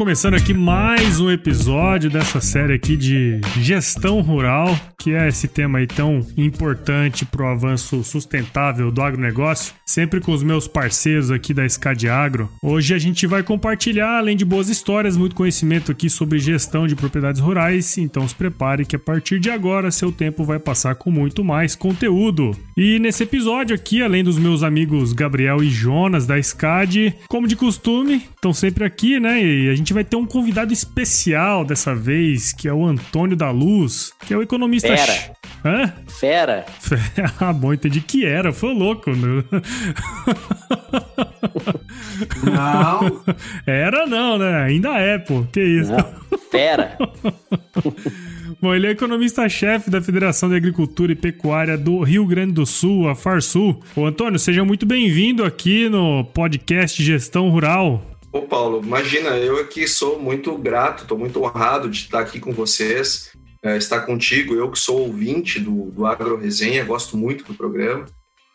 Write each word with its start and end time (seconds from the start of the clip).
Começando 0.00 0.32
aqui 0.32 0.54
mais 0.54 1.20
um 1.20 1.30
episódio 1.30 2.08
dessa 2.08 2.40
série 2.40 2.72
aqui 2.72 2.96
de 2.96 3.38
gestão 3.58 4.22
rural, 4.22 4.74
que 4.98 5.12
é 5.12 5.28
esse 5.28 5.46
tema 5.46 5.78
aí 5.78 5.86
tão 5.86 6.26
importante 6.38 7.26
para 7.26 7.44
o 7.44 7.48
avanço 7.48 8.02
sustentável 8.02 8.90
do 8.90 9.02
agronegócio, 9.02 9.74
sempre 9.84 10.18
com 10.18 10.32
os 10.32 10.42
meus 10.42 10.66
parceiros 10.66 11.30
aqui 11.30 11.52
da 11.52 11.66
Escade 11.66 12.08
Agro. 12.08 12.48
Hoje 12.62 12.94
a 12.94 12.98
gente 12.98 13.26
vai 13.26 13.42
compartilhar, 13.42 14.16
além 14.16 14.38
de 14.38 14.44
boas 14.44 14.70
histórias, 14.70 15.18
muito 15.18 15.36
conhecimento 15.36 15.92
aqui 15.92 16.08
sobre 16.08 16.38
gestão 16.38 16.86
de 16.86 16.96
propriedades 16.96 17.42
rurais, 17.42 17.98
então 17.98 18.26
se 18.26 18.34
prepare 18.34 18.86
que 18.86 18.96
a 18.96 18.98
partir 18.98 19.38
de 19.38 19.50
agora 19.50 19.90
seu 19.90 20.10
tempo 20.10 20.44
vai 20.44 20.58
passar 20.58 20.94
com 20.94 21.10
muito 21.10 21.44
mais 21.44 21.76
conteúdo. 21.76 22.56
E 22.74 22.98
nesse 22.98 23.24
episódio 23.24 23.74
aqui, 23.74 24.02
além 24.02 24.24
dos 24.24 24.38
meus 24.38 24.62
amigos 24.62 25.12
Gabriel 25.12 25.62
e 25.62 25.68
Jonas 25.68 26.26
da 26.26 26.38
Escade, 26.38 27.14
como 27.28 27.46
de 27.46 27.54
costume, 27.54 28.22
estão 28.34 28.54
sempre 28.54 28.82
aqui, 28.82 29.20
né? 29.20 29.44
E 29.44 29.68
a 29.68 29.74
gente 29.74 29.89
vai 29.92 30.04
ter 30.04 30.16
um 30.16 30.26
convidado 30.26 30.72
especial 30.72 31.64
dessa 31.64 31.94
vez, 31.94 32.52
que 32.52 32.68
é 32.68 32.72
o 32.72 32.84
Antônio 32.84 33.36
da 33.36 33.50
Luz, 33.50 34.12
que 34.26 34.34
é 34.34 34.36
o 34.36 34.42
economista. 34.42 34.96
Fera. 34.96 35.32
Hã? 35.64 35.92
Fera. 36.08 36.66
ah, 37.40 37.52
bom, 37.52 37.72
entendi 37.72 38.00
que 38.00 38.24
era. 38.24 38.52
Foi 38.52 38.72
louco, 38.72 39.10
né? 39.10 39.44
Não. 42.42 43.22
Era 43.66 44.06
não, 44.06 44.38
né? 44.38 44.62
Ainda 44.62 44.98
é, 44.98 45.18
pô. 45.18 45.44
Que 45.52 45.60
isso? 45.60 45.92
Não. 45.92 46.38
Fera. 46.50 46.96
Bom, 48.60 48.74
ele 48.74 48.88
é 48.88 48.90
economista-chefe 48.90 49.88
da 49.88 50.02
Federação 50.02 50.50
de 50.50 50.54
Agricultura 50.54 51.12
e 51.12 51.14
Pecuária 51.14 51.78
do 51.78 52.02
Rio 52.02 52.26
Grande 52.26 52.52
do 52.52 52.66
Sul, 52.66 53.08
a 53.08 53.14
Farsul. 53.14 53.80
Ô, 53.96 54.04
Antônio, 54.04 54.38
seja 54.38 54.62
muito 54.66 54.84
bem-vindo 54.84 55.44
aqui 55.44 55.88
no 55.88 56.24
podcast 56.24 57.02
Gestão 57.02 57.48
Rural. 57.48 58.09
Ô 58.32 58.42
Paulo, 58.42 58.80
imagina, 58.80 59.30
eu 59.30 59.58
aqui 59.58 59.88
sou 59.88 60.20
muito 60.20 60.56
grato, 60.56 61.02
estou 61.02 61.18
muito 61.18 61.42
honrado 61.42 61.90
de 61.90 62.02
estar 62.02 62.20
aqui 62.20 62.38
com 62.38 62.52
vocês, 62.52 63.32
é, 63.60 63.76
estar 63.76 64.02
contigo, 64.02 64.54
eu 64.54 64.70
que 64.70 64.78
sou 64.78 65.00
ouvinte 65.00 65.58
do, 65.58 65.90
do 65.90 66.06
Agro 66.06 66.36
Resenha, 66.36 66.84
gosto 66.84 67.16
muito 67.16 67.44
do 67.44 67.54
programa, 67.54 68.06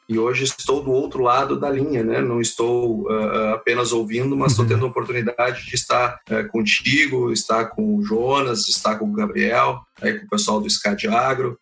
e 0.08 0.18
hoje 0.18 0.46
estou 0.46 0.82
do 0.82 0.92
outro 0.92 1.22
lado 1.22 1.60
da 1.60 1.70
linha, 1.70 2.04
né? 2.04 2.22
Não 2.22 2.40
estou 2.40 3.12
uh, 3.12 3.56
apenas 3.56 3.92
ouvindo, 3.92 4.38
mas 4.38 4.52
estou 4.52 4.64
uhum. 4.64 4.70
tendo 4.70 4.86
a 4.86 4.90
oportunidade 4.90 5.66
de 5.66 5.76
estar 5.76 6.20
uh, 6.30 6.48
contigo, 6.50 7.32
estar 7.32 7.66
com 7.66 7.98
o 7.98 8.04
Jonas, 8.04 8.68
estar 8.68 8.98
com 8.98 9.06
o 9.06 9.14
Gabriel, 9.14 9.82
aí 10.00 10.20
com 10.20 10.26
o 10.26 10.30
pessoal 10.30 10.62
do 10.62 10.70
SCAD 10.70 11.08
Agro, 11.08 11.58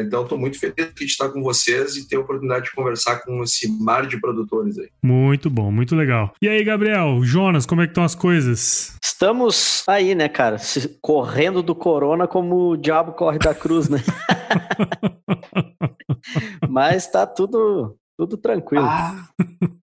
então, 0.00 0.22
estou 0.22 0.38
muito 0.38 0.58
feliz 0.58 0.92
de 0.94 1.04
estar 1.04 1.28
com 1.30 1.42
vocês 1.42 1.96
e 1.96 2.08
ter 2.08 2.16
a 2.16 2.20
oportunidade 2.20 2.66
de 2.66 2.72
conversar 2.72 3.20
com 3.20 3.42
esse 3.42 3.68
mar 3.80 4.06
de 4.06 4.20
produtores 4.20 4.78
aí. 4.78 4.88
Muito 5.02 5.50
bom, 5.50 5.70
muito 5.70 5.94
legal. 5.96 6.32
E 6.40 6.48
aí, 6.48 6.62
Gabriel, 6.62 7.22
Jonas, 7.22 7.66
como 7.66 7.82
é 7.82 7.86
que 7.86 7.90
estão 7.90 8.04
as 8.04 8.14
coisas? 8.14 8.96
Estamos 9.02 9.84
aí, 9.86 10.14
né, 10.14 10.28
cara? 10.28 10.56
Correndo 11.00 11.62
do 11.62 11.74
corona 11.74 12.26
como 12.26 12.70
o 12.70 12.76
diabo 12.76 13.12
corre 13.12 13.38
da 13.38 13.54
cruz, 13.54 13.88
né? 13.88 14.02
Mas 16.68 17.06
tá 17.06 17.26
tudo, 17.26 17.96
tudo 18.18 18.36
tranquilo. 18.36 18.84
Ah. 18.84 19.28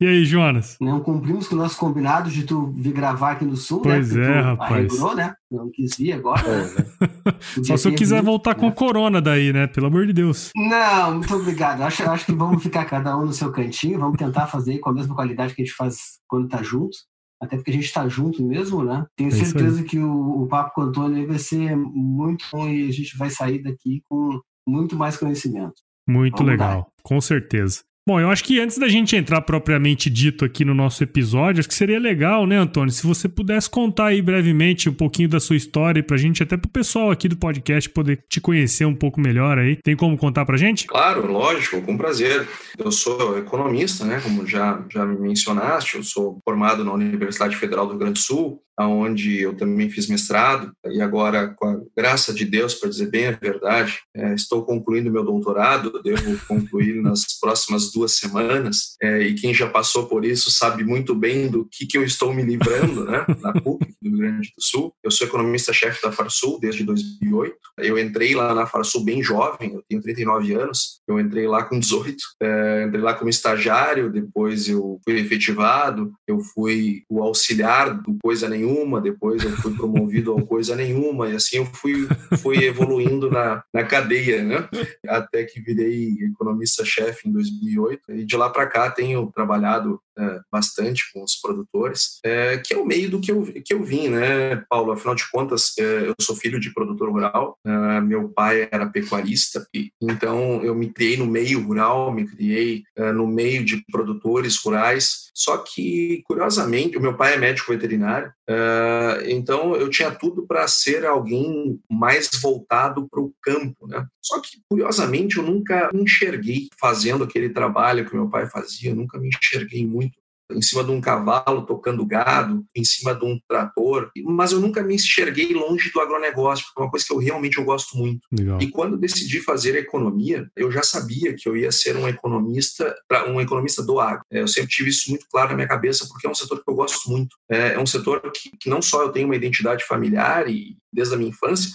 E 0.00 0.06
aí, 0.08 0.24
Jonas? 0.24 0.76
Não 0.80 1.00
cumprimos 1.00 1.46
com 1.46 1.54
o 1.54 1.58
nosso 1.58 1.78
combinado 1.78 2.28
de 2.28 2.42
tu 2.42 2.66
vir 2.72 2.92
gravar 2.92 3.30
aqui 3.30 3.44
no 3.44 3.56
Sul, 3.56 3.80
pois 3.80 4.12
né? 4.12 4.26
Pois 4.26 4.36
é, 4.36 4.40
rapaz. 4.40 4.72
Arregurou, 4.72 5.14
né? 5.14 5.34
Não 5.48 5.70
quis 5.70 5.96
vir 5.96 6.12
agora. 6.12 6.42
Né? 6.42 6.84
Só 7.64 7.76
se 7.76 7.88
eu 7.88 7.94
quiser 7.94 8.20
voltar 8.20 8.54
né? 8.54 8.60
com 8.60 8.72
corona 8.72 9.22
daí, 9.22 9.52
né? 9.52 9.68
Pelo 9.68 9.86
amor 9.86 10.04
de 10.04 10.12
Deus. 10.12 10.50
Não, 10.56 11.14
muito 11.14 11.32
obrigado. 11.34 11.82
Acho, 11.82 12.02
acho 12.10 12.26
que 12.26 12.32
vamos 12.32 12.60
ficar 12.60 12.84
cada 12.86 13.16
um 13.16 13.24
no 13.26 13.32
seu 13.32 13.52
cantinho, 13.52 14.00
vamos 14.00 14.16
tentar 14.16 14.48
fazer 14.48 14.78
com 14.80 14.90
a 14.90 14.92
mesma 14.92 15.14
qualidade 15.14 15.54
que 15.54 15.62
a 15.62 15.64
gente 15.64 15.76
faz 15.76 16.18
quando 16.26 16.48
tá 16.48 16.60
junto. 16.60 16.98
Até 17.40 17.56
porque 17.56 17.70
a 17.70 17.74
gente 17.74 17.86
está 17.86 18.06
junto 18.08 18.42
mesmo, 18.42 18.82
né? 18.82 19.06
Tenho 19.16 19.28
é 19.28 19.32
certeza 19.32 19.84
que 19.84 19.98
o, 20.00 20.42
o 20.42 20.48
papo 20.48 20.74
com 20.74 20.80
o 20.80 20.84
Antônio 20.84 21.26
vai 21.26 21.38
ser 21.38 21.76
muito 21.76 22.44
bom 22.52 22.68
e 22.68 22.88
a 22.88 22.92
gente 22.92 23.16
vai 23.16 23.30
sair 23.30 23.62
daqui 23.62 24.02
com 24.08 24.40
muito 24.66 24.96
mais 24.96 25.16
conhecimento. 25.16 25.83
Muito 26.06 26.38
Vamos 26.38 26.50
legal, 26.50 26.92
com 27.02 27.20
certeza. 27.20 27.82
Bom, 28.06 28.20
eu 28.20 28.28
acho 28.28 28.44
que 28.44 28.60
antes 28.60 28.76
da 28.76 28.86
gente 28.86 29.16
entrar 29.16 29.40
propriamente 29.40 30.10
dito 30.10 30.44
aqui 30.44 30.62
no 30.62 30.74
nosso 30.74 31.02
episódio, 31.02 31.60
acho 31.60 31.68
que 31.68 31.74
seria 31.74 31.98
legal, 31.98 32.46
né, 32.46 32.58
Antônio, 32.58 32.90
se 32.90 33.06
você 33.06 33.30
pudesse 33.30 33.70
contar 33.70 34.08
aí 34.08 34.20
brevemente 34.20 34.90
um 34.90 34.92
pouquinho 34.92 35.26
da 35.26 35.40
sua 35.40 35.56
história 35.56 36.02
pra 36.02 36.18
gente, 36.18 36.42
até 36.42 36.54
pro 36.54 36.68
pessoal 36.68 37.10
aqui 37.10 37.28
do 37.28 37.36
podcast 37.38 37.88
poder 37.88 38.22
te 38.28 38.42
conhecer 38.42 38.84
um 38.84 38.94
pouco 38.94 39.18
melhor 39.18 39.58
aí. 39.58 39.78
Tem 39.82 39.96
como 39.96 40.18
contar 40.18 40.44
pra 40.44 40.58
gente? 40.58 40.86
Claro, 40.86 41.32
lógico, 41.32 41.80
com 41.80 41.96
prazer. 41.96 42.46
Eu 42.76 42.92
sou 42.92 43.38
economista, 43.38 44.04
né, 44.04 44.20
como 44.22 44.46
já, 44.46 44.84
já 44.92 45.06
me 45.06 45.18
mencionaste, 45.18 45.96
eu 45.96 46.02
sou 46.02 46.38
formado 46.44 46.84
na 46.84 46.92
Universidade 46.92 47.56
Federal 47.56 47.86
do 47.86 47.92
Rio 47.92 48.00
Grande 48.00 48.20
do 48.20 48.22
Sul, 48.22 48.60
aonde 48.76 49.40
eu 49.40 49.54
também 49.54 49.90
fiz 49.90 50.08
mestrado 50.08 50.72
e 50.86 51.00
agora, 51.00 51.48
com 51.48 51.66
a 51.66 51.80
graça 51.96 52.32
de 52.32 52.44
Deus, 52.44 52.74
para 52.74 52.88
dizer 52.88 53.10
bem 53.10 53.28
a 53.28 53.32
verdade, 53.32 54.00
é, 54.14 54.34
estou 54.34 54.64
concluindo 54.64 55.10
meu 55.10 55.24
doutorado, 55.24 56.02
devo 56.02 56.38
concluir 56.46 57.00
nas 57.00 57.38
próximas 57.40 57.90
duas 57.92 58.16
semanas, 58.16 58.96
é, 59.02 59.22
e 59.22 59.34
quem 59.34 59.54
já 59.54 59.68
passou 59.68 60.06
por 60.06 60.24
isso 60.24 60.50
sabe 60.50 60.84
muito 60.84 61.14
bem 61.14 61.48
do 61.48 61.66
que, 61.70 61.86
que 61.86 61.96
eu 61.96 62.04
estou 62.04 62.32
me 62.34 62.42
livrando, 62.42 63.04
né, 63.04 63.24
na 63.40 63.52
PUC 63.52 63.86
do 64.02 64.08
Rio 64.10 64.18
Grande 64.18 64.52
do 64.56 64.62
Sul. 64.62 64.94
Eu 65.02 65.10
sou 65.10 65.26
economista-chefe 65.26 66.02
da 66.02 66.12
Farsul 66.12 66.58
desde 66.60 66.84
2008. 66.84 67.56
Eu 67.78 67.98
entrei 67.98 68.34
lá 68.34 68.54
na 68.54 68.66
Farsul 68.66 69.04
bem 69.04 69.22
jovem, 69.22 69.74
eu 69.74 69.82
tenho 69.88 70.02
39 70.02 70.54
anos, 70.54 71.00
eu 71.08 71.18
entrei 71.18 71.46
lá 71.46 71.64
com 71.64 71.78
18, 71.78 72.16
é, 72.42 72.84
entrei 72.86 73.02
lá 73.02 73.14
como 73.14 73.30
estagiário, 73.30 74.10
depois 74.10 74.68
eu 74.68 75.00
fui 75.04 75.18
efetivado, 75.18 76.12
eu 76.26 76.40
fui 76.40 77.02
o 77.08 77.22
auxiliar 77.22 78.02
do 78.02 78.16
Coisa 78.22 78.48
Nenhuma, 78.48 78.63
nenhuma, 78.64 79.00
depois 79.00 79.42
eu 79.44 79.50
fui 79.50 79.74
promovido 79.76 80.36
a 80.36 80.42
coisa 80.42 80.74
nenhuma, 80.74 81.28
e 81.28 81.36
assim 81.36 81.58
eu 81.58 81.66
fui, 81.66 82.08
fui 82.38 82.64
evoluindo 82.64 83.30
na, 83.30 83.62
na 83.72 83.84
cadeia, 83.84 84.42
né? 84.42 84.68
Até 85.06 85.44
que 85.44 85.60
virei 85.60 86.16
economista-chefe 86.32 87.28
em 87.28 87.32
2008, 87.32 88.12
e 88.12 88.24
de 88.24 88.36
lá 88.36 88.48
para 88.48 88.66
cá 88.66 88.90
tenho 88.90 89.30
trabalhado 89.32 90.00
é, 90.18 90.40
bastante 90.50 91.12
com 91.12 91.22
os 91.22 91.36
produtores, 91.36 92.20
é, 92.24 92.58
que 92.58 92.72
é 92.72 92.76
o 92.76 92.86
meio 92.86 93.10
do 93.10 93.20
que 93.20 93.32
eu, 93.32 93.42
que 93.64 93.74
eu 93.74 93.82
vim, 93.82 94.08
né, 94.08 94.56
Paulo? 94.68 94.92
Afinal 94.92 95.14
de 95.14 95.28
contas, 95.30 95.72
é, 95.78 96.08
eu 96.08 96.14
sou 96.20 96.36
filho 96.36 96.60
de 96.60 96.72
produtor 96.72 97.10
rural, 97.10 97.58
é, 97.64 98.00
meu 98.00 98.28
pai 98.28 98.68
era 98.70 98.86
pecuarista, 98.86 99.66
e, 99.74 99.90
então 100.00 100.62
eu 100.62 100.74
me 100.74 100.92
criei 100.92 101.16
no 101.16 101.26
meio 101.26 101.60
rural, 101.60 102.12
me 102.12 102.26
criei 102.26 102.84
é, 102.96 103.12
no 103.12 103.26
meio 103.26 103.64
de 103.64 103.84
produtores 103.90 104.56
rurais, 104.56 105.30
só 105.34 105.58
que, 105.58 106.22
curiosamente, 106.24 106.96
o 106.96 107.00
meu 107.00 107.16
pai 107.16 107.34
é 107.34 107.36
médico 107.36 107.72
veterinário, 107.72 108.32
é, 108.48 109.24
então 109.26 109.74
eu 109.74 109.88
tinha 109.88 110.10
tudo 110.10 110.46
para 110.46 110.68
ser 110.68 111.06
alguém 111.06 111.80
mais 111.90 112.28
voltado 112.40 113.08
para 113.08 113.20
o 113.20 113.32
campo, 113.42 113.86
né? 113.86 114.06
Só 114.20 114.40
que, 114.40 114.60
curiosamente, 114.68 115.38
eu 115.38 115.42
nunca 115.42 115.90
me 115.92 116.02
enxerguei 116.02 116.68
fazendo 116.78 117.24
aquele 117.24 117.48
trabalho 117.48 118.08
que 118.08 118.14
meu 118.14 118.28
pai 118.28 118.48
fazia, 118.48 118.90
eu 118.90 118.96
nunca 118.96 119.18
me 119.18 119.28
enxerguei 119.28 119.86
muito 119.86 120.18
em 120.50 120.62
cima 120.62 120.84
de 120.84 120.90
um 120.90 121.00
cavalo 121.00 121.66
tocando 121.66 122.04
gado, 122.04 122.64
em 122.74 122.84
cima 122.84 123.14
de 123.14 123.24
um 123.24 123.38
trator, 123.48 124.10
mas 124.24 124.52
eu 124.52 124.60
nunca 124.60 124.82
me 124.82 124.94
enxerguei 124.94 125.52
longe 125.52 125.90
do 125.92 126.00
agronegócio, 126.00 126.64
porque 126.66 126.80
é 126.80 126.84
uma 126.84 126.90
coisa 126.90 127.06
que 127.06 127.12
eu 127.12 127.18
realmente 127.18 127.58
eu 127.58 127.64
gosto 127.64 127.96
muito. 127.96 128.20
Legal. 128.32 128.60
E 128.60 128.70
quando 128.70 128.96
decidi 128.96 129.40
fazer 129.40 129.76
economia, 129.76 130.48
eu 130.56 130.70
já 130.70 130.82
sabia 130.82 131.34
que 131.34 131.48
eu 131.48 131.56
ia 131.56 131.72
ser 131.72 131.96
um 131.96 132.08
economista, 132.08 132.94
um 133.28 133.40
economista 133.40 133.82
do 133.82 133.98
agro. 133.98 134.24
É, 134.30 134.40
eu 134.40 134.48
sempre 134.48 134.70
tive 134.70 134.90
isso 134.90 135.10
muito 135.10 135.26
claro 135.30 135.50
na 135.50 135.56
minha 135.56 135.68
cabeça, 135.68 136.06
porque 136.08 136.26
é 136.26 136.30
um 136.30 136.34
setor 136.34 136.62
que 136.62 136.70
eu 136.70 136.74
gosto 136.74 137.10
muito. 137.10 137.36
É, 137.50 137.74
é 137.74 137.78
um 137.78 137.86
setor 137.86 138.20
que, 138.32 138.50
que 138.58 138.68
não 138.68 138.82
só 138.82 139.02
eu 139.02 139.10
tenho 139.10 139.26
uma 139.26 139.36
identidade 139.36 139.84
familiar 139.84 140.48
e 140.48 140.76
desde 140.92 141.14
a 141.14 141.16
minha 141.16 141.30
infância, 141.30 141.70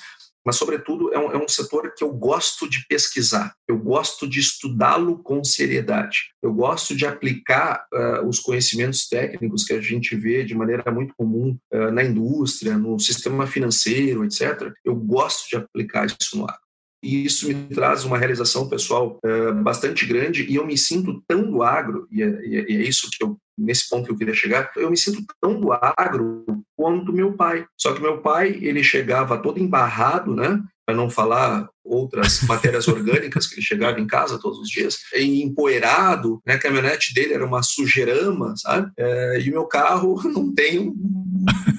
mas, 0.50 0.56
sobretudo, 0.56 1.14
é 1.14 1.20
um, 1.20 1.32
é 1.32 1.38
um 1.38 1.48
setor 1.48 1.94
que 1.96 2.04
eu 2.04 2.12
gosto 2.12 2.68
de 2.68 2.84
pesquisar, 2.88 3.54
eu 3.68 3.78
gosto 3.78 4.28
de 4.28 4.40
estudá-lo 4.40 5.22
com 5.22 5.44
seriedade, 5.44 6.32
eu 6.42 6.52
gosto 6.52 6.96
de 6.96 7.06
aplicar 7.06 7.86
uh, 7.94 8.28
os 8.28 8.40
conhecimentos 8.40 9.08
técnicos 9.08 9.64
que 9.64 9.74
a 9.74 9.80
gente 9.80 10.16
vê 10.16 10.44
de 10.44 10.56
maneira 10.56 10.92
muito 10.92 11.14
comum 11.16 11.56
uh, 11.72 11.92
na 11.92 12.04
indústria, 12.04 12.80
no 12.80 12.98
sistema 12.98 13.46
financeiro, 13.46 14.26
etc. 14.26 14.74
Eu 14.84 14.96
gosto 14.96 15.48
de 15.50 15.58
aplicar 15.58 16.08
isso 16.08 16.36
no 16.36 16.50
ar. 16.50 16.58
E 17.02 17.26
isso 17.26 17.48
me 17.48 17.54
traz 17.74 18.04
uma 18.04 18.18
realização 18.18 18.68
pessoal 18.68 19.20
uh, 19.26 19.54
bastante 19.64 20.06
grande 20.06 20.46
e 20.50 20.56
eu 20.56 20.66
me 20.66 20.78
sinto 20.78 21.24
tão 21.28 21.50
do 21.50 21.64
agro, 21.64 22.08
e 22.12 22.22
é, 22.22 22.46
e 22.46 22.58
é, 22.58 22.82
isso 22.82 23.10
que 23.12 23.24
eu 23.24 23.38
nesse 23.60 23.90
ponto 23.90 24.06
que 24.06 24.12
eu 24.12 24.18
queria 24.18 24.34
chegar, 24.34 24.72
eu 24.76 24.90
me 24.90 24.98
sinto 24.98 25.24
tão 25.42 25.60
do 25.60 25.72
agro 25.74 26.46
quanto 26.76 27.12
meu 27.12 27.34
pai. 27.34 27.66
Só 27.78 27.94
que 27.94 28.02
meu 28.02 28.22
pai, 28.22 28.58
ele 28.62 28.84
chegava 28.84 29.38
todo 29.38 29.60
embarrado, 29.60 30.34
né? 30.34 30.62
Para 30.86 30.96
não 30.96 31.10
falar 31.10 31.68
outras 31.84 32.42
matérias 32.48 32.88
orgânicas 32.88 33.46
que 33.46 33.56
ele 33.56 33.62
chegava 33.62 34.00
em 34.00 34.08
casa 34.08 34.40
todos 34.40 34.60
os 34.60 34.70
dias, 34.70 34.98
e 35.14 35.44
empoeirado, 35.44 36.42
né? 36.46 36.54
A 36.54 36.60
caminhonete 36.60 37.14
dele 37.14 37.34
era 37.34 37.46
uma 37.46 37.62
sujeirama, 37.62 38.56
sabe? 38.56 38.90
É, 38.98 39.42
e 39.42 39.50
o 39.50 39.54
meu 39.54 39.66
carro 39.66 40.22
não 40.30 40.54
tem 40.54 40.80
um, 40.80 40.96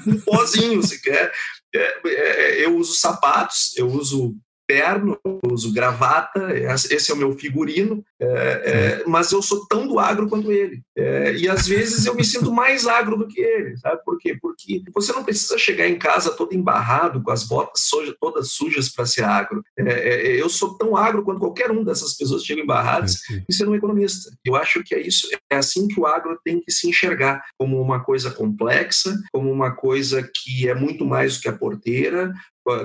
um 0.07 0.21
pozinho 0.21 0.83
sequer. 0.83 1.33
É, 1.75 2.01
é, 2.07 2.65
eu 2.65 2.77
uso 2.77 2.95
sapatos, 2.95 3.77
eu 3.77 3.87
uso 3.87 4.37
terno, 4.71 5.19
uso 5.51 5.73
gravata, 5.73 6.55
esse 6.55 7.11
é 7.11 7.15
o 7.15 7.17
meu 7.17 7.37
figurino, 7.37 8.05
é, 8.21 8.27
é, 8.27 9.05
mas 9.05 9.33
eu 9.33 9.43
sou 9.43 9.67
tão 9.67 9.85
do 9.85 9.99
agro 9.99 10.29
quanto 10.29 10.53
ele. 10.53 10.81
É, 10.97 11.35
e 11.35 11.49
às 11.49 11.67
vezes 11.67 12.07
eu 12.07 12.15
me 12.15 12.25
sinto 12.25 12.53
mais 12.53 12.87
agro 12.87 13.17
do 13.17 13.27
que 13.27 13.41
ele, 13.41 13.77
sabe 13.79 14.01
por 14.05 14.17
quê? 14.19 14.39
Porque 14.41 14.81
você 14.95 15.13
não 15.13 15.25
precisa 15.25 15.59
chegar 15.59 15.89
em 15.89 15.99
casa 15.99 16.31
todo 16.31 16.55
embarrado, 16.55 17.21
com 17.21 17.33
as 17.33 17.43
botas 17.43 17.83
soja, 17.83 18.15
todas 18.21 18.53
sujas 18.53 18.89
para 18.89 19.07
ser 19.07 19.25
agro. 19.25 19.61
É, 19.77 19.83
é, 19.83 20.41
eu 20.41 20.49
sou 20.49 20.79
tão 20.79 20.97
agro 20.97 21.25
quanto 21.25 21.41
qualquer 21.41 21.73
um 21.73 21.83
dessas 21.83 22.17
pessoas 22.17 22.43
que 22.43 22.47
chegam 22.47 22.63
embarradas 22.63 23.17
é, 23.29 23.43
e 23.49 23.53
sendo 23.53 23.73
um 23.73 23.75
economista. 23.75 24.31
Eu 24.45 24.55
acho 24.55 24.85
que 24.85 24.95
é 24.95 25.01
isso, 25.01 25.27
é 25.51 25.57
assim 25.57 25.89
que 25.89 25.99
o 25.99 26.07
agro 26.07 26.39
tem 26.45 26.61
que 26.61 26.71
se 26.71 26.89
enxergar, 26.89 27.43
como 27.59 27.81
uma 27.81 28.05
coisa 28.05 28.31
complexa, 28.31 29.13
como 29.33 29.51
uma 29.51 29.73
coisa 29.73 30.23
que 30.23 30.69
é 30.69 30.75
muito 30.75 31.05
mais 31.05 31.37
do 31.37 31.43
que 31.43 31.49
a 31.49 31.53
porteira, 31.53 32.33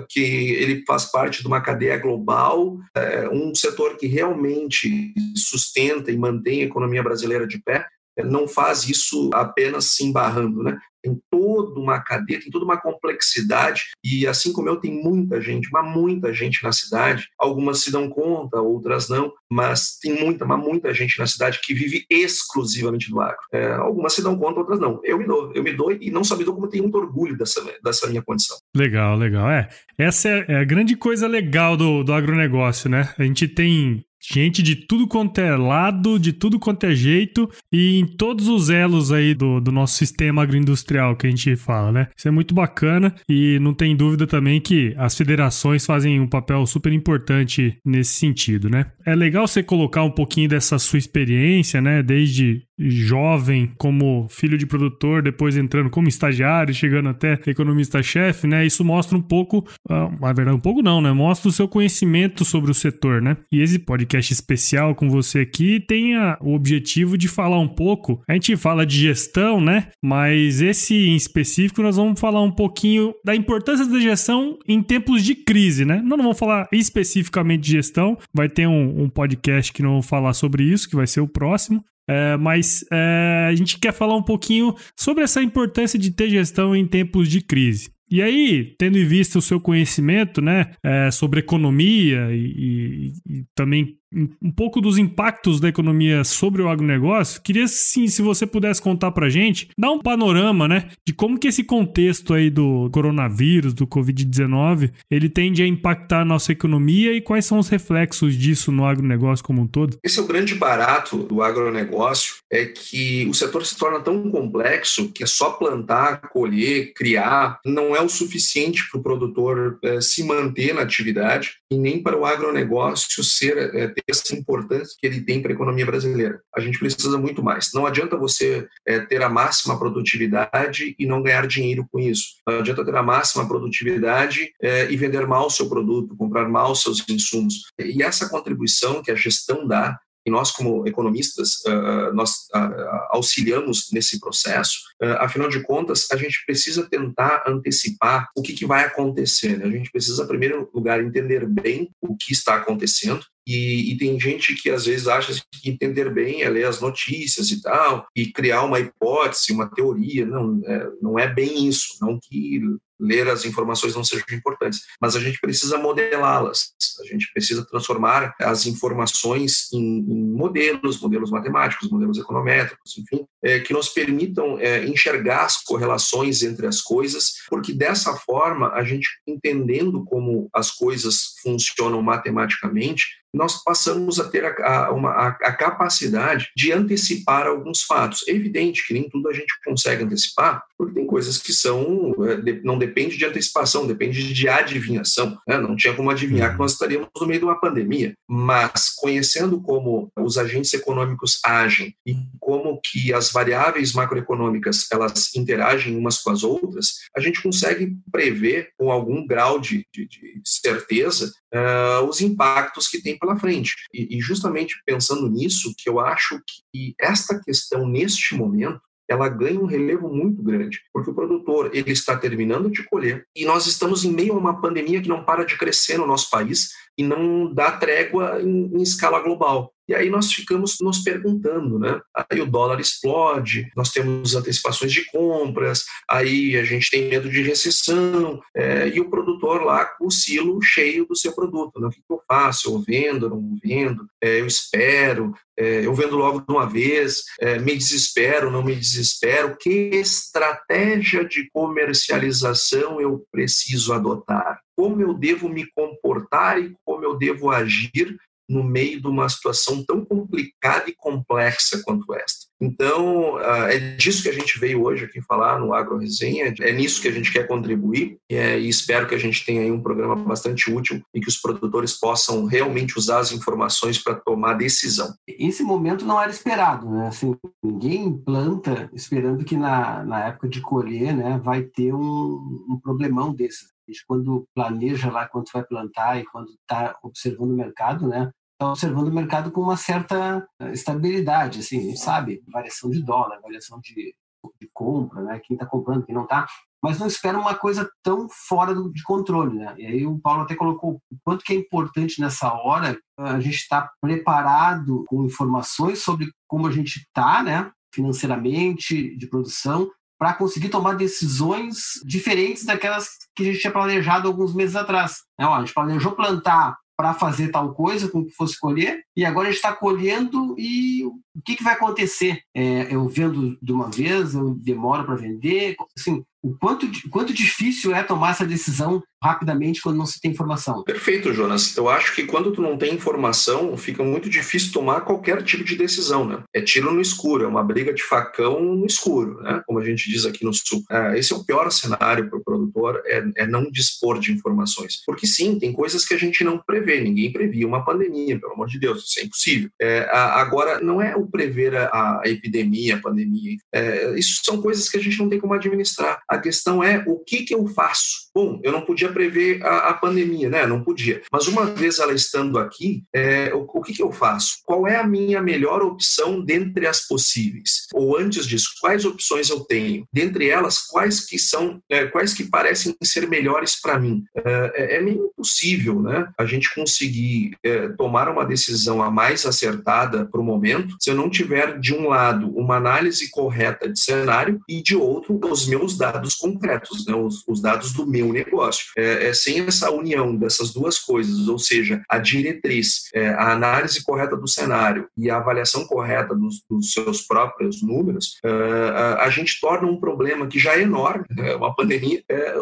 que 0.09 0.21
ele 0.21 0.83
faz 0.85 1.11
parte 1.11 1.41
de 1.41 1.47
uma 1.47 1.61
cadeia 1.61 1.97
global, 1.97 2.77
é, 2.95 3.29
um 3.29 3.53
setor 3.53 3.97
que 3.97 4.07
realmente 4.07 5.13
sustenta 5.35 6.11
e 6.11 6.17
mantém 6.17 6.61
a 6.61 6.65
economia 6.65 7.03
brasileira 7.03 7.47
de 7.47 7.61
pé, 7.61 7.85
não 8.23 8.47
faz 8.47 8.87
isso 8.87 9.29
apenas 9.33 9.91
se 9.91 10.05
embarrando, 10.05 10.63
né? 10.63 10.77
Tem 11.05 11.21
toda 11.29 11.79
uma 11.79 11.99
cadeia, 11.99 12.41
tem 12.41 12.51
toda 12.51 12.65
uma 12.65 12.77
complexidade, 12.77 13.83
e 14.03 14.25
assim 14.25 14.51
como 14.51 14.67
eu, 14.67 14.77
tem 14.77 14.91
muita 14.91 15.39
gente, 15.39 15.69
mas 15.71 15.87
muita 15.87 16.33
gente 16.33 16.63
na 16.63 16.71
cidade, 16.71 17.27
algumas 17.37 17.81
se 17.81 17.91
dão 17.91 18.09
conta, 18.09 18.59
outras 18.59 19.07
não, 19.07 19.31
mas 19.49 19.97
tem 20.01 20.19
muita, 20.19 20.45
mas 20.45 20.59
muita 20.59 20.93
gente 20.93 21.19
na 21.19 21.27
cidade 21.27 21.59
que 21.61 21.73
vive 21.73 22.05
exclusivamente 22.09 23.09
do 23.09 23.21
agro. 23.21 23.37
É, 23.53 23.73
algumas 23.73 24.13
se 24.13 24.23
dão 24.23 24.37
conta, 24.37 24.59
outras 24.59 24.79
não. 24.79 24.99
Eu 25.03 25.19
me 25.19 25.25
dou, 25.25 25.51
eu 25.53 25.63
me 25.63 25.73
dou 25.73 25.91
e 25.91 26.09
não 26.09 26.23
só 26.23 26.35
me 26.35 26.43
dou, 26.43 26.55
como 26.55 26.67
tenho 26.67 26.83
muito 26.83 26.97
orgulho 26.97 27.37
dessa, 27.37 27.61
dessa 27.83 28.07
minha 28.07 28.23
condição. 28.23 28.57
Legal, 28.75 29.15
legal. 29.15 29.49
É, 29.49 29.69
essa 29.97 30.29
é, 30.29 30.45
é 30.49 30.55
a 30.57 30.63
grande 30.63 30.95
coisa 30.95 31.27
legal 31.27 31.77
do, 31.77 32.03
do 32.03 32.13
agronegócio, 32.13 32.89
né? 32.89 33.13
A 33.17 33.23
gente 33.23 33.47
tem 33.47 34.03
gente 34.21 34.63
de 34.63 34.75
tudo 34.75 35.07
quanto 35.07 35.39
é 35.39 35.55
lado, 35.55 36.19
de 36.19 36.33
tudo 36.33 36.59
quanto 36.59 36.85
é 36.85 36.95
jeito 36.95 37.49
e 37.71 37.99
em 37.99 38.05
todos 38.05 38.47
os 38.47 38.69
elos 38.69 39.11
aí 39.11 39.33
do, 39.33 39.59
do 39.59 39.71
nosso 39.71 39.95
sistema 39.95 40.43
agroindustrial 40.43 41.15
que 41.15 41.27
a 41.27 41.29
gente 41.29 41.55
fala, 41.55 41.91
né? 41.91 42.07
Isso 42.17 42.27
é 42.27 42.31
muito 42.31 42.53
bacana 42.53 43.13
e 43.29 43.59
não 43.59 43.73
tem 43.73 43.95
dúvida 43.95 44.25
também 44.25 44.59
que 44.59 44.93
as 44.97 45.15
federações 45.15 45.85
fazem 45.85 46.19
um 46.19 46.27
papel 46.27 46.65
super 46.65 46.91
importante 46.91 47.77
nesse 47.85 48.13
sentido, 48.13 48.69
né? 48.69 48.87
É 49.05 49.15
legal 49.15 49.47
você 49.47 49.61
colocar 49.61 50.03
um 50.03 50.11
pouquinho 50.11 50.49
dessa 50.49 50.79
sua 50.79 50.99
experiência, 50.99 51.81
né? 51.81 52.01
Desde 52.01 52.63
jovem 52.77 53.71
como 53.77 54.27
filho 54.29 54.57
de 54.57 54.65
produtor, 54.65 55.21
depois 55.21 55.55
entrando 55.55 55.89
como 55.89 56.09
estagiário, 56.09 56.73
chegando 56.73 57.09
até 57.09 57.39
economista-chefe, 57.47 58.47
né? 58.47 58.65
Isso 58.65 58.83
mostra 58.83 59.17
um 59.17 59.21
pouco, 59.21 59.59
uh, 59.89 60.19
na 60.19 60.33
verdade, 60.33 60.57
um 60.57 60.59
pouco 60.59 60.81
não, 60.81 61.01
né? 61.01 61.11
Mostra 61.11 61.49
o 61.49 61.51
seu 61.51 61.67
conhecimento 61.67 62.43
sobre 62.43 62.71
o 62.71 62.73
setor, 62.73 63.21
né? 63.21 63.37
E 63.51 63.61
esse 63.61 63.79
podcast 64.05 64.31
especial 64.31 64.93
com 64.93 65.09
você 65.09 65.39
aqui 65.39 65.79
tem 65.79 66.15
a, 66.15 66.37
o 66.39 66.53
objetivo 66.53 67.17
de 67.17 67.27
falar 67.27 67.59
um 67.59 67.67
pouco. 67.67 68.21
A 68.29 68.33
gente 68.33 68.55
fala 68.55 68.85
de 68.85 68.99
gestão, 68.99 69.59
né? 69.59 69.87
Mas 70.03 70.61
esse 70.61 70.93
em 70.93 71.15
específico 71.15 71.81
nós 71.81 71.95
vamos 71.95 72.19
falar 72.19 72.41
um 72.41 72.51
pouquinho 72.51 73.13
da 73.25 73.35
importância 73.35 73.85
da 73.85 73.99
gestão 73.99 74.59
em 74.67 74.81
tempos 74.81 75.23
de 75.23 75.33
crise, 75.33 75.83
né? 75.83 76.01
Não, 76.03 76.15
não 76.15 76.23
vamos 76.23 76.39
falar 76.39 76.67
especificamente 76.71 77.63
de 77.63 77.71
gestão, 77.71 78.17
vai 78.33 78.47
ter 78.47 78.67
um, 78.67 79.03
um 79.03 79.09
podcast 79.09 79.73
que 79.73 79.81
não 79.81 79.93
vou 79.93 80.01
falar 80.03 80.33
sobre 80.33 80.63
isso, 80.63 80.87
que 80.87 80.95
vai 80.95 81.07
ser 81.07 81.21
o 81.21 81.27
próximo, 81.27 81.83
é, 82.07 82.37
mas 82.37 82.85
é, 82.91 83.47
a 83.49 83.55
gente 83.55 83.79
quer 83.79 83.91
falar 83.91 84.15
um 84.15 84.23
pouquinho 84.23 84.75
sobre 84.95 85.23
essa 85.23 85.41
importância 85.41 85.97
de 85.97 86.11
ter 86.11 86.29
gestão 86.29 86.75
em 86.75 86.85
tempos 86.85 87.27
de 87.27 87.41
crise. 87.41 87.94
E 88.09 88.21
aí, 88.21 88.75
tendo 88.77 88.97
em 88.97 89.05
vista 89.05 89.39
o 89.39 89.41
seu 89.41 89.59
conhecimento 89.59 90.41
né, 90.41 90.71
é, 90.83 91.09
sobre 91.09 91.39
economia 91.39 92.29
e, 92.31 93.13
e, 93.27 93.39
e 93.39 93.45
também 93.55 93.97
um 94.13 94.51
pouco 94.51 94.79
dos 94.79 94.97
impactos 94.97 95.59
da 95.59 95.67
economia 95.67 96.23
sobre 96.23 96.61
o 96.61 96.69
agronegócio, 96.69 97.41
queria 97.41 97.67
sim, 97.67 98.07
se 98.07 98.21
você 98.21 98.45
pudesse 98.45 98.81
contar 98.81 99.11
pra 99.11 99.29
gente, 99.29 99.69
dar 99.77 99.91
um 99.91 99.99
panorama, 99.99 100.67
né, 100.67 100.89
de 101.05 101.13
como 101.13 101.39
que 101.39 101.47
esse 101.47 101.63
contexto 101.63 102.33
aí 102.33 102.49
do 102.49 102.89
coronavírus, 102.91 103.73
do 103.73 103.85
Covid-19, 103.85 104.91
ele 105.09 105.29
tende 105.29 105.61
a 105.61 105.67
impactar 105.67 106.21
a 106.21 106.25
nossa 106.25 106.51
economia 106.51 107.13
e 107.13 107.21
quais 107.21 107.45
são 107.45 107.59
os 107.59 107.67
reflexos 107.67 108.35
disso 108.35 108.71
no 108.71 108.85
agronegócio 108.85 109.43
como 109.43 109.61
um 109.61 109.67
todo? 109.67 109.97
Esse 110.03 110.19
é 110.19 110.21
o 110.21 110.27
grande 110.27 110.55
barato 110.55 111.17
do 111.23 111.41
agronegócio, 111.41 112.35
é 112.51 112.65
que 112.65 113.25
o 113.29 113.33
setor 113.33 113.65
se 113.65 113.77
torna 113.77 113.99
tão 113.99 114.29
complexo 114.29 115.11
que 115.11 115.23
é 115.23 115.27
só 115.27 115.51
plantar, 115.51 116.21
colher, 116.29 116.93
criar, 116.93 117.59
não 117.65 117.95
é 117.95 118.01
o 118.01 118.09
suficiente 118.09 118.87
para 118.89 118.99
o 118.99 119.03
produtor 119.03 119.77
é, 119.83 119.99
se 119.99 120.23
manter 120.23 120.73
na 120.73 120.81
atividade 120.81 121.55
e 121.71 121.77
nem 121.77 122.01
para 122.01 122.17
o 122.17 122.25
agronegócio 122.25 123.23
ser 123.23 123.57
é, 123.57 123.87
essa 124.07 124.35
importância 124.35 124.95
que 124.99 125.07
ele 125.07 125.21
tem 125.21 125.41
para 125.41 125.51
a 125.51 125.55
economia 125.55 125.85
brasileira. 125.85 126.41
A 126.55 126.59
gente 126.59 126.79
precisa 126.79 127.17
muito 127.17 127.43
mais. 127.43 127.71
Não 127.73 127.85
adianta 127.85 128.17
você 128.17 128.67
é, 128.85 128.99
ter 128.99 129.21
a 129.21 129.29
máxima 129.29 129.77
produtividade 129.77 130.95
e 130.97 131.05
não 131.05 131.21
ganhar 131.21 131.47
dinheiro 131.47 131.87
com 131.91 131.99
isso. 131.99 132.35
Não 132.47 132.59
adianta 132.59 132.85
ter 132.85 132.95
a 132.95 133.03
máxima 133.03 133.47
produtividade 133.47 134.51
é, 134.61 134.91
e 134.91 134.95
vender 134.95 135.25
mal 135.27 135.47
o 135.47 135.51
seu 135.51 135.69
produto, 135.69 136.15
comprar 136.15 136.47
mal 136.47 136.71
os 136.71 136.81
seus 136.81 137.03
insumos. 137.09 137.65
E 137.79 138.03
essa 138.03 138.29
contribuição 138.29 139.01
que 139.01 139.11
a 139.11 139.15
gestão 139.15 139.67
dá 139.67 139.97
e 140.25 140.31
nós 140.31 140.51
como 140.51 140.87
economistas 140.87 141.61
uh, 141.67 142.13
nós 142.13 142.47
uh, 142.55 143.11
auxiliamos 143.11 143.91
nesse 143.91 144.19
processo. 144.19 144.79
Uh, 145.01 145.17
afinal 145.19 145.47
de 145.47 145.61
contas, 145.61 146.07
a 146.11 146.15
gente 146.15 146.43
precisa 146.45 146.89
tentar 146.89 147.43
antecipar 147.47 148.27
o 148.35 148.41
que, 148.41 148.53
que 148.53 148.65
vai 148.65 148.85
acontecer. 148.85 149.57
Né? 149.57 149.65
A 149.65 149.69
gente 149.69 149.91
precisa, 149.91 150.23
em 150.23 150.27
primeiro 150.27 150.69
lugar, 150.73 150.99
entender 150.99 151.47
bem 151.47 151.91
o 152.01 152.17
que 152.17 152.33
está 152.33 152.55
acontecendo 152.55 153.23
e, 153.47 153.91
e, 153.91 153.97
tem 153.97 154.19
gente 154.19 154.55
que 154.55 154.69
às 154.69 154.85
vezes 154.85 155.07
acha 155.07 155.33
que 155.51 155.69
entender 155.69 156.11
bem 156.11 156.41
é 156.41 156.49
ler 156.49 156.65
as 156.65 156.81
notícias 156.81 157.51
e 157.51 157.61
tal, 157.61 158.07
e 158.15 158.31
criar 158.31 158.63
uma 158.63 158.79
hipótese, 158.79 159.53
uma 159.53 159.69
teoria. 159.69 160.25
Não, 160.25 160.61
é, 160.65 160.89
não 161.01 161.19
é 161.19 161.27
bem 161.31 161.67
isso. 161.67 161.97
Não 162.01 162.19
que 162.19 162.61
ler 162.99 163.27
as 163.27 163.45
informações 163.45 163.95
não 163.95 164.03
sejam 164.03 164.25
importantes, 164.31 164.81
mas 165.01 165.15
a 165.15 165.19
gente 165.19 165.39
precisa 165.39 165.77
modelá-las, 165.77 166.73
a 167.01 167.05
gente 167.05 167.29
precisa 167.33 167.65
transformar 167.65 168.33
as 168.39 168.65
informações 168.65 169.71
em, 169.73 169.99
em, 169.99 170.31
modelos, 170.31 171.01
modelos 171.01 171.29
matemáticos, 171.29 171.89
modelos 171.89 172.17
econométricos, 172.17 172.97
enfim, 172.97 173.25
é, 173.43 173.59
que 173.59 173.73
nos 173.73 173.89
permitam 173.89 174.57
é, 174.59 174.85
enxergar 174.85 175.45
as 175.45 175.61
correlações 175.63 176.41
entre 176.41 176.67
as 176.67 176.81
coisas, 176.81 177.33
porque 177.49 177.73
dessa 177.73 178.15
forma 178.15 178.71
a 178.73 178.83
gente 178.83 179.07
entendendo 179.27 180.03
como 180.05 180.49
as 180.53 180.71
coisas 180.71 181.35
funcionam 181.41 182.01
matematicamente, 182.01 183.03
nós 183.35 183.61
passamos 183.63 184.19
a 184.19 184.29
ter 184.29 184.45
a, 184.45 184.85
a, 184.85 184.91
uma, 184.91 185.09
a, 185.09 185.27
a, 185.27 185.51
capacidade 185.53 186.49
de 186.55 186.71
antecipar 186.71 187.45
alguns 187.45 187.81
fatos. 187.81 188.25
É 188.27 188.31
evidente 188.31 188.87
que 188.87 188.93
nem 188.93 189.09
tudo 189.09 189.29
a 189.29 189.33
gente 189.33 189.53
consegue 189.63 190.03
antecipar, 190.03 190.63
porque 190.77 190.93
tem 190.93 191.05
coisas 191.05 191.37
que 191.37 191.51
são 191.51 192.15
é, 192.25 192.61
não 192.63 192.77
depende 192.77 193.17
de 193.17 193.25
antecipação, 193.25 193.85
depende 193.85 194.33
de 194.33 194.47
adivinhação. 194.47 195.37
Né? 195.47 195.57
Não 195.57 195.75
tinha 195.75 195.93
como 195.93 196.09
adivinhar 196.09 196.53
que 196.53 196.59
nós 196.59 196.71
estaríamos 196.71 197.09
no 197.19 197.27
meio 197.27 197.39
de 197.39 197.45
uma 197.45 197.59
pandemia, 197.59 198.13
mas 198.27 198.93
conhecendo 198.95 199.61
como 199.61 200.09
os 200.17 200.37
agentes 200.37 200.73
econômicos 200.73 201.39
agem 201.43 201.93
e 202.05 202.15
como 202.39 202.79
que 202.81 203.13
as 203.13 203.31
variáveis 203.31 203.93
macroeconômicas 203.93 204.87
elas 204.91 205.35
interagem 205.35 205.97
umas 205.97 206.19
com 206.19 206.31
as 206.31 206.43
outras, 206.43 206.99
a 207.15 207.19
gente 207.19 207.41
consegue 207.41 207.95
prever 208.11 208.69
com 208.77 208.91
algum 208.91 209.25
grau 209.27 209.59
de, 209.59 209.85
de, 209.93 210.07
de 210.07 210.41
certeza 210.45 211.31
uh, 211.55 212.07
os 212.07 212.21
impactos 212.21 212.87
que 212.87 213.01
tem 213.01 213.17
pela 213.17 213.39
frente. 213.39 213.73
E, 213.93 214.17
e 214.17 214.21
justamente 214.21 214.75
pensando 214.85 215.29
nisso, 215.29 215.73
que 215.77 215.89
eu 215.89 215.99
acho 215.99 216.39
que 216.71 216.93
esta 216.99 217.39
questão 217.39 217.87
neste 217.87 218.35
momento 218.35 218.81
ela 219.07 219.29
ganha 219.29 219.59
um 219.59 219.65
relevo 219.65 220.09
muito 220.09 220.41
grande, 220.41 220.81
porque 220.91 221.11
o 221.11 221.13
produtor 221.13 221.69
ele 221.73 221.91
está 221.91 222.17
terminando 222.17 222.71
de 222.71 222.83
colher 222.83 223.23
e 223.35 223.45
nós 223.45 223.67
estamos 223.67 224.03
em 224.03 224.11
meio 224.11 224.33
a 224.33 224.37
uma 224.37 224.59
pandemia 224.59 224.99
que 224.99 225.07
não 225.07 225.23
para 225.23 225.45
de 225.45 225.57
crescer 225.57 225.97
no 225.97 226.07
nosso 226.07 226.29
país 226.29 226.69
e 226.97 227.03
não 227.03 227.53
dá 227.53 227.71
trégua 227.71 228.41
em, 228.41 228.71
em 228.73 228.81
escala 228.81 229.19
global. 229.19 229.74
E 229.87 229.93
aí 229.93 230.09
nós 230.09 230.31
ficamos 230.31 230.77
nos 230.81 230.99
perguntando, 230.99 231.77
né? 231.77 231.99
Aí 232.29 232.41
o 232.41 232.45
dólar 232.45 232.79
explode, 232.79 233.69
nós 233.75 233.91
temos 233.91 234.35
antecipações 234.35 234.91
de 234.91 235.05
compras, 235.05 235.85
aí 236.09 236.57
a 236.57 236.63
gente 236.63 236.89
tem 236.89 237.07
medo 237.07 237.29
de 237.29 237.41
recessão, 237.41 238.41
é, 238.55 238.89
e 238.89 238.99
o 238.99 239.09
produtor 239.09 239.63
lá 239.63 239.85
com 239.85 240.07
o 240.07 240.11
silo 240.11 240.59
cheio 240.61 241.05
do 241.05 241.15
seu 241.15 241.33
produto. 241.33 241.79
Né? 241.79 241.87
O 241.87 241.91
que 241.91 242.01
eu 242.09 242.21
faço? 242.27 242.69
Eu 242.69 242.79
vendo, 242.79 243.29
não 243.29 243.57
vendo? 243.63 244.07
É, 244.21 244.39
eu 244.39 244.47
espero? 244.47 245.33
É, 245.57 245.85
eu 245.85 245.93
vendo 245.93 246.17
logo 246.17 246.41
de 246.41 246.51
uma 246.51 246.65
vez? 246.65 247.23
É, 247.39 247.59
me 247.59 247.75
desespero, 247.75 248.51
não 248.51 248.63
me 248.63 248.75
desespero? 248.75 249.55
Que 249.57 249.89
estratégia 249.93 251.23
de 251.23 251.49
comercialização 251.51 252.99
eu 252.99 253.25
preciso 253.31 253.93
adotar? 253.93 254.59
Como 254.75 255.01
eu 255.01 255.13
devo 255.13 255.47
me 255.47 255.65
comportar 255.71 256.59
e 256.61 256.75
como 256.83 257.03
eu 257.05 257.17
devo 257.17 257.49
agir 257.51 258.17
no 258.47 258.63
meio 258.63 259.01
de 259.01 259.07
uma 259.07 259.27
situação 259.27 259.83
tão 259.83 260.03
complicada 260.03 260.89
e 260.89 260.95
complexa 260.95 261.81
quanto 261.83 262.13
esta. 262.13 262.45
Então, 262.61 263.37
ah, 263.37 263.73
é 263.73 263.95
disso 263.95 264.23
que 264.23 264.29
a 264.29 264.33
gente 264.33 264.57
veio 264.59 264.83
hoje 264.83 265.05
aqui 265.05 265.21
falar 265.21 265.59
no 265.59 265.73
Agro 265.73 265.97
Resenha, 265.97 266.53
é 266.61 266.71
nisso 266.71 267.01
que 267.01 267.07
a 267.07 267.11
gente 267.11 267.31
quer 267.31 267.47
contribuir 267.47 268.17
e 268.29 268.35
espero 268.67 269.07
que 269.07 269.15
a 269.15 269.17
gente 269.17 269.45
tenha 269.45 269.73
um 269.73 269.81
programa 269.81 270.15
bastante 270.15 270.71
útil 270.71 271.01
e 271.13 271.19
que 271.19 271.27
os 271.27 271.37
produtores 271.37 271.93
possam 271.93 272.45
realmente 272.45 272.97
usar 272.97 273.19
as 273.19 273.31
informações 273.31 274.01
para 274.01 274.15
tomar 274.15 274.53
decisão. 274.53 275.13
Esse 275.27 275.63
momento 275.63 276.05
não 276.05 276.21
era 276.21 276.31
esperado, 276.31 276.89
né? 276.89 277.07
Assim, 277.07 277.35
ninguém 277.63 278.17
planta 278.17 278.89
esperando 278.93 279.43
que 279.43 279.57
na, 279.57 280.03
na 280.03 280.27
época 280.27 280.47
de 280.47 280.61
colher 280.61 281.15
né, 281.15 281.39
vai 281.43 281.63
ter 281.63 281.93
um, 281.93 282.65
um 282.69 282.79
problemão 282.81 283.33
desses. 283.33 283.74
Gente, 283.87 284.03
quando 284.07 284.47
planeja 284.55 285.11
lá 285.11 285.27
quando 285.27 285.49
vai 285.53 285.63
plantar 285.63 286.19
e 286.19 286.25
quando 286.25 286.49
está 286.49 286.97
observando 287.03 287.51
o 287.51 287.55
mercado, 287.55 288.07
né, 288.07 288.31
está 288.53 288.71
observando 288.71 289.09
o 289.09 289.13
mercado 289.13 289.51
com 289.51 289.61
uma 289.61 289.77
certa 289.77 290.47
eh, 290.59 290.71
estabilidade, 290.71 291.59
assim, 291.59 291.77
a 291.77 291.81
gente 291.81 291.99
sabe, 291.99 292.43
variação 292.47 292.89
de 292.89 293.03
dólar, 293.03 293.41
variação 293.41 293.79
de, 293.81 294.15
de 294.59 294.69
compra, 294.73 295.21
né, 295.21 295.39
quem 295.43 295.55
está 295.55 295.65
comprando, 295.65 296.05
quem 296.05 296.15
não 296.15 296.23
está, 296.23 296.47
mas 296.81 296.99
não 296.99 297.07
espera 297.07 297.39
uma 297.39 297.55
coisa 297.55 297.89
tão 298.03 298.27
fora 298.29 298.73
do, 298.73 298.91
de 298.93 299.01
controle, 299.01 299.57
né? 299.57 299.73
E 299.75 299.87
aí 299.87 300.05
o 300.05 300.19
Paulo 300.19 300.43
até 300.43 300.55
colocou 300.55 301.01
o 301.11 301.17
quanto 301.23 301.43
que 301.43 301.51
é 301.51 301.55
importante 301.55 302.21
nessa 302.21 302.53
hora 302.53 302.95
a 303.17 303.39
gente 303.39 303.55
estar 303.55 303.81
tá 303.81 303.91
preparado 303.99 305.03
com 305.07 305.25
informações 305.25 306.03
sobre 306.03 306.31
como 306.47 306.67
a 306.67 306.71
gente 306.71 306.97
está, 306.97 307.41
né, 307.41 307.71
financeiramente, 307.91 309.17
de 309.17 309.27
produção, 309.27 309.89
para 310.17 310.33
conseguir 310.33 310.69
tomar 310.69 310.95
decisões 310.95 312.01
diferentes 312.05 312.65
daquelas 312.65 313.09
que 313.35 313.43
a 313.43 313.45
gente 313.45 313.59
tinha 313.59 313.73
planejado 313.73 314.27
alguns 314.27 314.53
meses 314.53 314.75
atrás. 314.75 315.17
É, 315.39 315.45
ó, 315.45 315.55
a 315.55 315.59
gente 315.59 315.73
planejou 315.73 316.13
plantar 316.13 316.77
para 316.97 317.13
fazer 317.13 317.49
tal 317.49 317.73
coisa, 317.73 318.07
como 318.07 318.25
que 318.25 318.31
fosse 318.31 318.57
colher, 318.57 319.03
e 319.15 319.25
agora 319.25 319.47
a 319.47 319.51
gente 319.51 319.57
está 319.57 319.73
colhendo 319.73 320.55
e 320.57 321.03
o 321.03 321.41
que, 321.43 321.55
que 321.55 321.63
vai 321.63 321.73
acontecer? 321.73 322.41
É, 322.55 322.93
eu 322.93 323.07
vendo 323.09 323.57
de 323.61 323.73
uma 323.73 323.91
vez, 323.91 324.33
eu 324.33 324.55
demoro 324.55 325.03
para 325.03 325.15
vender, 325.15 325.75
assim, 325.97 326.23
o 326.41 326.55
quanto, 326.57 326.87
quanto 327.09 327.33
difícil 327.33 327.93
é 327.93 328.01
tomar 328.01 328.31
essa 328.31 328.45
decisão 328.45 329.03
rapidamente 329.25 329.81
quando 329.81 329.97
não 329.97 330.05
se 330.05 330.21
tem 330.21 330.31
informação. 330.31 330.83
Perfeito, 330.83 331.33
Jonas. 331.33 331.75
Eu 331.75 331.89
acho 331.89 332.13
que 332.13 332.25
quando 332.25 332.51
tu 332.51 332.61
não 332.61 332.77
tem 332.77 332.93
informação, 332.93 333.75
fica 333.75 334.03
muito 334.03 334.29
difícil 334.29 334.71
tomar 334.71 335.01
qualquer 335.01 335.41
tipo 335.41 335.63
de 335.63 335.75
decisão, 335.75 336.27
né? 336.27 336.43
É 336.53 336.61
tiro 336.61 336.93
no 336.93 337.01
escuro, 337.01 337.43
é 337.43 337.47
uma 337.47 337.63
briga 337.63 337.91
de 337.91 338.03
facão 338.03 338.61
no 338.61 338.85
escuro, 338.85 339.41
né? 339.41 339.63
Como 339.65 339.79
a 339.79 339.83
gente 339.83 340.09
diz 340.09 340.25
aqui 340.25 340.45
no 340.45 340.53
Sul. 340.53 340.83
É, 340.91 341.17
esse 341.17 341.33
é 341.33 341.35
o 341.35 341.43
pior 341.43 341.71
cenário 341.71 342.29
para 342.29 342.37
o 342.37 342.43
produtor, 342.43 343.01
é, 343.05 343.25
é, 343.37 343.47
não 343.47 343.71
dispor 343.71 344.19
de 344.19 344.31
informações. 344.31 345.01
Porque 345.05 345.25
sim, 345.25 345.57
tem 345.57 345.73
coisas 345.73 346.05
que 346.05 346.13
a 346.13 346.17
gente 346.17 346.43
não 346.43 346.59
prevê, 346.59 347.01
ninguém 347.01 347.33
previa 347.33 347.67
uma 347.67 347.83
pandemia, 347.83 348.39
pelo 348.39 348.53
amor 348.53 348.67
de 348.67 348.79
Deus, 348.79 349.05
isso 349.05 349.19
é 349.19 349.23
impossível. 349.23 349.69
É, 349.81 350.07
agora, 350.11 350.79
não 350.79 351.01
é 351.01 351.15
o 351.15 351.25
prever 351.25 351.75
a, 351.75 351.89
a 351.91 352.21
epidemia, 352.25 352.95
a 352.95 353.01
pandemia, 353.01 353.57
é, 353.73 354.17
isso 354.19 354.41
são 354.43 354.61
coisas 354.61 354.87
que 354.87 354.97
a 354.97 355.01
gente 355.01 355.17
não 355.17 355.29
tem 355.29 355.39
como 355.39 355.53
administrar. 355.53 356.21
A 356.29 356.37
questão 356.37 356.83
é 356.83 357.03
o 357.07 357.17
que, 357.17 357.43
que 357.43 357.55
eu 357.55 357.65
faço? 357.67 358.25
Bom, 358.35 358.59
eu 358.63 358.71
não 358.71 358.81
podia 358.81 359.14
prever 359.15 359.65
a, 359.65 359.89
a 359.89 359.93
pandemia, 359.93 360.49
né? 360.49 360.67
Não 360.67 360.83
podia. 360.83 361.21
Mas 361.31 361.47
uma 361.47 361.65
vez 361.65 361.99
ela 361.99 362.13
estando 362.13 362.59
aqui, 362.59 363.03
é, 363.15 363.53
o, 363.53 363.61
o 363.61 363.81
que, 363.81 363.93
que 363.93 364.03
eu 364.03 364.11
faço? 364.11 364.57
Qual 364.65 364.85
é 364.85 364.97
a 364.97 365.07
minha 365.07 365.41
melhor 365.41 365.81
opção 365.81 366.43
dentre 366.43 366.85
as 366.85 367.07
possíveis? 367.07 367.87
Ou 367.93 368.17
antes 368.17 368.45
disso, 368.45 368.71
quais 368.81 369.05
opções 369.05 369.49
eu 369.49 369.61
tenho? 369.61 370.05
Dentre 370.11 370.49
elas, 370.49 370.79
quais 370.79 371.25
que 371.25 371.39
são, 371.39 371.81
é, 371.89 372.05
quais 372.07 372.33
que 372.33 372.43
parecem 372.43 372.93
ser 373.01 373.27
melhores 373.29 373.79
para 373.79 373.97
mim? 373.97 374.23
É, 374.35 374.71
é, 374.75 374.95
é, 374.97 375.01
meio 375.01 375.27
impossível, 375.27 376.01
né? 376.01 376.27
A 376.37 376.45
gente 376.45 376.73
conseguir 376.75 377.55
é, 377.63 377.87
tomar 377.89 378.27
uma 378.27 378.45
decisão 378.45 379.01
a 379.01 379.09
mais 379.09 379.45
acertada 379.45 380.25
para 380.25 380.41
o 380.41 380.43
momento, 380.43 380.97
se 380.99 381.09
eu 381.09 381.15
não 381.15 381.29
tiver 381.29 381.79
de 381.79 381.93
um 381.93 382.09
lado 382.09 382.49
uma 382.57 382.75
análise 382.75 383.29
correta 383.31 383.87
de 383.87 383.99
cenário 383.99 384.59
e 384.67 384.81
de 384.81 384.95
outro 384.95 385.39
os 385.55 385.67
meus 385.67 385.97
dados 385.97 386.35
concretos, 386.35 387.05
né? 387.05 387.15
os, 387.15 387.43
os 387.47 387.61
dados 387.61 387.93
do 387.93 388.05
meu 388.05 388.33
negócio. 388.33 388.85
É, 388.97 389.27
é, 389.27 389.33
sem 389.33 389.59
essa 389.61 389.91
união 389.91 390.35
dessas 390.35 390.71
duas 390.71 390.97
coisas, 390.99 391.47
ou 391.47 391.59
seja, 391.59 392.01
a 392.09 392.17
diretriz, 392.17 393.09
é, 393.13 393.29
a 393.29 393.51
análise 393.51 394.03
correta 394.03 394.35
do 394.35 394.47
cenário 394.47 395.07
e 395.17 395.29
a 395.29 395.37
avaliação 395.37 395.85
correta 395.85 396.33
dos, 396.33 396.63
dos 396.69 396.93
seus 396.93 397.21
próprios 397.21 397.81
números, 397.81 398.37
é, 398.43 398.49
a, 398.49 399.23
a, 399.23 399.29
gente 399.29 399.59
torna 399.59 399.87
um 399.87 399.99
problema 399.99 400.47
que 400.47 400.57
já 400.57 400.77
é 400.77 400.81
enorme, 400.81 401.25
né, 401.29 401.55
uma 401.55 401.75
pandemia, 401.75 402.23
é, 402.29 402.55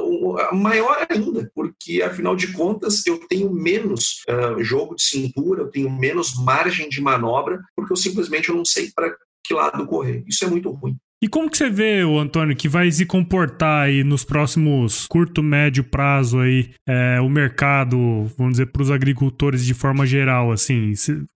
maior 0.53 1.05
ainda, 1.09 1.49
porque 1.53 2.01
afinal 2.01 2.35
de 2.35 2.51
contas 2.53 3.05
eu 3.05 3.19
tenho 3.27 3.51
menos 3.51 4.23
é, 4.27 4.63
jogo 4.63 4.95
de 4.95 5.03
cintura, 5.03 5.61
eu 5.61 5.69
tenho 5.69 5.89
menos 5.89 6.35
margem 6.35 6.89
de 6.89 7.01
manobra, 7.01 7.59
porque 7.75 7.93
eu 7.93 7.97
simplesmente 7.97 8.49
eu 8.49 8.55
não 8.55 8.65
sei 8.65 8.91
para 8.95 9.15
que 9.43 9.53
lado 9.53 9.85
correr. 9.85 10.23
Isso 10.25 10.45
é 10.45 10.47
muito 10.47 10.69
ruim. 10.71 10.97
E 11.23 11.27
como 11.29 11.49
que 11.49 11.57
você 11.57 11.69
vê, 11.69 12.03
o 12.03 12.19
Antônio, 12.19 12.53
que 12.53 12.67
vai 12.67 12.91
se 12.91 13.05
comportar 13.05 13.85
aí 13.85 14.03
nos 14.03 14.25
próximos 14.25 15.07
curto, 15.07 15.41
médio 15.41 15.81
prazo 15.81 16.41
aí 16.41 16.71
é, 16.85 17.21
o 17.21 17.29
mercado, 17.29 18.25
vamos 18.37 18.55
dizer, 18.55 18.65
para 18.65 18.81
os 18.81 18.91
agricultores 18.91 19.65
de 19.65 19.73
forma 19.73 20.05
geral, 20.05 20.51
assim? 20.51 20.91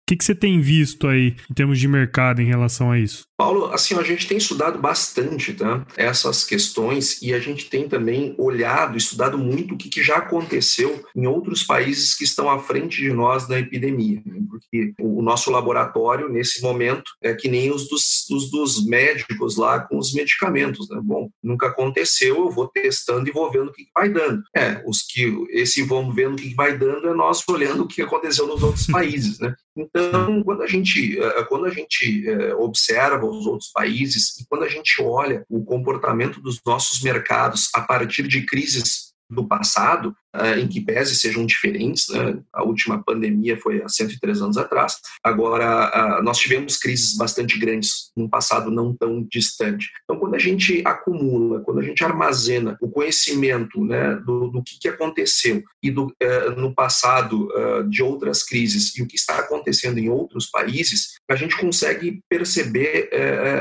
Que, 0.07 0.15
que 0.15 0.23
você 0.23 0.33
tem 0.33 0.61
visto 0.61 1.05
aí 1.05 1.35
em 1.51 1.53
termos 1.53 1.77
de 1.77 1.85
mercado 1.85 2.41
em 2.41 2.45
relação 2.45 2.91
a 2.91 2.97
isso? 2.97 3.27
Paulo, 3.37 3.65
assim, 3.65 3.93
a 3.95 4.03
gente 4.03 4.25
tem 4.25 4.37
estudado 4.37 4.79
bastante 4.79 5.53
tá, 5.53 5.85
essas 5.97 6.45
questões 6.45 7.21
e 7.21 7.33
a 7.33 7.39
gente 7.39 7.69
tem 7.69 7.87
também 7.87 8.33
olhado, 8.37 8.97
estudado 8.97 9.37
muito 9.37 9.75
o 9.75 9.77
que, 9.77 9.89
que 9.89 10.01
já 10.01 10.15
aconteceu 10.15 11.03
em 11.13 11.27
outros 11.27 11.61
países 11.61 12.15
que 12.15 12.23
estão 12.23 12.49
à 12.49 12.57
frente 12.57 13.01
de 13.01 13.11
nós 13.11 13.49
na 13.49 13.59
epidemia. 13.59 14.23
Né? 14.25 14.39
Porque 14.49 14.93
o 14.99 15.21
nosso 15.21 15.51
laboratório, 15.51 16.29
nesse 16.29 16.61
momento, 16.61 17.11
é 17.21 17.33
que 17.35 17.49
nem 17.49 17.69
os 17.69 17.89
dos, 17.89 18.27
os 18.31 18.49
dos 18.49 18.87
médicos 18.87 19.57
lá 19.57 19.81
com 19.81 19.97
os 19.97 20.13
medicamentos. 20.13 20.89
Né? 20.89 20.99
Bom, 21.03 21.29
nunca 21.43 21.67
aconteceu, 21.67 22.37
eu 22.37 22.49
vou 22.49 22.69
testando 22.69 23.27
e 23.27 23.33
vou 23.33 23.51
vendo 23.51 23.67
o 23.67 23.73
que 23.73 23.85
vai 23.93 24.09
dando. 24.09 24.41
É, 24.55 24.81
os 24.87 25.01
que 25.01 25.37
esse 25.49 25.83
vão 25.83 26.11
vendo 26.13 26.33
o 26.33 26.41
que 26.41 26.55
vai 26.55 26.77
dando 26.77 27.09
é 27.09 27.13
nós 27.13 27.43
olhando 27.47 27.83
o 27.83 27.87
que 27.87 28.01
aconteceu 28.01 28.47
nos 28.47 28.63
outros 28.63 28.87
países. 28.87 29.37
Né? 29.37 29.53
Então, 29.77 30.41
quando 30.43 30.63
a 30.63 30.67
gente, 30.67 31.19
eh, 31.19 31.43
quando 31.43 31.65
a 31.65 31.69
gente 31.69 32.27
eh, 32.27 32.55
observa 32.55 33.25
os 33.25 33.45
outros 33.45 33.71
países 33.71 34.39
e 34.39 34.45
quando 34.47 34.63
a 34.63 34.67
gente 34.67 35.01
olha 35.01 35.45
o 35.47 35.63
comportamento 35.63 36.41
dos 36.41 36.59
nossos 36.65 37.01
mercados 37.01 37.69
a 37.75 37.81
partir 37.81 38.27
de 38.27 38.43
crises 38.45 39.13
do 39.29 39.47
passado, 39.47 40.15
em 40.59 40.67
que 40.67 40.81
pese 40.81 41.15
sejam 41.15 41.45
diferentes. 41.45 42.09
Né? 42.09 42.39
A 42.53 42.63
última 42.63 43.01
pandemia 43.03 43.57
foi 43.57 43.81
há 43.81 43.89
103 43.89 44.41
anos 44.41 44.57
atrás. 44.57 44.97
Agora, 45.23 46.19
uh, 46.19 46.23
nós 46.23 46.37
tivemos 46.37 46.77
crises 46.77 47.15
bastante 47.15 47.57
grandes 47.57 48.11
num 48.15 48.27
passado 48.27 48.71
não 48.71 48.95
tão 48.95 49.23
distante. 49.23 49.89
Então, 50.03 50.19
quando 50.19 50.35
a 50.35 50.39
gente 50.39 50.81
acumula, 50.85 51.61
quando 51.61 51.79
a 51.79 51.83
gente 51.83 52.03
armazena 52.03 52.77
o 52.81 52.89
conhecimento 52.89 53.83
né, 53.83 54.15
do, 54.25 54.49
do 54.49 54.63
que, 54.63 54.79
que 54.79 54.87
aconteceu 54.87 55.63
e 55.81 55.91
do, 55.91 56.05
uh, 56.05 56.51
no 56.55 56.73
passado 56.73 57.47
de 57.89 58.03
outras 58.03 58.43
crises 58.43 58.95
e 58.97 59.01
o 59.01 59.07
que 59.07 59.15
está 59.15 59.39
acontecendo 59.39 59.97
em 59.97 60.09
outros 60.09 60.47
países, 60.47 61.15
a 61.29 61.35
gente 61.35 61.57
consegue 61.57 62.21
perceber 62.29 63.09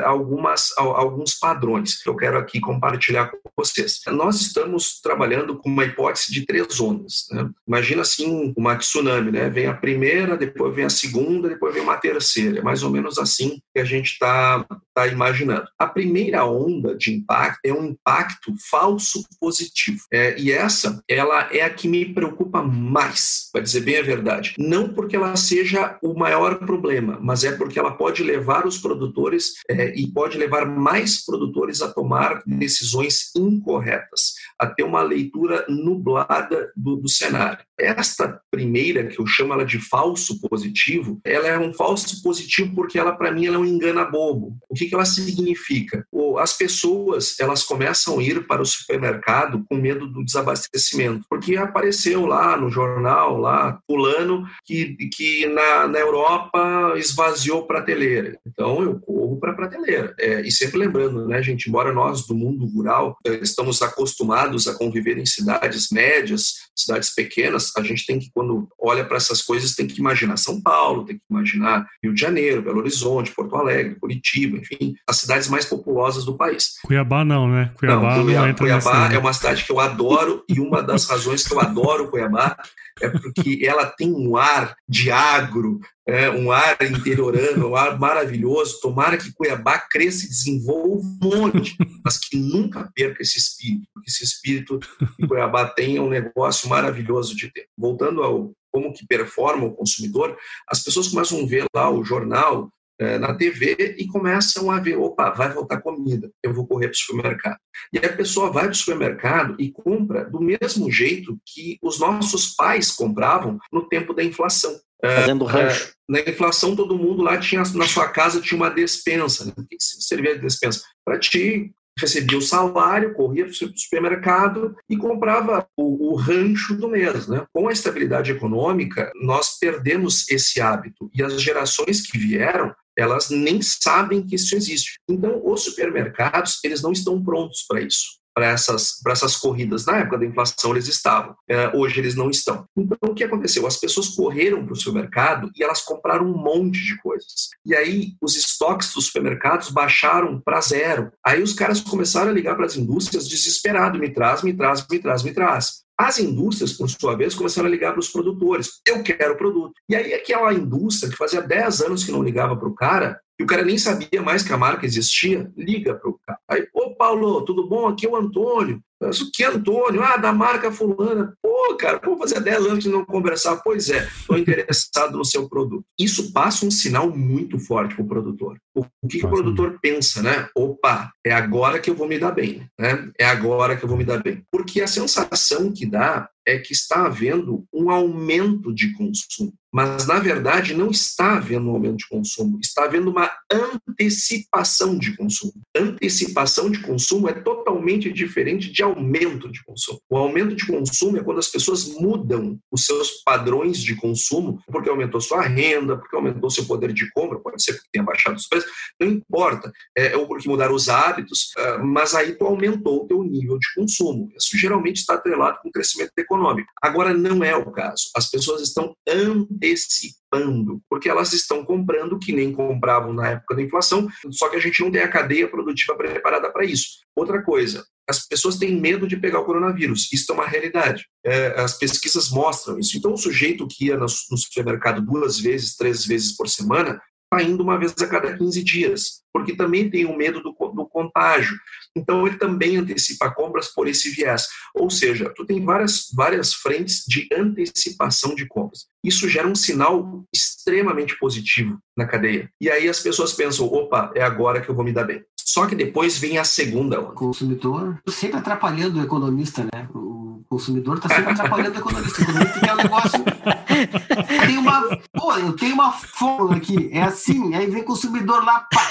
algumas, 0.04 0.73
alguns 0.76 1.35
padrões 1.35 2.02
que 2.02 2.09
eu 2.09 2.16
quero 2.16 2.38
aqui 2.38 2.61
compartilhar 2.61 3.30
com 3.30 3.38
vocês. 3.56 4.00
Nós 4.09 4.40
estamos 4.40 5.00
trabalhando 5.00 5.56
com 5.56 5.68
uma 5.68 5.85
hipótese 5.85 6.33
de 6.33 6.45
três 6.45 6.65
ondas. 6.80 7.26
Né? 7.30 7.49
Imagina 7.66 8.02
assim 8.02 8.52
uma 8.56 8.76
tsunami, 8.76 9.30
né? 9.30 9.49
Vem 9.49 9.66
a 9.66 9.75
primeira, 9.75 10.37
depois 10.37 10.75
vem 10.75 10.85
a 10.85 10.90
segunda, 10.90 11.49
depois 11.49 11.75
vem 11.75 11.82
uma 11.82 11.96
terceira. 11.96 12.58
É 12.58 12.62
mais 12.62 12.82
ou 12.82 12.90
menos 12.90 13.18
assim 13.18 13.61
que 13.75 13.80
a 13.80 13.85
gente 13.85 14.12
está 14.12 14.66
tá 14.97 15.07
imaginando. 15.07 15.69
A 15.79 15.87
primeira 15.87 16.47
onda 16.47 16.97
de 16.97 17.12
impacto 17.12 17.61
é 17.62 17.71
um 17.71 17.85
impacto 17.85 18.55
falso 18.71 19.23
positivo. 19.38 20.00
É, 20.11 20.41
e 20.41 20.50
essa, 20.50 21.03
ela 21.07 21.49
é 21.53 21.61
a 21.61 21.69
que 21.69 21.87
me 21.87 22.15
preocupa 22.15 22.62
mais, 22.62 23.50
para 23.53 23.61
dizer 23.61 23.83
bem 23.83 23.99
a 23.99 24.03
verdade. 24.03 24.55
Não 24.59 24.88
porque 24.88 25.15
ela 25.15 25.37
seja 25.37 25.99
o 26.03 26.15
maior 26.15 26.61
problema, 26.61 27.19
mas 27.21 27.45
é 27.45 27.53
porque 27.53 27.79
ela 27.79 27.93
pode 27.93 28.23
levar 28.23 28.67
os 28.67 28.79
produtores 28.79 29.53
é, 29.69 29.95
e 29.95 30.07
pode 30.07 30.38
levar 30.38 30.65
mais 30.65 31.23
produtores 31.23 31.83
a 31.83 31.93
tomar 31.93 32.43
decisões 32.47 33.31
incorretas, 33.37 34.33
a 34.59 34.67
ter 34.67 34.83
uma 34.83 35.03
leitura 35.03 35.67
nublada 35.69 36.73
do, 36.75 36.97
do 36.97 37.09
cenário. 37.09 37.62
Esta 37.79 38.41
primeira, 38.50 39.07
que 39.07 39.21
eu 39.21 39.26
chamo 39.26 39.53
ela 39.53 39.67
de 39.67 39.79
falso 39.79 40.41
positivo, 40.41 41.21
ela 41.23 41.47
é 41.47 41.59
um 41.59 41.75
falso 41.75 42.23
positivo 42.23 42.75
porque 42.75 42.99
ela, 42.99 43.12
para 43.12 43.31
mim, 43.31 43.45
ela 43.45 43.57
é 43.57 43.59
um 43.59 43.67
engana 43.67 44.07
bobo. 44.07 44.57
O 44.71 44.75
que, 44.75 44.86
que 44.88 44.95
ela 44.95 45.05
significa? 45.05 46.07
As 46.38 46.52
pessoas, 46.52 47.38
elas 47.38 47.62
começam 47.62 48.19
a 48.19 48.23
ir 48.23 48.47
para 48.47 48.62
o 48.62 48.66
supermercado 48.66 49.64
com 49.69 49.76
medo 49.76 50.07
do 50.07 50.25
desabastecimento, 50.25 51.25
porque 51.28 51.57
apareceu 51.57 52.26
lá 52.26 52.57
no 52.57 52.71
jornal, 52.71 53.38
lá, 53.38 53.78
fulano, 53.87 54.47
que, 54.64 54.97
que 55.09 55.47
na, 55.47 55.88
na 55.88 55.99
Europa 55.99 56.95
esvaziou 56.97 57.66
prateleira. 57.66 58.38
Então, 58.47 58.83
eu 58.83 58.99
corro 59.00 59.38
para 59.38 59.52
a 59.52 59.55
prateleira. 59.55 60.14
É, 60.19 60.40
e 60.40 60.50
sempre 60.50 60.78
lembrando, 60.78 61.26
né, 61.26 61.43
gente, 61.43 61.69
embora 61.69 61.93
nós 61.93 62.26
do 62.26 62.35
mundo 62.35 62.66
rural 62.66 63.16
é, 63.26 63.35
estamos 63.37 63.83
acostumados 63.83 64.69
a 64.69 64.75
conviver 64.75 65.19
em 65.19 65.26
cidades 65.26 65.88
médias, 65.90 66.66
cidades 66.75 67.14
pequenas, 67.14 67.73
a 67.76 67.83
gente 67.83 68.07
tem 68.07 68.19
que, 68.19 68.31
quando 68.33 68.69
olha 68.78 69.05
para 69.05 69.16
essas 69.16 69.43
coisas, 69.43 69.75
tem 69.75 69.87
que 69.87 69.99
imaginar 69.99 70.37
São 70.37 70.61
Paulo, 70.61 71.05
tem 71.05 71.16
que 71.16 71.25
imaginar 71.31 71.87
Rio 72.02 72.14
de 72.14 72.21
Janeiro, 72.21 72.62
Belo 72.62 72.78
Horizonte, 72.78 73.35
Porto 73.35 73.57
Alegre, 73.57 73.97
Curitiba, 73.99 74.59
enfim, 74.59 74.75
as 75.06 75.18
cidades 75.18 75.49
mais 75.49 75.64
populosas 75.64 76.25
do 76.25 76.37
país. 76.37 76.75
Cuiabá 76.85 77.25
não, 77.25 77.49
né? 77.49 77.73
Cuiabá, 77.78 78.16
não, 78.16 78.25
Cuiabá, 78.25 78.47
não 78.47 78.54
Cuiabá 78.54 79.12
é 79.12 79.18
uma 79.18 79.33
cidade 79.33 79.64
que 79.64 79.73
eu 79.73 79.80
adoro 79.80 80.45
e 80.49 80.61
uma 80.61 80.83
das 80.83 81.04
razões 81.11 81.47
que 81.47 81.52
eu 81.52 81.61
adoro 81.61 82.11
Cuiabá 82.11 82.56
é 83.00 83.11
porque 83.11 83.61
ela 83.62 83.87
tem 83.87 84.11
um 84.11 84.37
ar 84.37 84.75
de 84.88 85.11
agro, 85.11 85.80
é, 86.06 86.30
um 86.30 86.50
ar 86.50 86.78
interiorano, 86.80 87.68
um 87.68 87.76
ar 87.76 87.99
maravilhoso. 87.99 88.80
Tomara 88.80 89.18
que 89.18 89.33
Cuiabá 89.33 89.78
cresça 89.78 90.25
e 90.25 90.28
desenvolva 90.28 91.04
um 91.04 91.18
monte, 91.23 91.76
mas 92.04 92.16
que 92.18 92.37
nunca 92.37 92.90
perca 92.95 93.23
esse 93.23 93.38
espírito, 93.38 93.87
porque 93.92 94.11
esse 94.11 94.25
espírito 94.25 94.78
que 95.16 95.26
Cuiabá 95.26 95.66
tem 95.66 95.97
é 95.97 96.00
um 96.00 96.09
negócio 96.09 96.68
maravilhoso 96.68 97.37
de 97.37 97.52
ter. 97.52 97.66
Voltando 97.76 98.23
ao 98.23 98.52
como 98.73 98.92
que 98.92 99.06
performa 99.06 99.64
o 99.64 99.75
consumidor, 99.75 100.37
as 100.68 100.83
pessoas 100.83 101.09
começam 101.09 101.42
a 101.42 101.47
ver 101.47 101.64
lá 101.75 101.90
o 101.90 102.04
jornal 102.04 102.71
na 103.19 103.35
TV 103.35 103.97
e 103.99 104.07
começam 104.07 104.71
a 104.71 104.81
ver, 104.81 104.97
opa, 104.97 105.31
vai 105.31 105.53
voltar 105.53 105.83
comida, 105.83 106.31
eu 106.43 106.55
vou 106.55 106.67
correr 106.67 106.88
para 106.88 106.95
o 106.95 106.99
supermercado. 106.99 107.59
E 107.93 107.99
a 107.99 108.12
pessoa 108.12 108.50
vai 108.50 108.65
para 108.65 108.73
o 108.73 108.76
supermercado 108.76 109.57
e 109.59 109.71
compra 109.71 110.25
do 110.25 110.41
mesmo 110.41 110.91
jeito 110.91 111.38
que 111.45 111.79
os 111.83 111.99
nossos 111.99 112.55
pais 112.55 112.91
compravam 112.91 113.59
no 113.73 113.88
tempo 113.88 114.15
da 114.15 114.25
inflação. 114.25 114.75
É, 115.03 115.21
Fazendo 115.21 115.45
rancho. 115.45 115.91
É, 115.91 115.95
na 116.09 116.21
inflação, 116.21 116.75
todo 116.75 116.97
mundo 116.97 117.23
lá 117.23 117.38
tinha, 117.38 117.62
na 117.75 117.87
sua 117.87 118.09
casa 118.09 118.41
tinha 118.41 118.57
uma 118.57 118.71
despensa. 118.71 119.45
Né? 119.45 119.53
O 119.57 119.67
que 119.67 119.76
servia 119.79 120.35
de 120.35 120.41
despensa? 120.41 120.83
Para 121.05 121.19
ti 121.19 121.75
recebia 121.99 122.38
o 122.38 122.43
salário, 122.43 123.15
corria 123.15 123.45
para 123.45 123.53
o 123.53 123.79
supermercado 123.79 124.76
e 124.88 124.97
comprava 124.97 125.67
o, 125.76 126.12
o, 126.12 126.15
rancho 126.15 126.76
do 126.76 126.88
mês. 126.88 127.26
Né? 127.26 127.47
Com 127.53 127.69
a 127.69 127.73
estabilidade 127.73 128.31
econômica, 128.31 129.11
nós 129.23 129.59
perdemos 129.59 130.29
esse 130.29 130.61
hábito 130.61 131.11
e 131.15 131.23
as 131.23 131.41
gerações 131.41 132.03
que 132.03 132.19
vieram 132.19 132.75
elas 132.99 133.29
nem 133.29 133.61
sabem 133.61 134.26
que 134.26 134.37
isso 134.37 134.57
existe. 134.57 134.99
Então, 135.07 135.43
os 135.45 135.65
supermercados, 135.65 136.59
eles 136.65 136.81
não 136.81 136.93
estão 136.93 137.23
prontos 137.23 137.62
para 137.69 137.83
isso 137.83 138.17
para 138.37 138.49
essas, 138.49 139.00
para 139.02 139.14
essas 139.14 139.35
corridas. 139.35 139.87
Na 139.87 139.97
época 139.97 140.19
da 140.19 140.26
inflação 140.26 140.73
eles 140.73 140.87
estavam, 140.87 141.35
é, 141.49 141.75
hoje 141.75 141.99
eles 141.99 142.14
não 142.14 142.28
estão. 142.28 142.66
Então 142.76 142.99
o 143.11 143.14
que 143.14 143.25
aconteceu? 143.25 143.66
As 143.66 143.78
pessoas 143.78 144.09
correram 144.09 144.62
para 144.62 144.75
o 144.75 144.76
supermercado 144.76 145.50
e 145.57 145.62
elas 145.62 145.81
compraram 145.81 146.26
um 146.26 146.37
monte 146.37 146.85
de 146.85 147.00
coisas. 147.00 147.49
E 147.64 147.75
aí 147.75 148.12
os 148.21 148.37
estoques 148.37 148.93
dos 148.93 149.07
supermercados 149.07 149.71
baixaram 149.71 150.38
para 150.38 150.61
zero. 150.61 151.11
Aí 151.25 151.43
os 151.43 151.55
caras 151.55 151.81
começaram 151.81 152.31
a 152.31 152.35
ligar 152.35 152.55
para 152.57 152.66
as 152.66 152.76
indústrias 152.76 153.26
desesperado: 153.26 153.99
me 153.99 154.12
traz, 154.12 154.43
me 154.43 154.52
traz, 154.52 154.87
me 154.87 154.99
traz, 154.99 155.23
me 155.23 155.33
traz. 155.33 155.87
As 155.99 156.19
indústrias, 156.19 156.75
por 156.75 156.90
sua 156.90 157.16
vez, 157.16 157.35
começaram 157.35 157.69
a 157.69 157.71
ligar 157.71 157.93
para 157.93 158.00
os 158.00 158.11
produtores. 158.11 158.83
Eu 158.87 159.02
quero 159.02 159.33
o 159.33 159.38
produto. 159.38 159.73
E 159.88 159.97
aí 159.97 160.12
aquela 160.12 160.52
indústria 160.52 161.11
que 161.11 161.16
fazia 161.16 161.40
10 161.40 161.81
anos 161.81 162.05
que 162.05 162.12
não 162.12 162.23
ligava 162.23 162.55
para 162.55 162.69
o 162.69 162.75
cara, 162.75 163.19
e 163.38 163.45
o 163.45 163.47
cara 163.47 163.62
nem 163.62 163.76
sabia 163.76 164.23
mais 164.23 164.43
que 164.43 164.52
a 164.52 164.57
marca 164.57 164.87
existia, 164.87 165.50
liga 165.57 165.95
para 165.95 166.09
o 166.09 166.19
cara. 166.26 166.38
Aí, 166.49 166.66
ô 166.73 166.95
Paulo, 166.95 167.43
tudo 167.43 167.69
bom? 167.69 167.87
Aqui 167.87 168.07
é 168.07 168.09
o 168.09 168.16
Antônio. 168.16 168.81
Mas 168.99 169.21
o 169.21 169.31
que 169.31 169.45
Antônio? 169.45 170.02
Ah, 170.02 170.16
da 170.16 170.33
marca 170.33 170.73
fulana. 170.73 171.35
Pô, 171.43 171.76
cara, 171.76 172.00
vamos 172.02 172.19
fazer 172.19 172.40
10 172.40 172.66
anos 172.66 172.85
de 172.85 172.88
não 172.88 173.05
conversar. 173.05 173.57
Pois 173.57 173.90
é, 173.90 174.05
estou 174.07 174.38
interessado 174.38 175.19
no 175.19 175.25
seu 175.25 175.49
produto. 175.49 175.85
Isso 175.99 176.33
passa 176.33 176.64
um 176.64 176.71
sinal 176.71 177.11
muito 177.14 177.59
forte 177.59 177.95
para 177.95 178.05
o 178.05 178.09
produtor. 178.09 178.59
O 178.75 178.85
que, 179.07 179.18
que 179.18 179.27
o 179.27 179.31
produtor 179.31 179.79
pensa, 179.83 180.22
né? 180.22 180.49
Opa, 180.57 181.12
é 181.25 181.33
agora 181.33 181.79
que 181.79 181.90
eu 181.90 181.94
vou 181.94 182.09
me 182.09 182.18
dar 182.18 182.33
bem, 182.33 182.66
né? 182.79 183.11
É 183.18 183.27
agora 183.27 183.77
que 183.77 183.85
eu 183.85 183.88
vou 183.88 183.99
me 183.99 184.05
dar 184.05 184.22
bem. 184.22 184.42
Porque 184.51 184.81
a 184.81 184.88
sensação 184.88 185.70
que 185.70 185.85
dá 185.85 186.31
é 186.46 186.59
que 186.59 186.72
está 186.72 187.06
havendo 187.06 187.66
um 187.72 187.90
aumento 187.90 188.72
de 188.72 188.92
consumo. 188.94 189.52
Mas, 189.76 190.06
na 190.06 190.18
verdade, 190.18 190.72
não 190.72 190.90
está 190.90 191.37
havendo 191.37 191.68
um 191.68 191.72
aumento 191.72 191.98
de 191.98 192.09
consumo, 192.09 192.59
está 192.62 192.85
havendo 192.85 193.11
uma 193.11 193.30
antecipação 193.52 194.96
de 194.96 195.14
consumo. 195.14 195.52
Antecipação 195.76 196.70
de 196.70 196.80
consumo 196.80 197.28
é 197.28 197.35
totalmente 197.35 198.11
diferente 198.11 198.72
de 198.72 198.82
aumento 198.82 199.52
de 199.52 199.62
consumo. 199.62 200.00
O 200.09 200.16
aumento 200.16 200.54
de 200.54 200.66
consumo 200.66 201.18
é 201.18 201.22
quando 201.22 201.40
as 201.40 201.48
pessoas 201.48 201.87
mudam 202.00 202.59
os 202.72 202.87
seus 202.87 203.22
padrões 203.22 203.78
de 203.78 203.94
consumo, 203.96 204.59
porque 204.66 204.88
aumentou 204.88 205.20
sua 205.20 205.42
renda, 205.42 205.98
porque 205.98 206.16
aumentou 206.16 206.48
seu 206.48 206.64
poder 206.64 206.94
de 206.94 207.11
compra, 207.12 207.38
pode 207.38 207.62
ser 207.62 207.74
porque 207.74 207.88
tenha 207.92 208.04
baixado 208.04 208.37
os 208.37 208.48
preços, 208.48 208.70
não 208.98 209.09
importa, 209.09 209.70
é, 209.94 210.16
ou 210.16 210.26
porque 210.26 210.48
mudaram 210.48 210.74
os 210.74 210.88
hábitos, 210.88 211.50
é, 211.59 211.78
mas 211.78 212.14
aí 212.14 212.32
tu 212.32 212.46
aumentou 212.46 213.02
o 213.02 213.06
teu 213.06 213.22
nível 213.22 213.59
de 213.59 213.66
consumo. 213.74 214.30
Isso 214.35 214.56
geralmente 214.56 214.96
está 214.96 215.16
atrelado 215.16 215.59
com 215.61 215.68
o 215.68 215.72
crescimento 215.72 216.12
econômico. 216.16 216.36
Agora, 216.83 217.12
não 217.12 217.42
é 217.42 217.57
o 217.57 217.70
caso. 217.70 218.11
As 218.16 218.31
pessoas 218.31 218.62
estão 218.62 218.94
antecipando, 219.09 220.81
porque 220.88 221.09
elas 221.09 221.33
estão 221.33 221.64
comprando 221.64 222.18
que 222.18 222.33
nem 222.33 222.53
compravam 222.53 223.12
na 223.12 223.29
época 223.31 223.57
da 223.57 223.62
inflação, 223.62 224.09
só 224.31 224.49
que 224.49 224.57
a 224.57 224.61
gente 224.61 224.83
não 224.83 224.90
tem 224.90 225.03
a 225.03 225.09
cadeia 225.09 225.49
produtiva 225.49 225.96
preparada 225.96 226.51
para 226.51 226.64
isso. 226.64 227.01
Outra 227.14 227.42
coisa, 227.42 227.85
as 228.09 228.27
pessoas 228.27 228.57
têm 228.57 228.81
medo 228.81 229.07
de 229.09 229.16
pegar 229.16 229.40
o 229.40 229.44
coronavírus. 229.44 230.12
Isso 230.12 230.31
é 230.31 230.35
uma 230.35 230.46
realidade. 230.46 231.07
É, 231.25 231.61
as 231.61 231.77
pesquisas 231.77 232.31
mostram 232.31 232.79
isso. 232.79 232.96
Então, 232.96 233.12
o 233.12 233.18
sujeito 233.18 233.66
que 233.66 233.87
ia 233.87 233.96
no, 233.96 234.07
no 234.31 234.38
supermercado 234.38 235.01
duas 235.01 235.38
vezes, 235.40 235.77
três 235.77 236.07
vezes 236.07 236.37
por 236.37 236.49
semana, 236.49 237.01
está 237.33 237.43
indo 237.43 237.62
uma 237.62 237.79
vez 237.79 237.93
a 238.01 238.07
cada 238.07 238.37
15 238.37 238.62
dias, 238.62 239.23
porque 239.33 239.55
também 239.55 239.91
tem 239.91 240.07
o 240.07 240.17
medo 240.17 240.41
do, 240.41 240.53
do, 240.53 240.87
contágio. 240.87 241.57
Então, 241.95 242.27
ele 242.27 242.37
também 242.37 242.77
antecipa 242.77 243.31
compras 243.31 243.69
por 243.69 243.89
esse 243.89 244.11
viés. 244.11 244.47
Ou 244.75 244.89
seja, 244.89 245.33
tu 245.35 245.45
tem 245.45 245.65
várias, 245.65 246.07
várias 246.15 246.55
frentes 246.55 247.05
de 247.07 247.29
antecipação 247.33 248.35
de 248.35 248.47
compras. 248.47 248.87
Isso 249.05 249.29
gera 249.29 249.49
um 249.49 249.55
sinal 249.55 250.25
extremamente 250.33 251.19
positivo 251.19 251.79
na 251.97 252.07
cadeia. 252.07 252.51
E 252.61 252.71
aí 252.71 252.89
as 252.89 253.01
pessoas 253.01 253.33
pensam, 253.33 253.67
opa, 253.67 254.12
é 254.15 254.23
agora 254.23 254.61
que 254.61 254.69
eu 254.69 254.75
vou 254.75 254.85
me 254.85 254.93
dar 254.93 255.05
bem. 255.05 255.23
Só 255.39 255.67
que 255.67 255.75
depois 255.75 256.19
vem 256.19 256.39
a 256.39 256.45
segunda 256.45 257.01
onda. 257.01 257.11
O 257.11 257.15
consumidor 257.15 257.99
sempre 258.09 258.39
atrapalhando 258.39 259.01
o 259.01 259.03
economista, 259.03 259.65
né? 259.65 259.89
O 259.95 260.45
consumidor 260.49 260.97
está 260.97 261.09
sempre 261.09 261.33
atrapalhando 261.33 261.77
o 261.77 261.81
economista. 261.81 262.21
O 262.21 262.25
economista 262.25 262.61
quer 262.61 262.73
um 262.73 262.77
negócio. 262.77 263.25
Tem 264.46 264.59
uma. 264.59 264.98
Pô, 265.12 265.32
eu 265.35 265.52
tenho 265.54 265.74
uma 265.74 265.92
fórmula 265.92 266.56
aqui. 266.56 266.88
É 266.92 267.02
assim, 267.02 267.54
aí 267.54 267.66
vem 267.66 267.82
o 267.82 267.85
consumidor 267.85 268.44
lá. 268.44 268.61
Pá, 268.61 268.88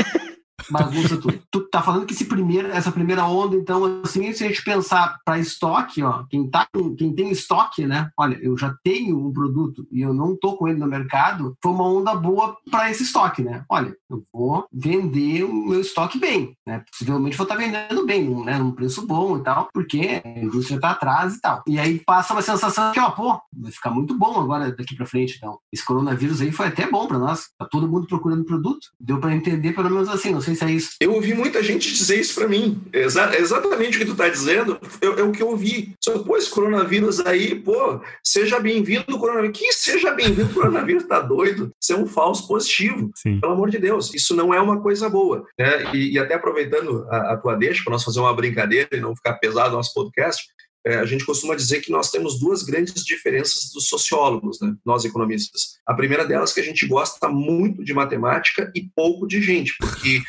bagunça 0.70 1.18
tudo. 1.18 1.40
Tu 1.52 1.62
tá 1.70 1.82
falando 1.82 2.06
que 2.06 2.14
esse 2.14 2.26
primeiro, 2.26 2.70
essa 2.70 2.92
primeira 2.92 3.26
onda, 3.26 3.56
então, 3.56 4.02
assim, 4.04 4.32
se 4.34 4.44
a 4.44 4.48
gente 4.48 4.64
pensar 4.64 5.20
para 5.26 5.40
estoque, 5.40 6.02
ó, 6.04 6.24
quem, 6.30 6.50
tá, 6.50 6.68
quem 6.98 7.14
tem 7.14 7.32
estoque, 7.32 7.86
né? 7.86 8.10
Olha, 8.18 8.38
eu 8.42 8.58
já 8.58 8.76
tenho 8.84 9.20
um 9.20 9.32
produto 9.32 9.88
e 9.92 10.02
eu 10.02 10.14
não 10.14 10.36
tô 10.36 10.56
com 10.56 10.68
ele 10.68 10.80
no 10.80 10.88
mercado, 10.88 11.56
foi 11.62 11.72
uma 11.72 11.88
onda 11.88 12.16
boa 12.16 12.58
para 12.70 12.90
esse 12.90 13.04
estoque, 13.04 13.42
né? 13.42 13.64
Olha, 13.70 13.96
eu 14.10 14.24
vou 14.34 14.66
vender 14.72 15.44
o 15.44 15.54
meu 15.54 15.82
estoque 15.82 16.20
bem, 16.20 16.56
né? 16.66 16.84
Possivelmente 16.92 17.38
vou 17.38 17.46
estar 17.46 17.56
tá 17.56 17.62
vendendo 17.62 18.06
bem, 18.06 18.44
né? 18.44 18.58
Num 18.58 18.72
preço 18.72 19.06
bom 19.06 19.38
e 19.38 19.44
tal, 19.44 19.70
porque 19.74 20.22
a 20.24 20.40
indústria 20.40 20.80
tá 20.80 20.92
atrás 20.92 21.36
e 21.36 21.42
tal. 21.42 21.64
E 21.68 21.80
aí 21.80 22.00
passa 22.00 22.34
uma 22.34 22.42
sensação 22.42 22.92
que, 22.92 23.00
ó, 23.00 23.12
pô, 23.12 23.40
vai 23.56 23.72
ficar 23.72 23.92
muito 23.92 24.18
bom 24.18 24.40
agora 24.40 24.72
daqui 24.72 24.96
para 24.96 25.06
frente, 25.06 25.36
então. 25.38 25.60
Esse 25.72 25.86
coronavírus 25.86 26.42
aí 26.42 26.52
foi 26.52 26.68
até 26.68 26.90
bom 26.90 27.08
para 27.08 27.20
nós. 27.20 27.50
Tá 27.58 27.66
todo 27.66 27.88
mundo 27.88 28.08
procurando 28.08 28.46
produto. 28.46 28.88
Deu 29.00 29.20
para 29.20 29.36
entender 29.36 29.74
pelo 29.74 29.90
menos 29.90 30.10
assim, 30.10 30.32
não 30.32 30.42
sei 30.42 30.55
isso. 30.64 30.92
Eu 31.00 31.14
ouvi 31.14 31.34
muita 31.34 31.62
gente 31.62 31.92
dizer 31.92 32.20
isso 32.20 32.36
para 32.36 32.48
mim. 32.48 32.82
Exa 32.94 33.38
exatamente 33.38 33.98
o 33.98 34.00
que 34.00 34.06
tu 34.06 34.12
está 34.12 34.30
dizendo 34.30 34.80
é, 35.02 35.06
é, 35.06 35.24
o 35.24 35.32
que 35.32 35.42
eu 35.42 35.50
ouvi. 35.50 35.94
Só, 36.04 36.20
pô, 36.20 36.38
esse 36.38 36.50
coronavírus 36.50 37.20
aí, 37.26 37.56
pô, 37.56 38.02
seja 38.24 38.60
bem-vindo 38.60 39.18
coronavírus. 39.18 39.58
Que 39.58 39.72
seja 39.74 40.12
bem-vindo 40.12 40.54
coronavírus, 40.54 41.06
tá 41.06 41.20
doido? 41.20 41.72
Isso 41.82 41.94
é 41.94 41.98
um 41.98 42.06
falso 42.06 42.48
positivo. 42.48 43.12
Sim. 43.16 43.40
Pelo 43.40 43.54
amor 43.54 43.70
de 43.70 43.78
Deus, 43.78 44.14
isso 44.14 44.36
não 44.36 44.54
é 44.54 44.60
uma 44.60 44.82
coisa 44.82 45.10
boa. 45.10 45.46
Né? 45.58 45.94
E, 45.94 46.14
e 46.14 46.20
até 46.20 46.36
aproveitando 46.36 47.08
a, 47.10 47.34
a 47.34 47.38
tua 47.38 47.56
deixa, 47.56 47.84
para 47.84 47.94
nós 47.94 48.04
fazer 48.04 48.20
uma 48.20 48.36
brincadeira 48.36 48.90
e 48.92 49.00
não 49.00 49.16
ficar 49.16 49.34
pesado 49.36 49.72
no 49.72 49.78
nosso 49.78 49.94
podcast, 49.94 50.46
é, 50.86 50.96
a 50.96 51.06
gente 51.06 51.26
costuma 51.26 51.56
dizer 51.56 51.82
que 51.82 51.92
nós 51.92 52.12
temos 52.12 52.40
duas 52.40 52.64
grandes 52.64 53.04
diferenças 53.04 53.72
dos 53.74 53.88
sociólogos, 53.88 54.60
né? 54.62 54.74
nós 54.86 55.04
economistas. 55.04 55.80
A 55.86 55.94
primeira 55.94 56.26
delas 56.26 56.52
é 56.52 56.54
que 56.54 56.60
a 56.62 56.64
gente 56.64 56.88
gosta 56.88 57.28
muito 57.28 57.84
de 57.84 57.94
matemática 57.94 58.72
e 58.76 58.90
pouco 58.96 59.28
de 59.28 59.42
gente, 59.42 59.76
porque 59.80 60.22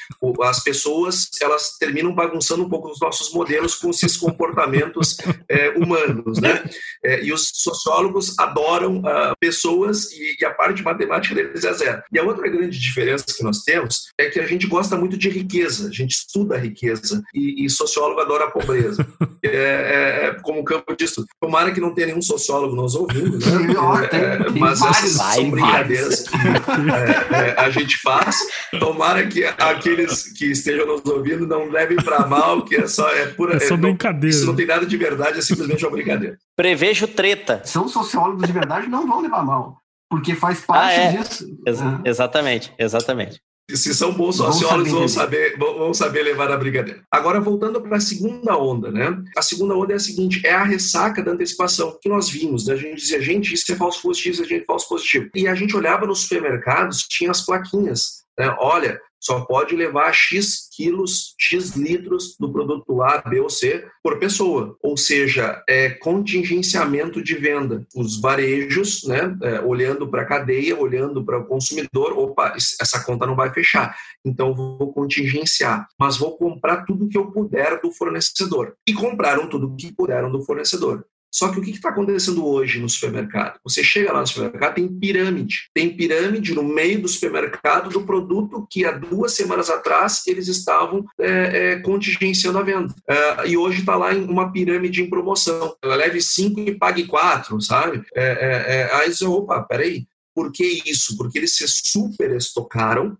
as 0.42 0.62
pessoas 0.62 1.29
elas 1.40 1.77
terminam 1.79 2.14
bagunçando 2.14 2.64
um 2.64 2.69
pouco 2.69 2.90
os 2.90 3.01
nossos 3.01 3.33
modelos 3.33 3.75
com 3.75 3.90
esses 3.90 4.16
comportamentos 4.16 5.16
é, 5.49 5.71
humanos, 5.71 6.40
né? 6.40 6.64
É, 7.05 7.23
e 7.23 7.33
os 7.33 7.51
sociólogos 7.55 8.38
adoram 8.38 8.99
uh, 8.99 9.35
pessoas 9.38 10.11
e, 10.12 10.37
e, 10.40 10.45
a 10.45 10.51
parte 10.53 10.77
de 10.77 10.83
matemática 10.83 11.35
deles 11.35 11.64
é 11.64 11.73
zero. 11.73 12.03
E 12.12 12.19
a 12.19 12.25
outra 12.25 12.49
grande 12.49 12.79
diferença 12.79 13.25
que 13.27 13.42
nós 13.42 13.62
temos 13.62 14.12
é 14.19 14.29
que 14.31 14.40
a 14.40 14.47
gente 14.47 14.66
gosta 14.66 14.97
muito 14.97 15.16
de 15.16 15.29
riqueza, 15.29 15.88
a 15.88 15.92
gente 15.92 16.12
estuda 16.12 16.57
a 16.57 16.59
riqueza 16.59 17.23
e, 17.35 17.64
e 17.64 17.71
sociólogo 17.71 18.21
adora 18.21 18.45
a 18.45 18.51
pobreza. 18.51 19.07
É, 19.42 19.49
é, 19.49 20.27
é, 20.27 20.40
como 20.46 20.64
campo 20.64 20.96
disso. 20.96 21.26
Tomara 21.40 21.72
que 21.72 21.80
não 21.80 21.92
tenha 21.92 22.09
nenhum 22.09 22.22
sociólogo 22.22 22.74
nos 22.74 22.94
ouvindo, 22.94 23.38
né? 23.38 24.09
É, 24.12 24.50
mas 24.59 24.80
essas 24.80 25.11
são 25.11 25.50
brincadeiras 25.50 26.22
que 26.22 27.61
a 27.61 27.70
gente 27.70 27.98
faz. 27.98 28.38
Tomara 28.78 29.26
que 29.26 29.44
aqueles 29.44 30.22
que 30.32 30.46
estejam 30.52 30.87
nos 30.87 31.04
ouvindo 31.04 31.46
não 31.46 31.68
levem 31.68 31.96
para 31.96 32.26
mal, 32.26 32.62
que 32.64 32.76
é 32.76 32.87
só 32.87 33.09
é 33.11 33.26
pura 33.26 33.56
é 33.56 33.61
só 33.61 33.76
brincadeira. 33.76 34.35
Isso 34.35 34.46
não 34.46 34.54
tem 34.54 34.66
nada 34.66 34.87
de 34.87 34.96
verdade, 34.96 35.38
é 35.38 35.42
simplesmente 35.42 35.85
uma 35.85 35.90
brincadeira. 35.90 36.38
Prevejo 36.54 37.09
treta. 37.09 37.61
São 37.64 37.88
sociólogos 37.88 38.46
de 38.46 38.52
verdade, 38.52 38.88
não 38.88 39.06
vão 39.06 39.20
levar 39.20 39.44
mal. 39.44 39.82
Porque 40.09 40.35
faz 40.37 40.61
parte 40.61 41.00
ah, 41.00 41.02
é. 41.02 41.16
disso. 41.16 41.46
Ex 41.66 41.78
Exatamente, 42.04 42.72
exatamente. 42.78 43.40
Se 43.74 43.92
são 43.94 44.12
bons 44.12 44.37
sociólogos, 44.37 44.92
vão 44.92 45.09
saber, 45.09 45.59
vão 45.59 45.92
saber 45.92 46.22
levar 46.22 46.52
a 46.52 46.57
brincadeira. 46.57 47.02
Agora, 47.11 47.40
voltando 47.40 47.81
para 47.81 47.96
a 47.96 48.00
segunda 48.00 48.57
onda, 48.57 48.92
né? 48.92 49.20
A 49.37 49.42
segunda 49.42 49.74
onda 49.74 49.92
é 49.92 49.96
a 49.96 50.00
seguinte: 50.00 50.46
é 50.46 50.52
a 50.52 50.62
ressaca 50.62 51.20
da 51.20 51.33
antecipação 51.33 51.98
que 52.00 52.09
nós 52.09 52.29
vimos. 52.29 52.66
Né? 52.66 52.74
A 52.74 52.76
gente 52.76 52.96
dizia, 52.96 53.20
gente, 53.20 53.52
isso 53.52 53.70
é 53.72 53.74
falso 53.74 54.00
positivo, 54.00 54.42
isso 54.42 54.55
é 54.55 54.64
falso 54.64 54.88
positivo. 54.88 55.29
E 55.35 55.48
a 55.48 55.55
gente 55.57 55.76
olhava 55.76 56.07
nos 56.07 56.20
supermercados, 56.20 57.07
tinha 57.09 57.31
as 57.31 57.44
plaquinhas. 57.44 58.24
Né? 58.38 58.55
Olha, 58.61 59.00
só 59.20 59.40
pode 59.40 59.74
levar 59.74 60.12
X 60.12 60.68
quilos, 60.74 61.35
X 61.38 61.74
litros 61.74 62.37
do 62.38 62.52
produto 62.52 63.02
A, 63.02 63.18
B 63.18 63.40
ou 63.40 63.48
C 63.48 63.87
por 64.02 64.18
pessoa. 64.18 64.76
Ou 64.83 64.96
seja, 64.96 65.62
é 65.68 65.90
contingenciamento 65.90 67.22
de 67.22 67.35
venda. 67.35 67.87
Os 67.94 68.20
varejos, 68.20 69.05
né, 69.05 69.37
é, 69.42 69.61
olhando 69.61 70.09
para 70.09 70.22
a 70.22 70.26
cadeia, 70.26 70.79
olhando 70.79 71.24
para 71.24 71.38
o 71.38 71.46
consumidor, 71.46 72.16
opa, 72.18 72.55
essa 72.57 73.02
conta 73.02 73.26
não 73.26 73.35
vai 73.35 73.52
fechar, 73.52 73.96
então 74.24 74.55
vou 74.55 74.92
contingenciar, 74.92 75.87
mas 75.98 76.16
vou 76.16 76.37
comprar 76.37 76.85
tudo 76.85 77.09
que 77.09 77.18
eu 77.18 77.31
puder 77.31 77.81
do 77.81 77.90
fornecedor. 77.90 78.74
E 78.87 78.92
compraram 78.92 79.48
tudo 79.48 79.74
que 79.76 79.92
puderam 79.92 80.31
do 80.31 80.42
fornecedor. 80.42 81.05
Só 81.37 81.49
que 81.49 81.61
o 81.61 81.62
que 81.62 81.70
está 81.70 81.90
acontecendo 81.90 82.46
hoje 82.46 82.81
no 82.81 82.88
supermercado? 82.88 83.61
Você 83.62 83.85
chega 83.85 84.11
lá 84.11 84.20
no 84.20 84.27
supermercado, 84.27 84.77
tem 84.77 84.88
pirâmide. 84.88 85.68
Tem 85.75 85.94
pirâmide 85.94 86.55
no 86.55 86.62
meio 86.62 87.03
do 87.03 87.09
supermercado 87.09 87.90
do 87.90 88.07
produto 88.07 88.66
que 88.70 88.87
há 88.87 88.92
duas 88.92 89.33
semanas 89.33 89.68
atrás 89.68 90.22
eles 90.27 90.49
estavam 90.49 91.05
é, 91.20 91.72
é, 91.72 91.81
contingenciando 91.81 92.59
a 92.59 92.62
venda. 92.62 92.94
É, 93.07 93.49
e 93.49 93.57
hoje 93.57 93.81
está 93.81 93.96
lá 93.96 94.14
em 94.14 94.25
uma 94.25 94.51
pirâmide 94.51 95.03
em 95.03 95.11
promoção. 95.11 95.77
Ela 95.85 95.96
leve 95.96 96.22
cinco 96.22 96.59
e 96.61 96.75
pague 96.75 97.05
quatro, 97.05 97.61
sabe? 97.61 98.03
É, 98.14 98.25
é, 98.25 98.77
é, 98.79 98.94
aí 98.94 99.12
você, 99.12 99.27
opa, 99.27 99.62
peraí. 99.62 100.07
Por 100.35 100.51
que 100.51 100.83
isso? 100.87 101.18
Porque 101.18 101.37
eles 101.37 101.55
se 101.55 101.66
super 101.68 102.35
estocaram 102.35 103.14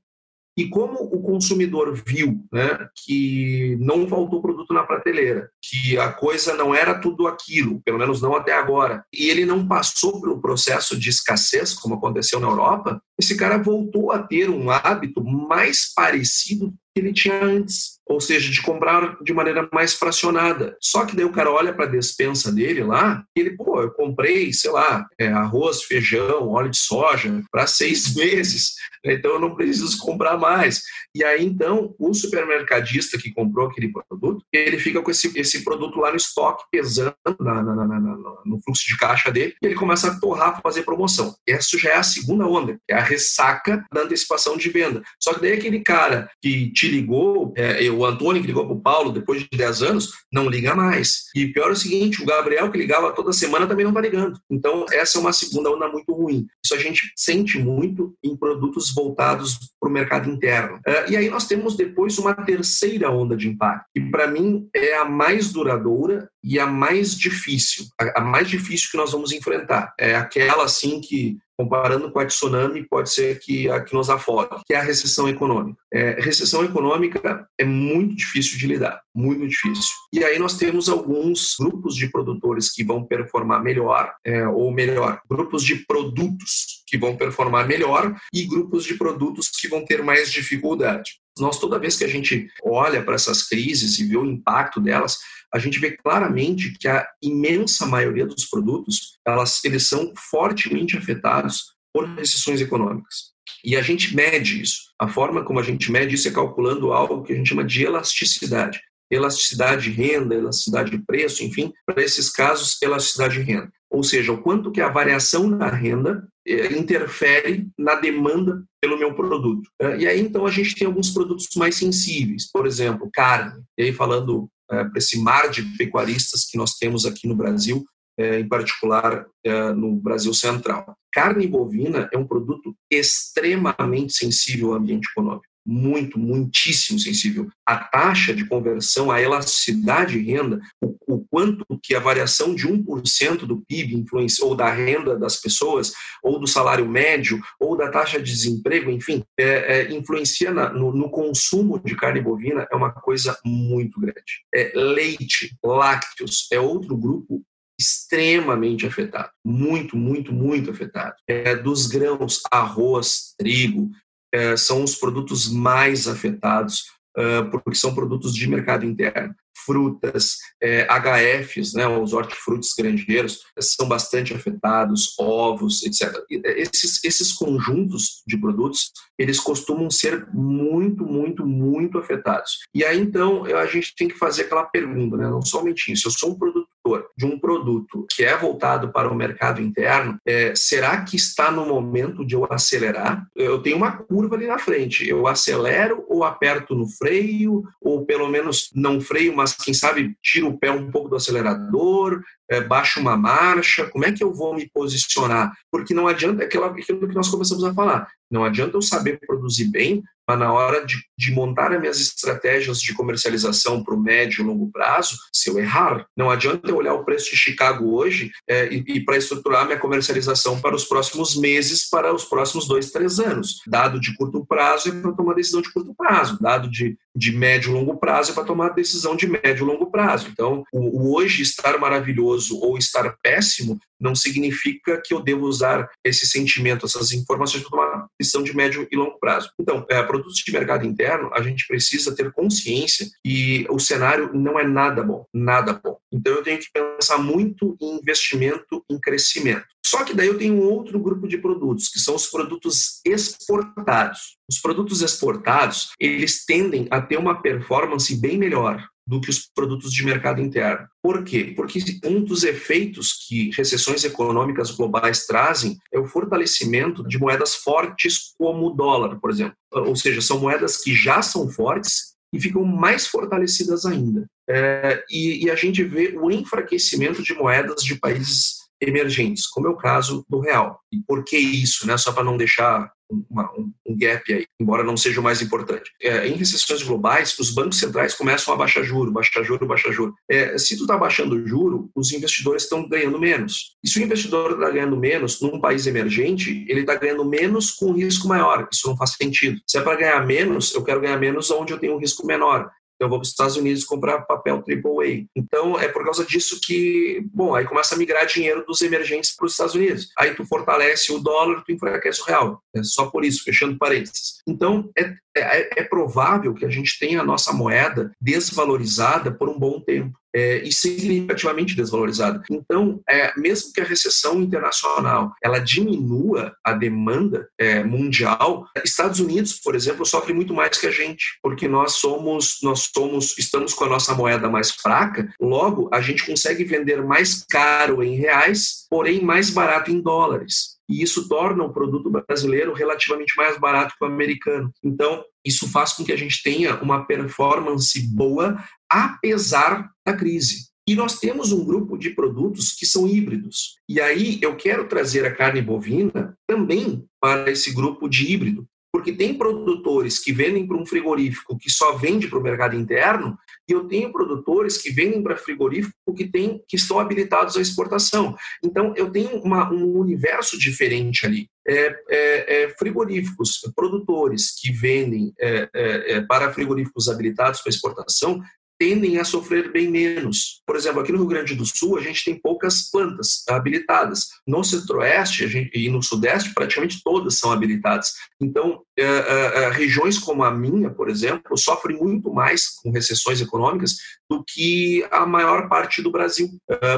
e 0.57 0.69
como 0.69 1.03
o 1.03 1.23
consumidor 1.23 1.95
viu 2.07 2.43
né, 2.51 2.89
que 2.95 3.77
não 3.79 4.09
faltou 4.09 4.41
produto 4.41 4.73
na 4.73 4.85
prateleira, 4.85 5.51
que 5.61 5.99
a 5.99 6.11
coisa 6.11 6.55
não 6.55 6.75
era 6.75 6.99
tudo 6.99 7.27
aquilo, 7.27 7.81
pelo 7.85 7.99
menos 7.99 8.23
não 8.23 8.35
até 8.35 8.53
agora, 8.53 9.05
e 9.13 9.29
ele 9.29 9.45
não 9.45 9.67
passou 9.67 10.21
pelo 10.21 10.41
processo 10.41 10.99
de 10.99 11.11
escassez, 11.11 11.75
como 11.75 11.97
aconteceu 11.97 12.41
na 12.41 12.49
Europa, 12.49 13.03
esse 13.19 13.37
cara 13.37 13.59
voltou 13.59 14.13
a 14.13 14.23
ter 14.23 14.49
um 14.49 14.71
hábito 14.71 15.23
mais 15.23 15.93
parecido 15.95 16.73
que 16.95 17.01
ele 17.01 17.13
tinha 17.13 17.43
antes, 17.43 17.96
ou 18.09 18.21
seja, 18.21 18.51
de 18.51 18.63
comprar 18.63 19.17
de 19.23 19.33
maneira 19.33 19.69
mais 19.73 19.95
fracionada. 19.95 20.77
Só 20.81 21.05
que 21.05 21.17
daí 21.17 21.25
o 21.25 21.33
cara 21.33 21.51
olha 21.51 21.75
para 21.75 21.87
a 21.87 21.91
despensa 21.91 22.53
dele 22.53 22.85
lá, 22.85 23.25
e 23.37 23.41
ele, 23.41 23.57
pô, 23.57 23.83
eu 23.83 23.91
comprei, 23.91 24.53
sei 24.53 24.71
lá, 24.71 25.07
é, 25.19 25.29
arroz, 25.29 25.83
feijão, 25.83 26.49
óleo 26.51 26.71
de 26.71 26.79
soja 26.79 27.43
para 27.51 27.67
seis 27.67 28.15
meses, 28.17 28.75
então 29.05 29.33
eu 29.33 29.41
não 29.41 29.55
preciso 29.55 29.99
comprar 29.99 30.37
mais. 30.37 30.83
E 31.15 31.25
aí 31.25 31.45
então 31.45 31.95
o 31.99 32.13
supermercadista 32.15 33.19
que 33.19 33.33
comprou 33.33 33.69
aquele 33.69 33.91
produto, 33.91 34.45
ele 34.53 34.79
fica 34.79 35.03
com 35.03 35.11
esse, 35.11 35.33
esse 35.39 35.65
produto 35.65 35.99
lá 35.99 36.11
no 36.11 36.17
estoque 36.17 36.65
pesando 36.71 37.15
na, 37.41 37.63
na, 37.63 37.75
na, 37.75 38.01
no 38.45 38.61
fluxo 38.65 38.87
de 38.87 38.97
caixa 38.97 39.31
dele, 39.31 39.55
e 39.61 39.67
ele 39.67 39.75
começa 39.75 40.09
a 40.09 40.21
torrar, 40.21 40.61
fazer 40.63 40.83
promoção. 40.83 41.35
Essa 41.47 41.79
já 41.79 41.91
é 41.91 41.97
a 41.97 42.03
segunda 42.03 42.47
onda, 42.47 42.79
é 42.89 42.95
a 42.95 43.03
ressaca 43.03 43.85
da 43.93 44.03
antecipação 44.03 44.57
de 44.57 44.69
venda. 44.69 45.03
Só 45.21 45.35
que 45.35 45.41
daí 45.41 45.53
aquele 45.53 45.81
cara 45.81 46.31
que 46.41 46.71
te 46.73 46.89
ligou, 46.89 47.53
é, 47.57 47.83
o 47.97 48.05
Antônio 48.05 48.41
que 48.41 48.47
ligou 48.47 48.65
para 48.67 48.75
o 48.75 48.81
Paulo 48.81 49.13
depois 49.13 49.43
de 49.43 49.49
10 49.57 49.83
anos, 49.83 50.11
não 50.33 50.49
liga 50.49 50.75
mais. 50.75 51.25
E 51.35 51.47
pior 51.49 51.69
é 51.69 51.73
o 51.73 51.77
seguinte, 51.77 52.23
o 52.23 52.27
Gabriel 52.27 52.71
que 52.71 52.79
ligava 52.79 53.13
toda 53.13 53.33
semana 53.33 53.67
também 53.67 53.85
não 53.85 53.93
está 53.93 54.01
ligando. 54.01 54.39
Então 54.51 54.87
essa 54.93 55.19
é 55.19 55.21
uma 55.21 55.33
segunda 55.33 55.71
onda 55.71 55.89
muito 55.89 56.13
ruim. 56.13 56.47
Isso 56.65 56.75
a 56.75 56.79
gente 56.79 57.13
sente 57.17 57.59
muito 57.59 58.15
em 58.23 58.37
produtos 58.37 58.93
voltados 58.93 59.59
para 59.81 59.89
o 59.89 59.93
mercado 59.93 60.31
interno. 60.31 60.81
É, 60.87 61.11
e 61.11 61.17
aí 61.17 61.29
nós 61.29 61.47
temos 61.47 61.77
depois 61.77 62.19
uma 62.19 62.35
terceira 62.35 63.11
onda 63.11 63.37
de 63.37 63.49
impacto, 63.49 63.87
que 63.95 64.01
para 64.01 64.27
mim 64.27 64.69
é 64.75 64.97
a 64.97 65.05
mais 65.05 65.53
duradoura 65.53 66.29
e 66.43 66.59
a 66.59 66.67
mais 66.67 67.17
difícil, 67.17 67.87
a 67.99 68.21
mais 68.21 68.49
difícil 68.49 68.89
que 68.91 68.97
nós 68.97 69.13
vamos 69.13 69.33
enfrentar. 69.33 69.95
É 69.99 70.15
aquela 70.15 70.65
assim 70.65 71.01
que 71.01 71.39
comparando 71.57 72.11
com 72.11 72.19
a 72.19 72.27
tsunami, 72.27 72.87
pode 72.87 73.11
ser 73.11 73.39
que 73.39 73.69
a 73.71 73.83
que 73.83 73.95
nos 73.95 74.11
afogue, 74.11 74.63
que 74.67 74.75
é 74.75 74.79
a 74.79 74.83
recessão 74.83 75.29
econômica. 75.29 75.79
É, 75.93 76.21
recessão 76.21 76.65
econômica 76.65 77.49
é 77.59 77.65
muito 77.65 78.15
difícil 78.15 78.59
de 78.59 78.67
lidar, 78.67 79.01
muito 79.15 79.47
difícil. 79.47 79.95
E 80.13 80.23
aí 80.23 80.39
nós 80.39 80.57
temos 80.57 80.89
alguns 80.89 81.57
grupos 81.59 81.97
de 81.97 82.09
produtores 82.09 82.71
que 82.71 82.85
vão 82.85 83.05
performar 83.05 83.63
melhor, 83.63 84.13
é, 84.25 84.47
ou 84.47 84.71
melhor, 84.71 85.21
grupos 85.29 85.63
de 85.65 85.77
produtos 85.87 86.83
que 86.87 86.99
vão 86.99 87.17
performar 87.17 87.67
melhor 87.67 88.15
e 88.33 88.45
grupos 88.47 88.85
de 88.85 88.95
produtos 88.95 89.49
que 89.49 89.69
vão 89.69 89.85
ter 89.85 90.03
mais 90.03 90.31
dificuldade. 90.31 91.19
Nós, 91.39 91.59
toda 91.59 91.79
vez 91.79 91.97
que 91.97 92.05
a 92.05 92.09
gente 92.09 92.49
olha 92.63 93.03
para 93.03 93.15
essas 93.15 93.43
crises 93.43 93.99
e 93.99 94.05
vê 94.05 94.17
o 94.17 94.25
impacto 94.25 94.81
delas, 94.81 95.19
a 95.53 95.59
gente 95.59 95.79
vê 95.79 95.93
claramente 95.93 96.77
que 96.79 96.89
a 96.89 97.07
imensa 97.23 97.87
maioria 97.87 98.27
dos 98.27 98.47
produtos, 98.47 99.19
elas, 99.27 99.65
eles 99.65 99.89
são 99.89 100.13
fortemente 100.31 100.97
afetados 100.97 101.75
por 101.93 102.07
recessões 102.15 102.61
econômicas. 102.61 103.35
E 103.65 103.77
a 103.77 103.83
gente 103.83 104.15
mede 104.15 104.61
isso. 104.61 104.93
A 104.99 105.09
forma 105.09 105.45
como 105.45 105.59
a 105.59 105.63
gente 105.63 105.91
mede 105.91 106.15
isso 106.15 106.29
é 106.29 106.31
calculando 106.31 106.93
algo 106.93 107.23
que 107.23 107.33
a 107.33 107.37
gente 107.37 107.49
chama 107.49 107.65
de 107.65 107.85
elasticidade. 107.85 108.81
Elasticidade 109.11 109.85
de 109.85 109.91
renda, 109.91 110.35
elasticidade 110.35 110.91
de 110.91 110.99
preço, 110.99 111.45
enfim, 111.45 111.73
para 111.85 112.03
esses 112.03 112.31
casos, 112.31 112.81
elasticidade 112.83 113.35
de 113.35 113.43
renda. 113.43 113.73
Ou 113.91 114.03
seja, 114.03 114.33
o 114.33 114.43
quanto 114.43 114.73
que 114.73 114.81
a 114.81 114.89
variação 114.89 115.47
na 115.47 115.71
renda 115.71 116.27
eh, 116.47 116.77
interfere 116.77 117.69
na 117.79 117.95
demanda 117.95 118.65
pelo 118.81 118.99
meu 118.99 119.15
produto. 119.15 119.71
Eh, 119.81 119.99
e 119.99 120.09
aí, 120.09 120.21
então, 120.21 120.45
a 120.45 120.51
gente 120.51 120.75
tem 120.75 120.87
alguns 120.87 121.11
produtos 121.11 121.49
mais 121.57 121.77
sensíveis. 121.77 122.51
Por 122.51 122.67
exemplo, 122.67 123.09
carne. 123.13 123.63
E 123.79 123.85
aí, 123.85 123.93
falando 123.93 124.51
é, 124.71 124.85
para 124.85 124.99
esse 124.99 125.19
mar 125.19 125.49
de 125.49 125.63
pecuaristas 125.77 126.45
que 126.45 126.59
nós 126.59 126.73
temos 126.73 127.07
aqui 127.07 127.29
no 127.29 127.37
Brasil, 127.37 127.85
é, 128.19 128.41
em 128.41 128.49
particular 128.49 129.27
é, 129.45 129.73
no 129.73 129.95
Brasil 129.95 130.33
Central. 130.35 130.97
Carne 131.13 131.47
bovina 131.47 132.09
é 132.13 132.19
um 132.19 132.27
produto 132.27 132.75
extremamente 132.91 134.15
sensível 134.15 134.69
ao 134.73 134.79
ambiente 134.79 135.09
econômico 135.11 135.47
muito, 135.67 136.19
muitíssimo 136.19 136.99
sensível. 136.99 137.49
A 137.67 137.77
taxa 137.77 138.33
de 138.33 138.45
conversão, 138.47 139.11
a 139.11 139.21
elasticidade 139.21 140.13
de 140.13 140.31
renda, 140.31 140.61
o, 140.83 140.97
o 141.07 141.27
quanto 141.29 141.65
que 141.83 141.95
a 141.95 142.01
variação 142.01 142.55
de 142.55 142.69
1% 142.69 143.39
do 143.41 143.61
PIB 143.63 143.97
influencia, 143.97 144.45
ou 144.45 144.55
da 144.55 144.71
renda 144.71 145.19
das 145.19 145.41
pessoas, 145.41 145.93
ou 146.23 146.39
do 146.39 146.47
salário 146.47 146.89
médio, 146.89 147.41
ou 147.59 147.77
da 147.77 147.91
taxa 147.91 148.19
de 148.19 148.31
desemprego, 148.31 148.91
enfim, 148.91 149.25
é, 149.39 149.45
é, 149.45 149.93
influencia 149.93 150.53
na, 150.53 150.71
no, 150.71 150.93
no, 150.93 151.11
consumo 151.11 151.79
de 151.79 151.97
carne 151.97 152.21
bovina 152.21 152.67
é 152.71 152.77
uma 152.77 152.93
coisa 152.93 153.39
muito 153.45 154.01
grande. 154.01 154.45
É, 154.55 154.73
leite, 154.75 155.57
lácteos, 155.65 156.47
é 156.53 156.61
outro 156.61 156.97
grupo 156.97 157.43
extremamente 157.79 158.87
afetado, 158.87 159.31
muito, 159.45 159.97
muito, 159.97 160.33
muito 160.33 160.71
afetado. 160.71 161.15
É, 161.29 161.55
dos 161.55 161.87
grãos, 161.87 162.41
arroz, 162.51 163.35
trigo, 163.39 163.91
é, 164.37 164.55
são 164.55 164.85
os 164.85 164.95
produtos 164.95 165.51
mais 165.51 166.07
afetados, 166.07 166.91
uh, 167.17 167.51
porque 167.51 167.75
são 167.75 167.95
produtos 167.95 168.35
de 168.35 168.47
mercado 168.47 168.85
interno. 168.85 169.35
Frutas, 169.65 170.37
é, 170.63 170.87
HFs, 170.87 171.73
né, 171.73 171.89
os 171.89 172.13
hortifrutos 172.13 172.75
granjeiros, 172.79 173.41
são 173.59 173.89
bastante 173.89 174.35
afetados, 174.35 175.15
ovos, 175.19 175.83
etc. 175.85 176.15
Esses, 176.31 177.03
esses 177.03 177.33
conjuntos 177.33 178.23
de 178.27 178.37
produtos, 178.37 178.93
eles 179.19 179.41
costumam 179.41 179.91
ser 179.91 180.29
muito, 180.33 181.05
muito, 181.05 181.47
muito 181.47 181.99
afetados. 181.99 182.59
E 182.75 182.85
aí, 182.85 183.01
então, 183.01 183.45
a 183.45 183.67
gente 183.67 183.95
tem 183.97 184.07
que 184.07 184.19
fazer 184.19 184.43
aquela 184.43 184.65
pergunta, 184.65 185.17
né, 185.17 185.29
não 185.29 185.43
somente 185.43 185.91
isso, 185.91 186.09
eu 186.09 186.13
sou 186.13 186.33
um 186.33 186.39
produto 186.39 186.69
de 187.17 187.27
um 187.27 187.39
produto 187.39 188.07
que 188.11 188.25
é 188.25 188.37
voltado 188.37 188.91
para 188.93 189.11
o 189.11 189.15
mercado 189.15 189.61
interno, 189.61 190.19
é, 190.25 190.55
será 190.55 191.01
que 191.03 191.17
está 191.17 191.51
no 191.51 191.67
momento 191.67 192.25
de 192.25 192.35
eu 192.35 192.47
acelerar? 192.51 193.27
Eu 193.35 193.61
tenho 193.61 193.77
uma 193.77 193.93
curva 193.93 194.37
ali 194.37 194.47
na 194.47 194.59
frente. 194.59 195.09
Eu 195.09 195.27
acelero 195.27 196.05
ou 196.09 196.25
aperto 196.25 196.75
no 196.75 196.89
freio, 196.89 197.65
ou 197.81 198.05
pelo 198.05 198.29
menos 198.29 198.71
não 198.75 199.01
freio, 199.01 199.35
mas 199.35 199.55
quem 199.55 199.75
sabe 199.75 200.17
tiro 200.23 200.49
o 200.49 200.59
pé 200.59 200.71
um 200.71 200.91
pouco 200.91 201.09
do 201.09 201.17
acelerador, 201.17 202.23
é, 202.51 202.61
baixo 202.61 203.01
uma 203.01 203.17
marcha, 203.17 203.87
como 203.87 204.05
é 204.05 204.13
que 204.13 204.23
eu 204.23 204.33
vou 204.33 204.55
me 204.55 204.69
posicionar? 204.69 205.53
Porque 205.71 205.95
não 205.95 206.09
adianta 206.09 206.45
aquela, 206.45 206.69
aquilo 206.69 207.09
que 207.09 207.15
nós 207.15 207.29
começamos 207.29 207.65
a 207.65 207.75
falar. 207.75 208.09
Não 208.31 208.45
adianta 208.45 208.77
eu 208.77 208.83
saber 208.83 209.21
produzir 209.25 209.71
bem, 209.71 210.03
mas 210.29 210.39
na 210.39 210.53
hora 210.53 210.85
de, 210.85 210.97
de 211.17 211.31
montar 211.31 211.73
as 211.73 211.81
minhas 211.81 212.01
estratégias 212.01 212.81
de 212.81 212.93
comercialização 212.93 213.85
para 213.85 213.95
o 213.95 214.01
médio 214.01 214.43
e 214.43 214.45
longo 214.45 214.69
prazo, 214.73 215.17
se 215.33 215.49
eu 215.49 215.59
errar, 215.59 216.05
não 216.17 216.31
adianta 216.31 216.69
eu 216.69 216.77
olhar 216.77 216.95
o 216.95 217.05
preço 217.05 217.31
de 217.31 217.37
Chicago 217.37 217.95
hoje 217.95 218.33
é, 218.49 218.67
e, 218.75 218.85
e 218.89 219.01
para 219.05 219.17
estruturar 219.17 219.65
minha 219.65 219.79
comercialização 219.79 220.61
para 220.61 220.75
os 220.75 220.85
próximos 220.85 221.37
meses, 221.37 221.89
para 221.89 222.13
os 222.13 222.25
próximos 222.25 222.67
dois, 222.67 222.91
três 222.91 223.21
anos. 223.21 223.61
Dado 223.69 224.01
de 224.01 224.17
curto 224.17 224.45
prazo 224.45 224.89
é 224.89 225.01
para 225.01 225.13
tomar 225.13 225.35
decisão 225.35 225.63
de 225.63 225.73
curto 225.73 225.95
prazo, 225.95 226.39
dado 226.41 226.69
de, 226.69 226.99
de 227.15 227.31
médio 227.31 227.71
e 227.71 227.75
longo 227.75 227.97
prazo 227.97 228.33
é 228.33 228.35
para 228.35 228.45
tomar 228.45 228.71
decisão 228.71 229.15
de 229.15 229.29
médio 229.29 229.65
e 229.65 229.69
longo 229.69 229.91
prazo. 229.93 230.29
Então, 230.33 230.65
o, 230.73 231.03
o 231.03 231.15
hoje 231.15 231.43
estar 231.43 231.79
maravilhoso 231.79 232.36
ou 232.51 232.77
estar 232.79 233.17
péssimo 233.23 233.79
não 234.01 234.15
significa 234.15 235.01
que 235.03 235.15
eu 235.15 235.23
devo 235.23 235.47
usar 235.47 235.89
esse 236.05 236.27
sentimento, 236.27 236.87
essas 236.87 237.13
informações 237.13 237.63
para 237.63 237.71
tomar 237.71 238.07
decisão 238.21 238.43
de 238.43 238.55
médio 238.55 238.87
e 238.91 238.97
longo 238.97 239.19
prazo. 239.19 239.51
Então, 239.59 239.87
é, 239.89 240.03
produtos 240.03 240.37
de 240.37 240.53
mercado 240.53 240.87
interno, 240.87 241.31
a 241.33 241.43
gente 241.43 241.67
precisa 241.67 242.15
ter 242.15 242.33
consciência 242.33 243.07
que 243.25 243.67
o 243.71 243.79
cenário 243.79 244.31
não 244.35 244.59
é 244.59 244.67
nada 244.67 245.03
bom, 245.03 245.25
nada 245.33 245.81
bom. 245.83 245.97
Então, 246.13 246.35
eu 246.35 246.43
tenho 246.43 246.59
que 246.59 246.69
pensar 246.73 247.19
muito 247.19 247.77
em 247.81 247.99
investimento, 247.99 248.85
em 248.91 249.01
crescimento. 249.01 249.67
Só 249.85 250.05
que 250.05 250.15
daí 250.15 250.27
eu 250.27 250.37
tenho 250.37 250.61
outro 250.61 250.99
grupo 250.99 251.29
de 251.29 251.39
produtos, 251.39 251.89
que 251.89 252.01
são 252.01 252.17
os 252.17 252.27
produtos 252.27 253.01
exportados. 253.05 254.37
Os 254.51 254.59
produtos 254.59 255.01
exportados, 255.01 255.91
eles 255.99 256.45
tendem 256.45 256.89
a 256.91 257.01
ter 257.01 257.17
uma 257.17 257.41
performance 257.41 258.15
bem 258.17 258.37
melhor 258.37 258.85
do 259.07 259.21
que 259.21 259.31
os 259.31 259.49
produtos 259.55 259.93
de 259.93 260.05
mercado 260.05 260.41
interno. 260.41 260.87
Por 261.03 261.23
quê? 261.23 261.53
Porque 261.57 261.79
um 262.05 262.25
dos 262.25 262.43
efeitos 262.43 263.13
que 263.27 263.51
recessões 263.57 264.03
econômicas 264.05 264.71
globais 264.73 265.27
trazem 265.27 265.79
é 265.93 265.99
o 265.99 266.07
fortalecimento 266.07 267.07
de 267.07 267.19
moedas 267.19 267.55
fortes 267.55 268.35
como 268.37 268.67
o 268.67 268.71
dólar, 268.71 269.21
por 269.21 269.31
exemplo. 269.31 269.57
Ou 269.73 269.95
seja, 269.95 270.21
são 270.21 270.41
moedas 270.41 270.79
que 270.79 270.95
já 270.95 271.23
são 271.23 271.49
fortes 271.49 272.17
e 272.33 272.41
ficam 272.41 272.65
mais 272.65 273.07
fortalecidas 273.07 273.87
ainda. 273.87 274.27
É, 274.49 275.05
e, 275.11 275.45
e 275.45 275.51
a 275.51 275.55
gente 275.55 275.83
vê 275.85 276.17
o 276.17 276.31
enfraquecimento 276.31 277.23
de 277.23 277.35
moedas 277.35 277.83
de 277.83 277.95
países 277.97 278.66
emergentes, 278.81 279.47
como 279.47 279.67
é 279.67 279.71
o 279.71 279.77
caso 279.77 280.25
do 280.29 280.41
real. 280.41 280.81
E 280.93 280.99
por 281.07 281.25
que 281.25 281.37
isso, 281.37 281.87
né? 281.87 281.97
Só 281.97 282.13
para 282.13 282.25
não 282.25 282.37
deixar 282.37 282.91
uma, 283.09 283.51
um, 283.53 283.73
um, 283.87 283.97
gap 283.97 284.33
aí, 284.33 284.47
embora 284.61 284.83
não 284.83 284.97
seja 284.97 285.21
o 285.21 285.23
mais 285.23 285.41
importante. 285.41 285.91
É, 286.03 286.27
em 286.27 286.33
recessões 286.33 286.83
globais, 286.83 287.39
os 287.39 287.51
bancos 287.51 287.79
centrais 287.79 288.15
começam 288.15 288.53
a 288.53 288.57
baixar 288.57 288.83
juro, 288.83 289.13
baixar 289.13 289.43
juro, 289.43 289.67
baixar 289.67 289.93
juro. 289.93 290.15
É, 290.29 290.59
se 290.59 290.77
tu 290.77 290.83
está 290.83 290.97
baixando 290.97 291.47
juro, 291.47 291.91
os 291.95 292.13
investidores 292.13 292.65
estão 292.65 292.89
ganhando 292.89 293.19
menos. 293.19 293.77
E 293.83 293.89
se 293.89 293.99
o 293.99 294.03
investidor 294.03 294.53
está 294.53 294.71
ganhando 294.71 294.97
menos 294.97 295.41
num 295.41 295.61
país 295.61 295.87
emergente, 295.87 296.65
ele 296.69 296.81
está 296.81 296.97
ganhando 296.97 297.25
menos 297.25 297.71
com 297.71 297.93
risco 297.93 298.29
maior. 298.29 298.69
Isso 298.73 298.89
não 298.89 298.97
faz 298.97 299.13
sentido. 299.13 299.61
Se 299.67 299.79
é 299.79 299.83
para 299.83 299.97
ganhar 299.97 300.27
menos, 300.27 300.75
eu 300.75 300.83
quero 300.83 301.01
ganhar 301.01 301.19
menos 301.19 301.51
onde 301.51 301.73
eu 301.73 301.79
tenho 301.79 301.95
um 301.95 302.01
risco 302.01 302.27
menor 302.27 302.71
eu 303.01 303.09
vou 303.09 303.19
para 303.19 303.25
os 303.25 303.31
Estados 303.31 303.57
Unidos 303.57 303.85
comprar 303.85 304.23
papel 304.23 304.57
AAA. 304.57 305.27
Então, 305.35 305.79
é 305.79 305.89
por 305.89 306.05
causa 306.05 306.25
disso 306.25 306.61
que, 306.63 307.25
bom, 307.33 307.55
aí 307.55 307.67
começa 307.67 307.95
a 307.95 307.99
migrar 307.99 308.27
dinheiro 308.27 308.65
dos 308.67 308.81
emergentes 308.81 309.35
para 309.35 309.47
os 309.47 309.53
Estados 309.53 309.75
Unidos. 309.75 310.09
Aí 310.19 310.35
tu 310.35 310.45
fortalece 310.47 311.13
o 311.13 311.19
dólar, 311.19 311.63
tu 311.65 311.73
enfraquece 311.73 312.23
o 312.23 312.25
real. 312.25 312.63
É 312.75 312.83
só 312.83 313.07
por 313.07 313.25
isso, 313.25 313.45
fechando 313.45 313.79
parênteses. 313.79 314.37
Então, 314.47 314.91
é, 314.97 315.15
é, 315.37 315.81
é 315.81 315.85
provável 315.85 316.55
que 316.55 316.65
a 316.65 316.71
gente 316.71 316.99
tenha 316.99 317.21
a 317.21 317.25
nossa 317.25 317.53
moeda 317.53 318.13
desvalorizada 318.21 319.31
por 319.31 319.49
um 319.49 319.59
bom 319.59 319.81
tempo 319.81 320.19
é, 320.37 320.59
e 320.59 320.71
significativamente 320.71 321.75
desvalorizada. 321.75 322.43
Então, 322.51 323.01
é, 323.09 323.33
mesmo 323.41 323.73
que 323.73 323.81
a 323.81 323.85
recessão 323.85 324.43
internacional 324.43 325.33
ela 325.43 325.59
diminua 325.59 326.55
a 326.63 326.75
demanda 326.75 327.49
é, 327.59 327.83
mundial, 327.83 328.67
Estados 328.85 329.19
Unidos, 329.19 329.55
por 329.55 329.75
exemplo, 329.75 330.05
sofre 330.05 330.35
muito 330.35 330.53
mais 330.53 330.77
que 330.77 330.87
a 330.87 330.91
gente, 330.91 331.39
porque 331.43 331.67
nós 331.67 331.93
somos, 331.93 332.59
nós 332.63 332.91
somos, 332.95 333.39
estamos 333.39 333.73
com 333.73 333.85
a 333.85 333.89
nossa 333.89 334.15
moeda 334.15 334.51
mais 334.51 334.73
fraca. 334.73 335.33
Logo, 335.41 335.89
a 335.91 336.03
gente 336.03 336.27
consegue 336.27 336.65
vender 336.65 337.03
mais 337.03 337.43
caro 337.49 338.03
em 338.03 338.17
reais, 338.17 338.87
porém 338.91 339.23
mais 339.23 339.49
barato 339.49 339.91
em 339.91 340.03
dólares 340.03 340.77
e 340.89 341.03
isso 341.03 341.29
torna 341.29 341.65
o 341.65 341.73
produto 341.73 342.11
brasileiro 342.11 342.73
relativamente 342.73 343.37
mais 343.37 343.59
barato 343.59 343.95
que 343.99 344.05
o 344.05 344.09
americano. 344.09 344.71
Então, 344.83 345.25
isso 345.45 345.71
faz 345.71 345.93
com 345.93 346.05
que 346.05 346.13
a 346.13 346.17
gente 346.17 346.43
tenha 346.43 346.77
uma 346.77 347.05
performance 347.05 348.01
boa, 348.15 348.57
apesar 348.91 349.91
da 350.05 350.15
crise. 350.15 350.67
E 350.89 350.95
nós 350.95 351.19
temos 351.19 351.51
um 351.51 351.65
grupo 351.65 351.99
de 351.99 352.11
produtos 352.11 352.73
que 352.73 352.87
são 352.87 353.09
híbridos. 353.09 353.75
E 353.89 354.01
aí 354.01 354.39
eu 354.41 354.57
quero 354.57 354.87
trazer 354.87 355.27
a 355.27 355.35
carne 355.35 355.61
bovina 355.61 356.37
também 356.47 357.05
para 357.21 357.51
esse 357.51 357.75
grupo 357.75 358.09
de 358.09 358.33
híbrido, 358.33 358.65
porque 358.93 359.13
tem 359.13 359.35
produtores 359.35 360.19
que 360.19 360.33
vendem 360.33 360.65
para 360.67 360.77
um 360.77 360.87
frigorífico 360.87 361.59
que 361.59 361.69
só 361.69 361.97
vende 361.97 362.29
para 362.29 362.39
o 362.39 362.43
mercado 362.43 362.77
interno, 362.77 363.37
e 363.69 363.73
eu 363.73 363.89
tenho 363.89 364.13
produtores 364.13 364.79
que 364.79 364.91
vendem 364.91 365.23
para 365.23 365.37
frigorífico 365.37 366.15
que, 366.15 366.25
tem, 366.25 366.63
que 366.69 366.77
estão 366.77 367.01
habilitados 367.01 367.57
à 367.57 367.61
exportação. 367.61 368.37
Então, 368.65 368.95
eu 368.97 369.11
tenho 369.11 369.41
uma, 369.41 369.71
um 369.73 369.99
universo 369.99 370.57
diferente 370.57 371.27
ali. 371.27 371.49
É, 371.67 371.99
é, 372.09 372.63
é, 372.63 372.69
frigoríficos, 372.79 373.61
produtores 373.75 374.55
que 374.59 374.71
vendem 374.71 375.33
é, 375.39 375.69
é, 375.75 376.13
é, 376.13 376.21
para 376.21 376.53
frigoríficos 376.53 377.09
habilitados 377.09 377.61
para 377.61 377.71
exportação 377.71 378.41
tendem 378.79 379.19
a 379.19 379.25
sofrer 379.25 379.73
bem 379.73 379.91
menos. 379.91 380.63
Por 380.67 380.77
exemplo, 380.77 381.01
aqui 381.01 381.13
no 381.13 381.19
Rio 381.19 381.27
Grande 381.27 381.55
do 381.55 381.65
Sul, 381.65 381.97
a 381.97 382.01
gente 382.01 382.25
tem 382.25 382.39
poucas 382.39 382.91
plantas 382.91 383.43
habilitadas. 383.49 384.27
No 384.47 384.63
centro-oeste 384.63 385.71
e 385.75 385.89
no 385.89 386.03
sudeste, 386.03 386.53
praticamente 386.55 387.01
todas 387.03 387.39
são 387.39 387.53
habilitadas. 387.53 388.13
Então, 388.41 388.83
é, 388.99 389.05
é, 389.05 389.65
é, 389.65 389.71
regiões 389.71 390.19
como 390.19 390.43
a 390.43 390.51
minha, 390.51 390.91
por 390.91 391.09
exemplo, 391.09 391.57
sofrem 391.57 391.97
muito 391.97 392.33
mais 392.33 392.69
com 392.69 392.91
recessões 392.91 393.41
econômicas 393.41 393.97
do 394.29 394.45
que 394.45 395.07
a 395.11 395.25
maior 395.25 395.69
parte 395.69 396.03
do 396.03 396.11
Brasil. 396.11 396.49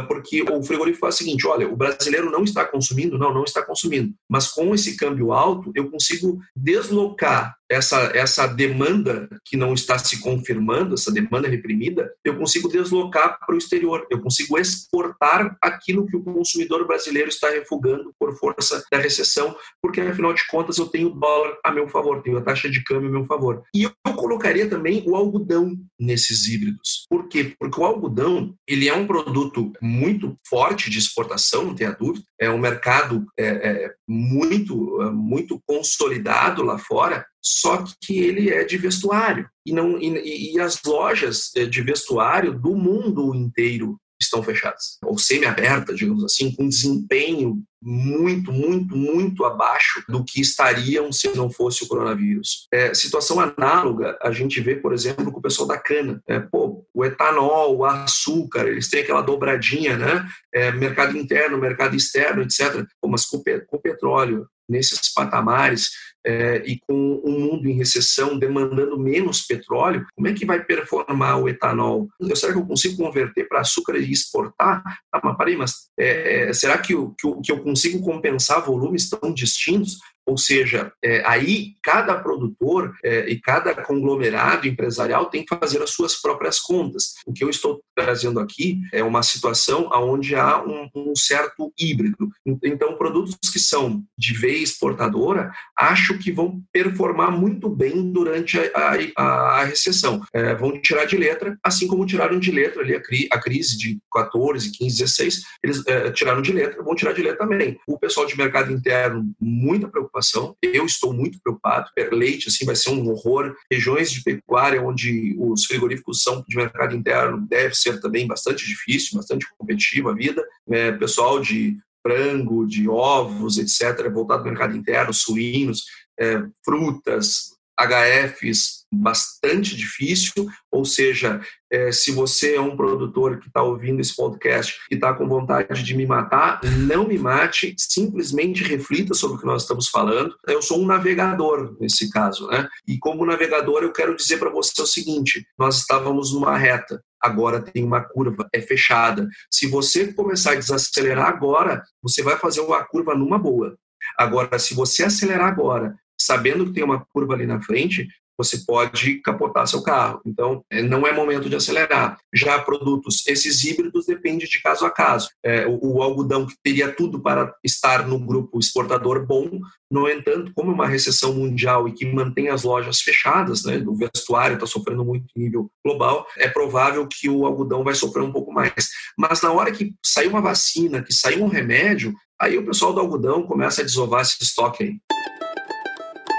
porque 0.06 0.42
o 0.42 0.62
frigorífico 0.62 1.06
é 1.06 1.08
o 1.08 1.12
seguinte: 1.12 1.46
olha, 1.46 1.68
o 1.68 1.76
brasileiro 1.76 2.30
não 2.30 2.44
está 2.44 2.64
consumindo, 2.64 3.18
não, 3.18 3.32
não 3.32 3.44
está 3.44 3.62
consumindo. 3.62 4.12
Mas 4.28 4.48
com 4.48 4.74
esse 4.74 4.96
câmbio 4.96 5.32
alto, 5.32 5.70
eu 5.74 5.90
consigo 5.90 6.38
deslocar 6.56 7.57
essa, 7.70 8.10
essa 8.14 8.46
demanda 8.46 9.28
que 9.44 9.56
não 9.56 9.74
está 9.74 9.98
se 9.98 10.20
confirmando, 10.20 10.94
essa 10.94 11.12
demanda 11.12 11.48
reprimida, 11.48 12.12
eu 12.24 12.36
consigo 12.36 12.68
deslocar 12.68 13.38
para 13.44 13.54
o 13.54 13.58
exterior, 13.58 14.06
eu 14.10 14.20
consigo 14.20 14.58
exportar 14.58 15.56
aquilo 15.62 16.06
que 16.06 16.16
o 16.16 16.22
consumidor 16.22 16.86
brasileiro 16.86 17.28
está 17.28 17.50
refugando 17.50 18.12
por 18.18 18.36
força 18.38 18.82
da 18.90 18.98
recessão, 18.98 19.54
porque 19.82 20.00
afinal 20.00 20.32
de 20.32 20.46
contas 20.46 20.78
eu 20.78 20.86
tenho 20.86 21.08
o 21.08 21.14
dólar 21.18 21.58
a 21.64 21.70
meu 21.70 21.88
favor, 21.88 22.22
tenho 22.22 22.38
a 22.38 22.42
taxa 22.42 22.70
de 22.70 22.82
câmbio 22.82 23.08
a 23.08 23.12
meu 23.12 23.24
favor. 23.26 23.62
E 23.74 23.82
eu 23.82 23.92
colocaria 24.14 24.68
também 24.68 25.04
o 25.06 25.14
algodão 25.14 25.76
nesses 25.98 26.46
híbridos. 26.46 27.04
Por 27.08 27.28
quê? 27.28 27.54
Porque 27.58 27.80
o 27.80 27.84
algodão 27.84 28.54
ele 28.66 28.88
é 28.88 28.94
um 28.94 29.06
produto 29.06 29.72
muito 29.82 30.36
forte 30.48 30.90
de 30.90 30.98
exportação, 30.98 31.64
não 31.64 31.74
tenha 31.74 31.92
dúvida, 31.92 32.24
é 32.40 32.50
um 32.50 32.58
mercado 32.58 33.26
é, 33.38 33.46
é, 33.46 33.94
muito, 34.06 35.02
é, 35.02 35.10
muito 35.10 35.60
consolidado 35.66 36.62
lá 36.62 36.78
fora, 36.78 37.26
só 37.42 37.84
que 38.00 38.18
ele 38.18 38.50
é 38.50 38.64
de 38.64 38.76
vestuário. 38.76 39.48
E, 39.64 39.72
não, 39.72 39.98
e, 40.00 40.54
e 40.54 40.60
as 40.60 40.82
lojas 40.84 41.50
é, 41.56 41.64
de 41.64 41.82
vestuário 41.82 42.58
do 42.58 42.74
mundo 42.74 43.34
inteiro 43.34 43.98
estão 44.20 44.42
fechadas, 44.42 44.98
ou 45.04 45.16
semi-abertas, 45.16 45.96
digamos 45.96 46.24
assim, 46.24 46.52
com 46.52 46.68
desempenho 46.68 47.62
muito, 47.80 48.52
muito, 48.52 48.96
muito 48.96 49.44
abaixo 49.44 50.02
do 50.08 50.24
que 50.24 50.40
estariam 50.40 51.12
se 51.12 51.28
não 51.36 51.48
fosse 51.48 51.84
o 51.84 51.86
coronavírus. 51.86 52.66
É, 52.72 52.92
situação 52.92 53.38
análoga 53.38 54.18
a 54.20 54.32
gente 54.32 54.60
vê, 54.60 54.74
por 54.74 54.92
exemplo, 54.92 55.30
com 55.30 55.38
o 55.38 55.42
pessoal 55.42 55.68
da 55.68 55.78
cana. 55.78 56.20
É, 56.26 56.40
pô, 56.40 56.84
o 56.92 57.04
etanol, 57.04 57.76
o 57.76 57.84
açúcar, 57.84 58.66
eles 58.66 58.90
têm 58.90 59.02
aquela 59.02 59.22
dobradinha, 59.22 59.96
né? 59.96 60.28
É, 60.52 60.72
mercado 60.72 61.16
interno, 61.16 61.56
mercado 61.56 61.94
externo, 61.94 62.42
etc. 62.42 62.84
Pô, 63.00 63.08
mas 63.08 63.24
com, 63.24 63.40
com 63.40 63.76
o 63.76 63.80
petróleo, 63.80 64.48
nesses 64.68 65.12
patamares 65.12 65.88
é, 66.26 66.62
e 66.66 66.78
com 66.80 67.22
um 67.24 67.40
mundo 67.40 67.68
em 67.68 67.74
recessão 67.74 68.38
demandando 68.38 68.98
menos 68.98 69.42
petróleo, 69.42 70.06
como 70.14 70.28
é 70.28 70.32
que 70.32 70.44
vai 70.44 70.62
performar 70.62 71.40
o 71.40 71.48
etanol? 71.48 72.08
Eu, 72.20 72.36
será 72.36 72.52
que 72.52 72.58
eu 72.58 72.66
consigo 72.66 72.96
converter 72.96 73.48
para 73.48 73.60
açúcar 73.60 73.96
e 73.96 74.10
exportar? 74.10 74.82
Ah, 75.12 75.20
mas 75.22 75.36
peraí, 75.36 75.56
mas 75.56 75.72
é, 75.98 76.52
será 76.52 76.78
que, 76.78 76.94
eu, 76.94 77.14
que, 77.18 77.26
eu, 77.26 77.40
que 77.40 77.52
eu 77.52 77.62
consigo 77.62 78.04
compensar 78.04 78.64
volumes 78.64 79.08
tão 79.08 79.32
distintos? 79.32 79.98
Ou 80.28 80.36
seja, 80.36 80.92
é, 81.02 81.22
aí 81.24 81.72
cada 81.82 82.14
produtor 82.14 82.94
é, 83.02 83.30
e 83.30 83.40
cada 83.40 83.74
conglomerado 83.74 84.68
empresarial 84.68 85.30
tem 85.30 85.42
que 85.42 85.56
fazer 85.56 85.82
as 85.82 85.88
suas 85.88 86.20
próprias 86.20 86.60
contas. 86.60 87.14
O 87.26 87.32
que 87.32 87.42
eu 87.42 87.48
estou 87.48 87.80
trazendo 87.96 88.38
aqui 88.38 88.78
é 88.92 89.02
uma 89.02 89.22
situação 89.22 89.88
onde 89.90 90.34
há 90.34 90.62
um, 90.62 90.86
um 90.94 91.16
certo 91.16 91.72
híbrido. 91.80 92.28
Então, 92.62 92.98
produtos 92.98 93.38
que 93.50 93.58
são 93.58 94.04
de 94.18 94.34
veia 94.34 94.62
exportadora, 94.62 95.50
acho 95.74 96.18
que 96.18 96.30
vão 96.30 96.60
performar 96.70 97.32
muito 97.32 97.70
bem 97.70 98.12
durante 98.12 98.58
a, 98.58 98.98
a, 99.16 99.22
a 99.22 99.64
recessão. 99.64 100.22
É, 100.34 100.54
vão 100.54 100.78
tirar 100.78 101.06
de 101.06 101.16
letra, 101.16 101.56
assim 101.64 101.86
como 101.86 102.04
tiraram 102.04 102.38
de 102.38 102.50
letra 102.50 102.82
ali 102.82 102.94
a, 102.94 103.00
cri, 103.00 103.26
a 103.32 103.40
crise 103.40 103.78
de 103.78 103.98
14, 104.12 104.72
15, 104.72 104.98
16, 104.98 105.42
eles 105.64 105.86
é, 105.86 106.10
tiraram 106.10 106.42
de 106.42 106.52
letra, 106.52 106.82
vão 106.82 106.94
tirar 106.94 107.14
de 107.14 107.22
letra 107.22 107.38
também. 107.38 107.78
O 107.86 107.98
pessoal 107.98 108.26
de 108.26 108.36
mercado 108.36 108.70
interno, 108.70 109.24
muita 109.40 109.88
preocupação. 109.88 110.17
Eu 110.62 110.86
estou 110.86 111.12
muito 111.12 111.38
preocupado. 111.42 111.90
Leite, 112.12 112.48
assim, 112.48 112.64
vai 112.64 112.76
ser 112.76 112.90
um 112.90 113.08
horror. 113.10 113.54
Regiões 113.70 114.10
de 114.10 114.22
pecuária 114.22 114.82
onde 114.82 115.36
os 115.38 115.64
frigoríficos 115.64 116.22
são 116.22 116.44
de 116.46 116.56
mercado 116.56 116.94
interno 116.94 117.46
deve 117.48 117.74
ser 117.74 118.00
também 118.00 118.26
bastante 118.26 118.66
difícil, 118.66 119.16
bastante 119.18 119.46
competitiva 119.56 120.10
a 120.10 120.14
vida. 120.14 120.44
É, 120.70 120.92
pessoal 120.92 121.40
de 121.40 121.76
frango, 122.02 122.66
de 122.66 122.88
ovos, 122.88 123.58
etc., 123.58 124.10
voltado 124.10 124.40
ao 124.40 124.48
mercado 124.48 124.76
interno, 124.76 125.12
suínos, 125.12 125.84
é, 126.18 126.42
frutas, 126.64 127.57
HFs 127.78 128.78
bastante 128.92 129.76
difícil, 129.76 130.48
ou 130.70 130.84
seja, 130.84 131.40
é, 131.70 131.92
se 131.92 132.10
você 132.10 132.54
é 132.54 132.60
um 132.60 132.76
produtor 132.76 133.38
que 133.38 133.48
está 133.48 133.62
ouvindo 133.62 134.00
esse 134.00 134.16
podcast 134.16 134.74
e 134.90 134.94
está 134.94 135.12
com 135.12 135.28
vontade 135.28 135.82
de 135.82 135.94
me 135.94 136.06
matar, 136.06 136.60
não 136.64 137.06
me 137.06 137.18
mate, 137.18 137.74
simplesmente 137.78 138.64
reflita 138.64 139.14
sobre 139.14 139.36
o 139.36 139.40
que 139.40 139.46
nós 139.46 139.62
estamos 139.62 139.88
falando. 139.88 140.34
Eu 140.46 140.62
sou 140.62 140.80
um 140.80 140.86
navegador 140.86 141.76
nesse 141.78 142.10
caso, 142.10 142.46
né? 142.48 142.66
E 142.86 142.98
como 142.98 143.26
navegador, 143.26 143.82
eu 143.82 143.92
quero 143.92 144.16
dizer 144.16 144.38
para 144.38 144.50
você 144.50 144.80
o 144.80 144.86
seguinte: 144.86 145.46
nós 145.58 145.78
estávamos 145.78 146.32
numa 146.32 146.56
reta, 146.56 147.02
agora 147.20 147.60
tem 147.60 147.84
uma 147.84 148.00
curva, 148.02 148.48
é 148.52 148.60
fechada. 148.60 149.28
Se 149.50 149.66
você 149.66 150.12
começar 150.12 150.52
a 150.52 150.56
desacelerar 150.56 151.28
agora, 151.28 151.82
você 152.02 152.22
vai 152.22 152.38
fazer 152.38 152.60
uma 152.60 152.82
curva 152.84 153.14
numa 153.14 153.38
boa. 153.38 153.76
Agora, 154.16 154.58
se 154.58 154.74
você 154.74 155.04
acelerar 155.04 155.48
agora 155.48 155.94
sabendo 156.20 156.66
que 156.66 156.72
tem 156.72 156.84
uma 156.84 157.04
curva 157.12 157.34
ali 157.34 157.46
na 157.46 157.60
frente, 157.60 158.08
você 158.38 158.58
pode 158.64 159.16
capotar 159.16 159.66
seu 159.66 159.82
carro. 159.82 160.20
Então, 160.24 160.64
é, 160.70 160.80
não 160.80 161.04
é 161.04 161.12
momento 161.12 161.50
de 161.50 161.56
acelerar. 161.56 162.16
Já 162.32 162.60
produtos, 162.60 163.26
esses 163.26 163.64
híbridos 163.64 164.06
depende 164.06 164.48
de 164.48 164.62
caso 164.62 164.86
a 164.86 164.90
caso. 164.90 165.28
É, 165.44 165.66
o, 165.66 165.96
o, 165.96 166.02
algodão 166.02 166.46
que 166.46 166.54
teria 166.62 166.92
tudo 166.92 167.20
para 167.20 167.52
estar 167.64 168.06
no 168.06 168.18
grupo 168.18 168.60
exportador 168.60 169.26
bom, 169.26 169.58
no 169.90 170.08
entanto, 170.08 170.52
como 170.54 170.70
é 170.70 170.74
uma 170.74 170.86
recessão 170.86 171.34
mundial 171.34 171.88
e 171.88 171.92
que 171.92 172.06
mantém 172.06 172.48
as 172.48 172.62
lojas 172.62 173.00
fechadas, 173.00 173.64
né, 173.64 173.82
o 173.84 173.96
vestuário 173.96 174.54
está 174.54 174.66
sofrendo 174.66 175.04
muito 175.04 175.26
nível 175.34 175.68
global, 175.84 176.26
é 176.36 176.46
provável 176.46 177.08
que 177.08 177.28
o 177.28 177.44
algodão 177.44 177.82
vai 177.82 177.94
sofrer 177.94 178.22
um 178.22 178.32
pouco 178.32 178.52
mais. 178.52 178.90
Mas 179.18 179.42
na 179.42 179.50
hora 179.50 179.72
que 179.72 179.94
sair 180.04 180.28
uma 180.28 180.40
vacina, 180.40 181.02
que 181.02 181.12
sair 181.12 181.42
um 181.42 181.48
remédio, 181.48 182.14
aí 182.40 182.56
o 182.56 182.64
pessoal 182.64 182.92
do 182.92 183.00
algodão 183.00 183.42
começa 183.42 183.80
a 183.80 183.84
desovar 183.84 184.22
esse 184.22 184.36
estoque 184.40 184.84
aí. 184.84 185.00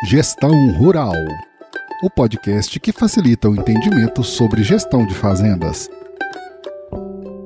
Gestão 0.06 0.72
Rural 0.72 1.14
o 2.02 2.10
podcast 2.10 2.80
que 2.80 2.94
facilita 2.94 3.50
o 3.50 3.56
entendimento 3.56 4.24
sobre 4.24 4.64
gestão 4.64 5.06
de 5.06 5.14
fazendas. 5.14 5.90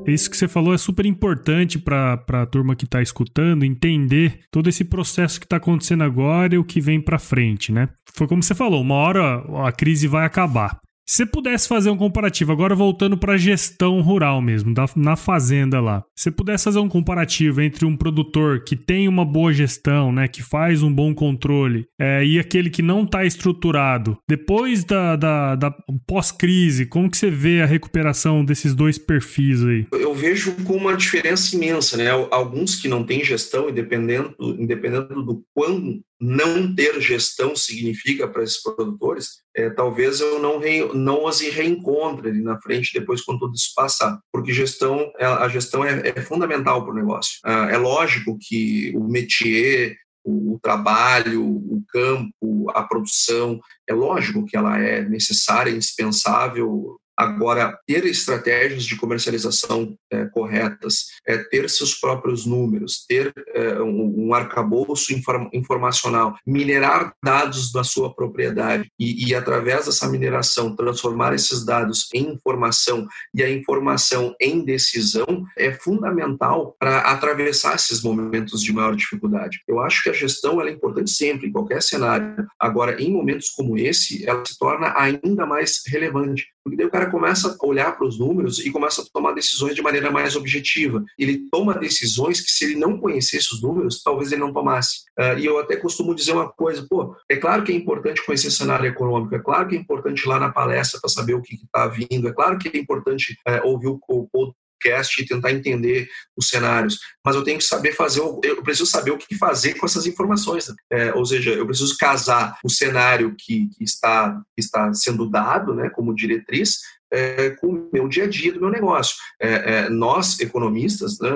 Isso 0.05 0.29
que 0.29 0.37
você 0.37 0.47
falou 0.47 0.73
é 0.73 0.77
super 0.77 1.07
importante 1.07 1.79
para 1.79 2.21
a 2.29 2.45
turma 2.45 2.75
que 2.75 2.85
está 2.85 3.01
escutando 3.01 3.65
entender 3.65 4.41
todo 4.51 4.69
esse 4.69 4.83
processo 4.83 5.39
que 5.39 5.47
está 5.47 5.57
acontecendo 5.57 6.03
agora 6.03 6.53
e 6.53 6.57
o 6.59 6.63
que 6.63 6.79
vem 6.79 7.01
para 7.01 7.17
frente, 7.17 7.71
né? 7.71 7.89
Foi 8.13 8.27
como 8.27 8.43
você 8.43 8.53
falou, 8.53 8.81
uma 8.81 8.95
hora 8.95 9.43
a 9.65 9.71
crise 9.71 10.07
vai 10.07 10.23
acabar. 10.23 10.79
Se 11.05 11.25
pudesse 11.25 11.67
fazer 11.67 11.89
um 11.89 11.97
comparativo, 11.97 12.51
agora 12.51 12.73
voltando 12.73 13.17
para 13.17 13.33
a 13.33 13.37
gestão 13.37 13.99
rural 14.01 14.41
mesmo, 14.41 14.73
da, 14.73 14.85
na 14.95 15.15
fazenda 15.15 15.81
lá. 15.81 16.03
Se 16.15 16.31
pudesse 16.31 16.63
fazer 16.63 16.79
um 16.79 16.87
comparativo 16.87 17.61
entre 17.61 17.85
um 17.85 17.97
produtor 17.97 18.63
que 18.63 18.75
tem 18.75 19.07
uma 19.07 19.25
boa 19.25 19.51
gestão, 19.51 20.11
né, 20.11 20.27
que 20.27 20.41
faz 20.41 20.81
um 20.81 20.93
bom 20.93 21.13
controle, 21.13 21.85
é, 21.99 22.25
e 22.25 22.39
aquele 22.39 22.69
que 22.69 22.81
não 22.81 23.03
está 23.03 23.25
estruturado, 23.25 24.17
depois 24.27 24.83
da, 24.85 25.15
da, 25.15 25.55
da 25.55 25.75
pós-crise, 26.07 26.85
como 26.85 27.09
que 27.09 27.17
você 27.17 27.29
vê 27.29 27.61
a 27.61 27.65
recuperação 27.65 28.45
desses 28.45 28.73
dois 28.73 28.97
perfis 28.97 29.63
aí? 29.63 29.85
Eu 29.91 30.13
vejo 30.13 30.53
com 30.63 30.75
uma 30.75 30.95
diferença 30.95 31.55
imensa, 31.55 31.97
né? 31.97 32.09
Alguns 32.31 32.75
que 32.75 32.87
não 32.87 33.03
têm 33.03 33.23
gestão, 33.23 33.69
independendo, 33.69 34.33
independendo 34.39 35.21
do 35.21 35.43
quão 35.53 35.99
não 36.19 36.73
ter 36.73 37.01
gestão 37.01 37.55
significa 37.55 38.27
para 38.27 38.43
esses 38.43 38.61
produtores, 38.61 39.41
é, 39.55 39.69
talvez 39.69 40.19
eu 40.21 40.39
não, 40.39 40.57
re, 40.59 40.85
não 40.93 41.27
as 41.27 41.41
reencontre 41.41 42.29
ali 42.29 42.41
na 42.41 42.59
frente 42.61 42.97
depois 42.97 43.21
quando 43.21 43.39
tudo 43.39 43.53
isso 43.53 43.71
passar, 43.75 44.19
porque 44.31 44.53
gestão, 44.53 45.11
é, 45.19 45.25
a 45.25 45.47
gestão 45.49 45.83
é, 45.83 46.13
é 46.15 46.21
fundamental 46.21 46.83
para 46.83 46.93
o 46.93 46.95
negócio. 46.95 47.39
Ah, 47.43 47.67
é 47.69 47.77
lógico 47.77 48.37
que 48.39 48.93
o 48.95 49.07
métier, 49.07 49.95
o, 50.23 50.53
o 50.53 50.59
trabalho, 50.59 51.45
o 51.45 51.83
campo, 51.89 52.71
a 52.73 52.83
produção, 52.83 53.59
é 53.87 53.93
lógico 53.93 54.45
que 54.45 54.55
ela 54.55 54.79
é 54.79 55.03
necessária, 55.03 55.71
indispensável, 55.71 56.97
Agora, 57.17 57.77
ter 57.85 58.05
estratégias 58.05 58.85
de 58.85 58.95
comercialização 58.95 59.95
é, 60.11 60.25
corretas, 60.25 61.07
é, 61.27 61.37
ter 61.37 61.69
seus 61.69 61.93
próprios 61.93 62.45
números, 62.45 63.05
ter 63.07 63.31
é, 63.53 63.81
um, 63.81 64.27
um 64.27 64.33
arcabouço 64.33 65.13
inform, 65.13 65.47
informacional, 65.53 66.35
minerar 66.45 67.13
dados 67.23 67.71
da 67.71 67.83
sua 67.83 68.13
propriedade 68.13 68.91
e, 68.99 69.27
e, 69.27 69.35
através 69.35 69.85
dessa 69.85 70.09
mineração, 70.09 70.75
transformar 70.75 71.33
esses 71.33 71.65
dados 71.65 72.07
em 72.13 72.33
informação 72.33 73.07
e 73.33 73.43
a 73.43 73.49
informação 73.49 74.35
em 74.39 74.63
decisão 74.63 75.45
é 75.57 75.71
fundamental 75.71 76.75
para 76.79 76.99
atravessar 76.99 77.75
esses 77.75 78.01
momentos 78.01 78.61
de 78.61 78.73
maior 78.73 78.95
dificuldade. 78.95 79.61
Eu 79.67 79.79
acho 79.79 80.03
que 80.03 80.09
a 80.09 80.13
gestão 80.13 80.61
é 80.61 80.71
importante 80.71 81.11
sempre, 81.11 81.47
em 81.47 81.51
qualquer 81.51 81.81
cenário. 81.81 82.47
Agora, 82.59 83.01
em 83.01 83.11
momentos 83.11 83.49
como 83.49 83.77
esse, 83.77 84.27
ela 84.27 84.43
se 84.45 84.57
torna 84.57 84.93
ainda 84.97 85.45
mais 85.45 85.81
relevante, 85.87 86.47
porque 86.63 86.77
daí 86.77 86.85
o 86.85 86.91
cara 86.91 87.11
começa 87.11 87.57
a 87.59 87.67
olhar 87.67 87.95
para 87.97 88.07
os 88.07 88.17
números 88.17 88.59
e 88.59 88.71
começa 88.71 89.01
a 89.01 89.05
tomar 89.11 89.33
decisões 89.33 89.75
de 89.75 89.81
maneira 89.81 90.09
mais 90.09 90.35
objetiva. 90.35 91.03
Ele 91.19 91.47
toma 91.51 91.77
decisões 91.77 92.39
que, 92.39 92.49
se 92.49 92.63
ele 92.63 92.75
não 92.75 92.97
conhecesse 92.97 93.53
os 93.53 93.61
números, 93.61 94.01
talvez 94.01 94.31
ele 94.31 94.41
não 94.41 94.53
tomasse. 94.53 95.01
Uh, 95.19 95.37
e 95.37 95.45
eu 95.45 95.59
até 95.59 95.75
costumo 95.75 96.15
dizer 96.15 96.31
uma 96.31 96.49
coisa: 96.49 96.85
pô, 96.89 97.15
é 97.29 97.35
claro 97.35 97.63
que 97.63 97.71
é 97.71 97.75
importante 97.75 98.25
conhecer 98.25 98.49
cenário 98.51 98.85
econômico, 98.85 99.35
é 99.35 99.39
claro 99.39 99.67
que 99.67 99.75
é 99.75 99.79
importante 99.79 100.23
ir 100.23 100.29
lá 100.29 100.39
na 100.39 100.51
palestra 100.51 100.99
para 101.01 101.09
saber 101.09 101.33
o 101.33 101.41
que 101.41 101.55
está 101.55 101.87
vindo, 101.87 102.27
é 102.27 102.33
claro 102.33 102.57
que 102.57 102.69
é 102.69 102.79
importante 102.79 103.37
uh, 103.47 103.67
ouvir 103.67 103.87
o, 103.87 103.99
o 104.07 104.53
podcast 104.83 105.21
e 105.21 105.25
tentar 105.25 105.51
entender 105.51 106.07
os 106.35 106.47
cenários, 106.47 106.99
mas 107.25 107.35
eu 107.35 107.43
tenho 107.43 107.57
que 107.57 107.63
saber 107.63 107.93
fazer, 107.93 108.21
eu 108.21 108.61
preciso 108.63 108.89
saber 108.89 109.11
o 109.11 109.17
que 109.17 109.35
fazer 109.35 109.75
com 109.75 109.85
essas 109.85 110.05
informações. 110.05 110.67
Né? 110.67 110.75
É, 110.91 111.13
ou 111.13 111.25
seja, 111.25 111.51
eu 111.51 111.65
preciso 111.65 111.95
casar 111.97 112.57
o 112.63 112.69
cenário 112.69 113.35
que, 113.37 113.69
que, 113.77 113.83
está, 113.83 114.41
que 114.55 114.61
está 114.61 114.93
sendo 114.93 115.29
dado 115.29 115.73
né, 115.73 115.89
como 115.89 116.15
diretriz 116.15 116.79
é, 117.13 117.51
com 117.51 117.67
o 117.67 117.89
meu 117.93 118.07
dia 118.07 118.23
a 118.23 118.27
dia 118.27 118.51
do 118.51 118.59
meu 118.59 118.71
negócio. 118.71 119.15
É, 119.39 119.53
é, 119.53 119.89
nós, 119.89 120.39
economistas, 120.39 121.19
né, 121.19 121.29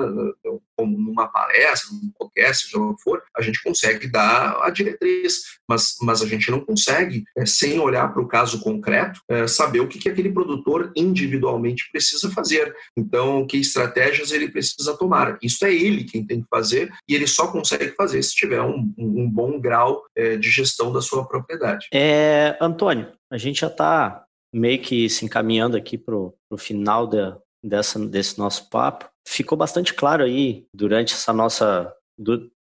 como 0.76 0.98
numa 0.98 1.28
palestra, 1.28 1.90
num 1.92 2.10
podcast, 2.18 2.66
seja 2.66 2.78
o 2.78 2.96
que 2.96 3.02
for, 3.02 3.22
a 3.36 3.42
gente 3.42 3.62
consegue 3.62 4.06
dar 4.08 4.60
a 4.62 4.70
diretriz, 4.70 5.42
mas, 5.68 5.96
mas 6.02 6.22
a 6.22 6.26
gente 6.26 6.50
não 6.50 6.60
consegue, 6.60 7.24
é, 7.36 7.46
sem 7.46 7.78
olhar 7.78 8.12
para 8.12 8.22
o 8.22 8.28
caso 8.28 8.60
concreto, 8.60 9.20
é, 9.28 9.46
saber 9.46 9.80
o 9.80 9.88
que, 9.88 9.98
que 9.98 10.08
aquele 10.08 10.32
produtor 10.32 10.92
individualmente 10.96 11.88
precisa 11.92 12.30
fazer. 12.30 12.74
Então, 12.96 13.46
que 13.46 13.56
estratégias 13.56 14.32
ele 14.32 14.48
precisa 14.48 14.96
tomar. 14.96 15.38
Isso 15.42 15.64
é 15.64 15.72
ele 15.72 16.04
quem 16.04 16.26
tem 16.26 16.40
que 16.42 16.48
fazer 16.48 16.92
e 17.08 17.14
ele 17.14 17.26
só 17.26 17.48
consegue 17.48 17.94
fazer 17.94 18.22
se 18.22 18.34
tiver 18.34 18.62
um, 18.62 18.92
um 18.98 19.30
bom 19.30 19.60
grau 19.60 20.02
é, 20.16 20.36
de 20.36 20.50
gestão 20.50 20.92
da 20.92 21.00
sua 21.00 21.26
propriedade. 21.26 21.86
É, 21.92 22.56
Antônio, 22.60 23.12
a 23.30 23.36
gente 23.36 23.60
já 23.60 23.66
está 23.66 24.24
meio 24.52 24.80
que 24.80 25.08
se 25.08 25.24
encaminhando 25.24 25.76
aqui 25.76 25.98
para 25.98 26.14
o 26.16 26.58
final 26.58 27.06
de, 27.06 27.18
dessa, 27.62 27.98
desse 28.06 28.38
nosso 28.38 28.68
papo. 28.68 29.08
Ficou 29.26 29.58
bastante 29.58 29.92
claro 29.92 30.24
aí 30.24 30.66
durante 30.72 31.14
essa 31.14 31.32
nossa. 31.32 31.92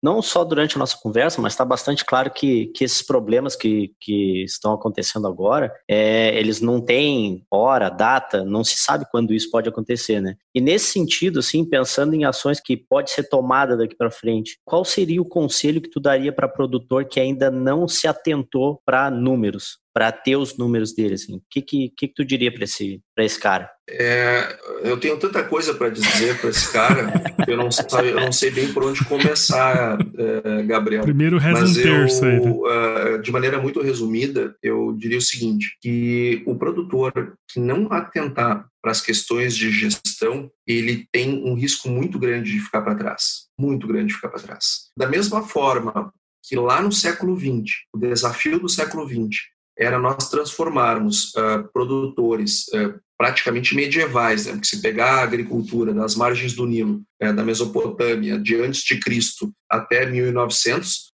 Não 0.02 0.20
só 0.20 0.42
durante 0.42 0.74
a 0.74 0.80
nossa 0.80 0.98
conversa, 1.00 1.40
mas 1.40 1.52
está 1.52 1.64
bastante 1.64 2.04
claro 2.04 2.28
que, 2.28 2.66
que 2.74 2.82
esses 2.82 3.02
problemas 3.02 3.54
que, 3.54 3.94
que 4.00 4.42
estão 4.42 4.72
acontecendo 4.72 5.28
agora, 5.28 5.72
é, 5.88 6.36
eles 6.36 6.60
não 6.60 6.80
têm 6.80 7.46
hora, 7.48 7.88
data, 7.88 8.44
não 8.44 8.64
se 8.64 8.76
sabe 8.76 9.06
quando 9.12 9.32
isso 9.32 9.48
pode 9.52 9.68
acontecer, 9.68 10.20
né? 10.20 10.34
E 10.52 10.60
nesse 10.60 10.86
sentido, 10.86 11.38
assim, 11.38 11.64
pensando 11.64 12.14
em 12.14 12.24
ações 12.24 12.58
que 12.58 12.76
pode 12.76 13.12
ser 13.12 13.28
tomada 13.28 13.76
daqui 13.76 13.94
para 13.94 14.10
frente, 14.10 14.58
qual 14.64 14.84
seria 14.84 15.22
o 15.22 15.28
conselho 15.28 15.80
que 15.80 15.90
tu 15.90 16.00
daria 16.00 16.32
para 16.32 16.48
produtor 16.48 17.04
que 17.04 17.20
ainda 17.20 17.48
não 17.48 17.86
se 17.86 18.08
atentou 18.08 18.82
para 18.84 19.08
números? 19.08 19.83
Para 19.94 20.10
ter 20.10 20.36
os 20.36 20.58
números 20.58 20.92
dele? 20.92 21.14
Assim? 21.14 21.36
O 21.36 21.42
que, 21.48 21.62
que, 21.62 21.92
que, 21.96 22.08
tu 22.08 22.24
diria 22.24 22.52
para 22.52 22.64
esse, 22.64 23.00
esse 23.16 23.38
cara? 23.38 23.70
É, 23.88 24.58
eu 24.82 24.98
tenho 24.98 25.16
tanta 25.18 25.44
coisa 25.44 25.72
para 25.72 25.88
dizer 25.88 26.40
para 26.40 26.50
esse 26.50 26.72
cara 26.72 27.12
que 27.44 27.50
eu 27.50 27.56
não, 27.56 27.70
sei, 27.70 27.84
eu 28.10 28.20
não 28.20 28.32
sei 28.32 28.50
bem 28.50 28.72
por 28.72 28.82
onde 28.82 29.04
começar 29.04 29.96
uh, 30.00 30.66
Gabriel. 30.66 31.04
Primeiro 31.04 31.38
reza 31.38 31.60
Mas 31.60 31.70
um 31.70 31.82
terço 31.82 32.24
eu, 32.24 32.30
aí. 32.30 32.40
Né? 32.40 32.50
Uh, 32.50 33.22
de 33.22 33.30
maneira 33.30 33.60
muito 33.60 33.80
resumida, 33.80 34.56
eu 34.60 34.92
diria 34.98 35.18
o 35.18 35.22
seguinte, 35.22 35.76
que 35.80 36.42
o 36.44 36.56
produtor 36.56 37.36
que 37.48 37.60
não 37.60 37.92
atentar 37.92 38.66
para 38.82 38.90
as 38.90 39.00
questões 39.00 39.56
de 39.56 39.70
gestão, 39.70 40.50
ele 40.66 41.06
tem 41.12 41.42
um 41.44 41.54
risco 41.54 41.88
muito 41.88 42.18
grande 42.18 42.52
de 42.52 42.60
ficar 42.60 42.82
para 42.82 42.96
trás. 42.96 43.44
Muito 43.58 43.86
grande 43.86 44.08
de 44.08 44.14
ficar 44.14 44.28
para 44.28 44.42
trás. 44.42 44.90
Da 44.98 45.06
mesma 45.06 45.42
forma 45.42 46.12
que 46.42 46.56
lá 46.56 46.82
no 46.82 46.92
século 46.92 47.38
XX, 47.38 47.72
o 47.94 47.98
desafio 47.98 48.58
do 48.58 48.68
século 48.68 49.08
XX 49.08 49.53
era 49.76 49.98
nós 49.98 50.28
transformarmos 50.30 51.34
uh, 51.34 51.68
produtores 51.72 52.66
uh, 52.68 53.00
praticamente 53.24 53.74
medievais, 53.74 54.44
né? 54.44 54.52
porque 54.52 54.66
se 54.66 54.82
pegar 54.82 55.14
a 55.14 55.22
agricultura 55.22 55.94
das 55.94 56.14
margens 56.14 56.52
do 56.52 56.66
Nilo, 56.66 57.02
é, 57.18 57.32
da 57.32 57.42
Mesopotâmia, 57.42 58.38
de 58.38 58.54
antes 58.56 58.82
de 58.82 59.00
Cristo 59.00 59.50
até 59.70 60.04
1900, 60.04 61.12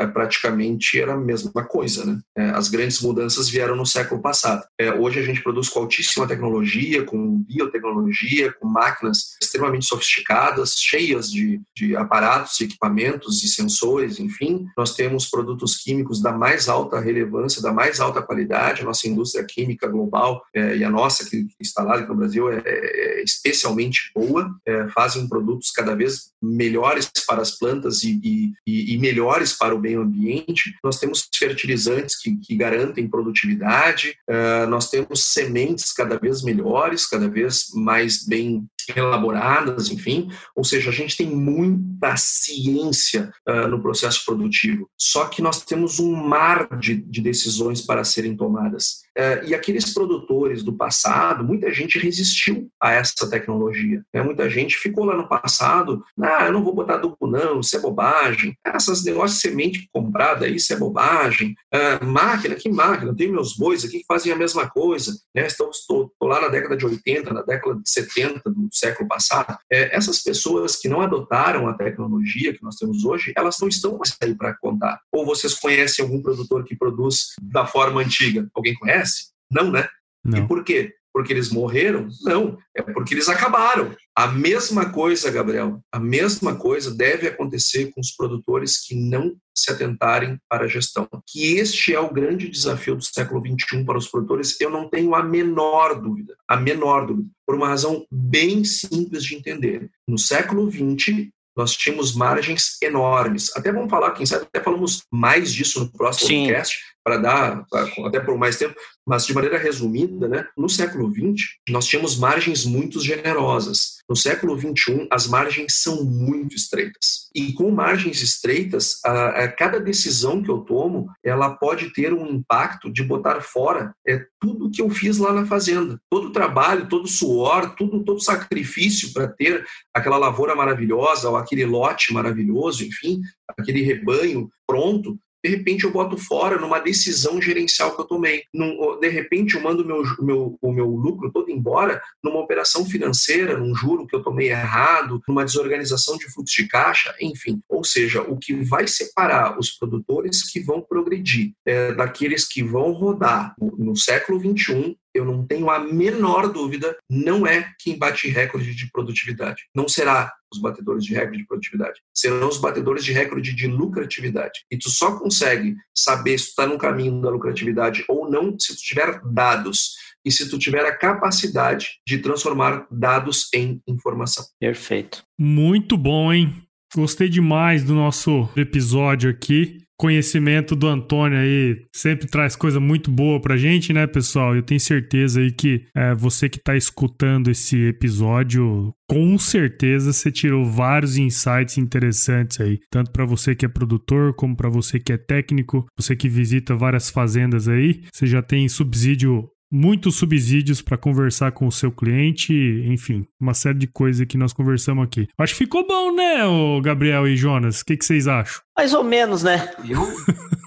é, 0.00 0.06
praticamente 0.06 0.98
era 0.98 1.12
a 1.12 1.16
mesma 1.16 1.64
coisa. 1.64 2.04
Né? 2.06 2.18
É, 2.36 2.50
as 2.50 2.68
grandes 2.68 3.00
mudanças 3.00 3.48
vieram 3.48 3.76
no 3.76 3.84
século 3.84 4.22
passado. 4.22 4.64
É, 4.80 4.92
hoje 4.92 5.20
a 5.20 5.22
gente 5.22 5.42
produz 5.42 5.68
com 5.68 5.80
altíssima 5.80 6.26
tecnologia, 6.26 7.04
com 7.04 7.38
biotecnologia, 7.46 8.52
com 8.52 8.66
máquinas 8.66 9.36
extremamente 9.40 9.84
sofisticadas, 9.84 10.76
cheias 10.78 11.30
de, 11.30 11.60
de 11.76 11.94
aparatos, 11.94 12.60
equipamentos 12.60 13.42
e 13.42 13.48
sensores, 13.48 14.18
enfim. 14.18 14.64
Nós 14.76 14.94
temos 14.94 15.28
produtos 15.28 15.76
químicos 15.76 16.22
da 16.22 16.32
mais 16.32 16.68
alta 16.68 16.98
relevância, 16.98 17.60
da 17.60 17.72
mais 17.72 18.00
alta 18.00 18.22
qualidade. 18.22 18.82
A 18.82 18.86
nossa 18.86 19.06
indústria 19.06 19.44
química 19.44 19.86
global 19.86 20.42
é, 20.54 20.76
e 20.76 20.84
a 20.84 20.90
nossa, 20.90 21.28
que 21.28 21.41
instalada 21.60 22.06
no 22.06 22.14
Brasil, 22.14 22.50
é, 22.50 22.62
é 22.64 23.22
especialmente 23.22 24.10
boa, 24.14 24.54
é, 24.66 24.88
fazem 24.88 25.28
produtos 25.28 25.70
cada 25.70 25.94
vez 25.94 26.32
melhores 26.42 27.10
para 27.26 27.40
as 27.40 27.56
plantas 27.56 28.02
e, 28.02 28.20
e, 28.66 28.94
e, 28.94 28.98
melhores 28.98 29.52
para 29.52 29.74
o 29.74 29.78
meio 29.78 30.02
ambiente. 30.02 30.74
Nós 30.82 30.98
temos 30.98 31.28
fertilizantes 31.34 32.20
que, 32.20 32.36
que 32.36 32.56
garantem 32.56 33.08
produtividade, 33.08 34.16
uh, 34.28 34.66
nós 34.68 34.90
temos 34.90 35.32
sementes 35.32 35.92
cada 35.92 36.18
vez 36.18 36.42
melhores, 36.42 37.06
cada 37.06 37.28
vez 37.28 37.70
mais 37.74 38.26
bem 38.26 38.66
elaboradas, 38.96 39.90
enfim. 39.90 40.28
Ou 40.56 40.64
seja, 40.64 40.90
a 40.90 40.92
gente 40.92 41.16
tem 41.16 41.28
muita 41.28 42.16
ciência 42.16 43.32
uh, 43.48 43.68
no 43.68 43.80
processo 43.80 44.24
produtivo. 44.24 44.90
Só 44.98 45.26
que 45.26 45.40
nós 45.40 45.62
temos 45.62 46.00
um 46.00 46.12
mar 46.12 46.76
de, 46.78 46.96
de 46.96 47.20
decisões 47.20 47.80
para 47.80 48.02
serem 48.02 48.36
tomadas. 48.36 49.02
E 49.46 49.54
aqueles 49.54 49.92
produtores 49.92 50.62
do 50.62 50.72
passado, 50.72 51.21
muita 51.42 51.72
gente 51.72 51.98
resistiu 51.98 52.68
a 52.80 52.92
essa 52.92 53.28
tecnologia. 53.28 54.02
Né? 54.12 54.22
Muita 54.22 54.48
gente 54.48 54.76
ficou 54.76 55.04
lá 55.04 55.16
no 55.16 55.28
passado, 55.28 56.04
ah, 56.20 56.46
eu 56.46 56.52
não 56.52 56.64
vou 56.64 56.74
botar 56.74 56.94
adubo 56.94 57.26
não, 57.26 57.60
isso 57.60 57.76
é 57.76 57.80
bobagem. 57.80 58.56
Essas 58.64 59.04
negócios 59.04 59.40
de 59.40 59.48
semente 59.48 59.88
comprada, 59.92 60.48
isso 60.48 60.72
é 60.72 60.76
bobagem. 60.76 61.54
Uh, 61.72 62.04
máquina, 62.04 62.54
que 62.54 62.68
máquina? 62.68 63.10
Eu 63.10 63.16
tenho 63.16 63.32
meus 63.32 63.56
bois 63.56 63.84
aqui 63.84 64.00
que 64.00 64.06
fazem 64.06 64.32
a 64.32 64.36
mesma 64.36 64.68
coisa. 64.68 65.12
Né? 65.34 65.46
Estou, 65.46 65.70
estou, 65.70 66.06
estou 66.06 66.28
lá 66.28 66.40
na 66.40 66.48
década 66.48 66.76
de 66.76 66.84
80, 66.84 67.32
na 67.32 67.42
década 67.42 67.74
de 67.76 67.88
70 67.88 68.50
do 68.50 68.68
século 68.72 69.08
passado. 69.08 69.56
É, 69.70 69.96
essas 69.96 70.22
pessoas 70.22 70.76
que 70.76 70.88
não 70.88 71.00
adotaram 71.00 71.68
a 71.68 71.74
tecnologia 71.74 72.52
que 72.52 72.62
nós 72.62 72.76
temos 72.76 73.04
hoje, 73.04 73.32
elas 73.36 73.58
não 73.60 73.68
estão 73.68 73.98
mais 73.98 74.16
aí 74.20 74.34
para 74.34 74.54
contar. 74.54 75.00
Ou 75.12 75.24
vocês 75.24 75.54
conhecem 75.54 76.04
algum 76.04 76.22
produtor 76.22 76.64
que 76.64 76.76
produz 76.76 77.34
da 77.40 77.66
forma 77.66 78.00
antiga? 78.00 78.48
Alguém 78.54 78.74
conhece? 78.74 79.32
Não, 79.50 79.70
né? 79.70 79.88
Não. 80.24 80.38
E 80.38 80.46
por 80.46 80.64
quê? 80.64 80.94
Porque 81.12 81.32
eles 81.32 81.50
morreram? 81.50 82.08
Não, 82.22 82.58
é 82.74 82.82
porque 82.82 83.14
eles 83.14 83.28
acabaram. 83.28 83.94
A 84.16 84.26
mesma 84.26 84.90
coisa, 84.90 85.30
Gabriel, 85.30 85.80
a 85.92 85.98
mesma 85.98 86.56
coisa 86.56 86.94
deve 86.94 87.26
acontecer 87.28 87.90
com 87.92 88.00
os 88.00 88.10
produtores 88.10 88.78
que 88.78 88.94
não 88.94 89.36
se 89.54 89.70
atentarem 89.70 90.38
para 90.48 90.64
a 90.64 90.68
gestão. 90.68 91.08
Que 91.26 91.58
este 91.58 91.94
é 91.94 92.00
o 92.00 92.12
grande 92.12 92.48
desafio 92.48 92.96
do 92.96 93.04
século 93.04 93.42
XXI 93.44 93.84
para 93.84 93.98
os 93.98 94.08
produtores, 94.08 94.60
eu 94.60 94.70
não 94.70 94.88
tenho 94.88 95.14
a 95.14 95.22
menor 95.22 96.00
dúvida, 96.00 96.34
a 96.48 96.56
menor 96.56 97.06
dúvida, 97.06 97.28
por 97.46 97.54
uma 97.54 97.68
razão 97.68 98.06
bem 98.10 98.64
simples 98.64 99.24
de 99.24 99.34
entender. 99.34 99.90
No 100.08 100.18
século 100.18 100.70
XX, 100.70 101.30
nós 101.56 101.76
tínhamos 101.76 102.14
margens 102.14 102.78
enormes. 102.82 103.54
Até 103.54 103.72
vamos 103.72 103.90
falar, 103.90 104.12
quem 104.12 104.24
sabe, 104.24 104.46
até 104.46 104.62
falamos 104.62 105.02
mais 105.10 105.52
disso 105.52 105.80
no 105.80 105.92
próximo 105.92 106.28
Sim. 106.28 106.46
podcast, 106.46 106.78
para 107.04 107.18
dar 107.18 107.66
até 108.06 108.20
por 108.20 108.38
mais 108.38 108.56
tempo, 108.56 108.74
mas 109.06 109.26
de 109.26 109.34
maneira 109.34 109.58
resumida, 109.58 110.28
né, 110.28 110.46
no 110.56 110.68
século 110.68 111.12
XX, 111.12 111.48
nós 111.68 111.86
tínhamos 111.86 112.16
margens 112.16 112.64
muito 112.64 113.00
generosas. 113.00 113.98
No 114.08 114.16
século 114.16 114.58
XXI, 114.58 115.06
as 115.10 115.26
margens 115.26 115.80
são 115.82 116.04
muito 116.04 116.54
estreitas. 116.54 117.28
E 117.34 117.52
com 117.52 117.70
margens 117.70 118.20
estreitas, 118.20 118.98
a, 119.04 119.28
a 119.44 119.52
cada 119.52 119.80
decisão 119.80 120.42
que 120.42 120.50
eu 120.50 120.58
tomo, 120.58 121.08
ela 121.24 121.50
pode 121.56 121.92
ter 121.92 122.12
um 122.12 122.26
impacto 122.26 122.92
de 122.92 123.02
botar 123.02 123.40
fora 123.40 123.94
é 124.06 124.24
tudo 124.40 124.70
que 124.70 124.82
eu 124.82 124.90
fiz 124.90 125.18
lá 125.18 125.32
na 125.32 125.46
fazenda. 125.46 125.98
Todo 126.10 126.28
o 126.28 126.32
trabalho, 126.32 126.88
todo 126.88 127.04
o 127.04 127.08
suor, 127.08 127.74
tudo, 127.74 128.04
todo 128.04 128.18
o 128.18 128.22
sacrifício 128.22 129.12
para 129.12 129.28
ter 129.28 129.64
aquela 129.94 130.18
lavoura 130.18 130.54
maravilhosa 130.54 131.30
ou 131.30 131.36
aquele 131.36 131.64
lote 131.64 132.12
maravilhoso, 132.12 132.84
enfim, 132.84 133.20
aquele 133.48 133.82
rebanho 133.82 134.50
pronto, 134.66 135.18
de 135.42 135.50
repente 135.50 135.84
eu 135.84 135.90
boto 135.90 136.16
fora 136.16 136.58
numa 136.58 136.78
decisão 136.78 137.40
gerencial 137.42 137.94
que 137.94 138.00
eu 138.00 138.06
tomei. 138.06 138.44
Num, 138.54 138.98
de 139.00 139.08
repente 139.08 139.54
eu 139.54 139.60
mando 139.60 139.84
meu, 139.84 140.02
meu, 140.20 140.58
o 140.60 140.72
meu 140.72 140.86
lucro 140.86 141.30
todo 141.32 141.50
embora 141.50 142.00
numa 142.22 142.40
operação 142.40 142.84
financeira, 142.84 143.58
num 143.58 143.74
juro 143.74 144.06
que 144.06 144.14
eu 144.14 144.22
tomei 144.22 144.50
errado, 144.50 145.20
numa 145.26 145.44
desorganização 145.44 146.16
de 146.16 146.30
fluxo 146.32 146.62
de 146.62 146.68
caixa, 146.68 147.14
enfim. 147.20 147.60
Ou 147.68 147.82
seja, 147.82 148.22
o 148.22 148.36
que 148.36 148.54
vai 148.54 148.86
separar 148.86 149.58
os 149.58 149.70
produtores 149.70 150.48
que 150.50 150.60
vão 150.60 150.80
progredir 150.80 151.52
é, 151.66 151.92
daqueles 151.92 152.46
que 152.46 152.62
vão 152.62 152.92
rodar 152.92 153.54
no 153.58 153.96
século 153.96 154.38
XXI 154.38 154.96
eu 155.14 155.24
não 155.24 155.46
tenho 155.46 155.70
a 155.70 155.78
menor 155.78 156.52
dúvida, 156.52 156.96
não 157.08 157.46
é 157.46 157.70
quem 157.78 157.98
bate 157.98 158.28
recorde 158.28 158.74
de 158.74 158.90
produtividade. 158.90 159.62
Não 159.74 159.88
será 159.88 160.32
os 160.52 160.60
batedores 160.60 161.04
de 161.04 161.14
recorde 161.14 161.38
de 161.38 161.46
produtividade. 161.46 162.00
Serão 162.14 162.48
os 162.48 162.58
batedores 162.58 163.04
de 163.04 163.12
recorde 163.12 163.54
de 163.54 163.66
lucratividade. 163.66 164.64
E 164.70 164.76
tu 164.76 164.90
só 164.90 165.18
consegue 165.18 165.74
saber 165.94 166.38
se 166.38 166.46
tu 166.46 166.48
está 166.50 166.66
no 166.66 166.78
caminho 166.78 167.20
da 167.20 167.30
lucratividade 167.30 168.04
ou 168.08 168.30
não 168.30 168.58
se 168.58 168.74
tu 168.74 168.82
tiver 168.82 169.20
dados 169.32 169.92
e 170.24 170.30
se 170.30 170.48
tu 170.48 170.58
tiver 170.58 170.84
a 170.84 170.96
capacidade 170.96 172.00
de 172.06 172.18
transformar 172.18 172.86
dados 172.90 173.48
em 173.54 173.82
informação. 173.88 174.44
Perfeito. 174.60 175.24
Muito 175.38 175.96
bom, 175.96 176.32
hein? 176.32 176.62
Gostei 176.94 177.28
demais 177.28 177.82
do 177.82 177.94
nosso 177.94 178.48
episódio 178.54 179.30
aqui 179.30 179.81
conhecimento 180.02 180.74
do 180.74 180.88
Antônio 180.88 181.38
aí 181.38 181.76
sempre 181.94 182.26
traz 182.26 182.56
coisa 182.56 182.80
muito 182.80 183.08
boa 183.08 183.40
pra 183.40 183.56
gente, 183.56 183.92
né, 183.92 184.04
pessoal? 184.04 184.56
Eu 184.56 184.62
tenho 184.64 184.80
certeza 184.80 185.40
aí 185.40 185.52
que 185.52 185.84
é, 185.94 186.12
você 186.12 186.48
que 186.48 186.58
tá 186.58 186.76
escutando 186.76 187.48
esse 187.48 187.76
episódio, 187.86 188.92
com 189.08 189.38
certeza 189.38 190.12
você 190.12 190.32
tirou 190.32 190.64
vários 190.64 191.16
insights 191.16 191.78
interessantes 191.78 192.60
aí, 192.60 192.80
tanto 192.90 193.12
para 193.12 193.24
você 193.24 193.54
que 193.54 193.64
é 193.64 193.68
produtor, 193.68 194.34
como 194.34 194.56
para 194.56 194.68
você 194.68 194.98
que 194.98 195.12
é 195.12 195.16
técnico, 195.16 195.86
você 195.96 196.16
que 196.16 196.28
visita 196.28 196.74
várias 196.74 197.08
fazendas 197.08 197.68
aí, 197.68 198.02
você 198.12 198.26
já 198.26 198.42
tem 198.42 198.68
subsídio 198.68 199.48
muitos 199.72 200.16
subsídios 200.16 200.82
para 200.82 200.98
conversar 200.98 201.50
com 201.52 201.66
o 201.66 201.72
seu 201.72 201.90
cliente, 201.90 202.52
enfim, 202.86 203.26
uma 203.40 203.54
série 203.54 203.78
de 203.78 203.86
coisas 203.86 204.26
que 204.26 204.36
nós 204.36 204.52
conversamos 204.52 205.02
aqui. 205.04 205.26
Acho 205.38 205.54
que 205.54 205.60
ficou 205.64 205.86
bom, 205.86 206.14
né, 206.14 206.44
o 206.44 206.80
Gabriel 206.82 207.26
e 207.26 207.34
Jonas? 207.36 207.80
O 207.80 207.84
que, 207.86 207.96
que 207.96 208.04
vocês 208.04 208.28
acham? 208.28 208.60
Mais 208.76 208.92
ou 208.92 209.02
menos, 209.02 209.42
né? 209.42 209.72
Eu? 209.88 210.06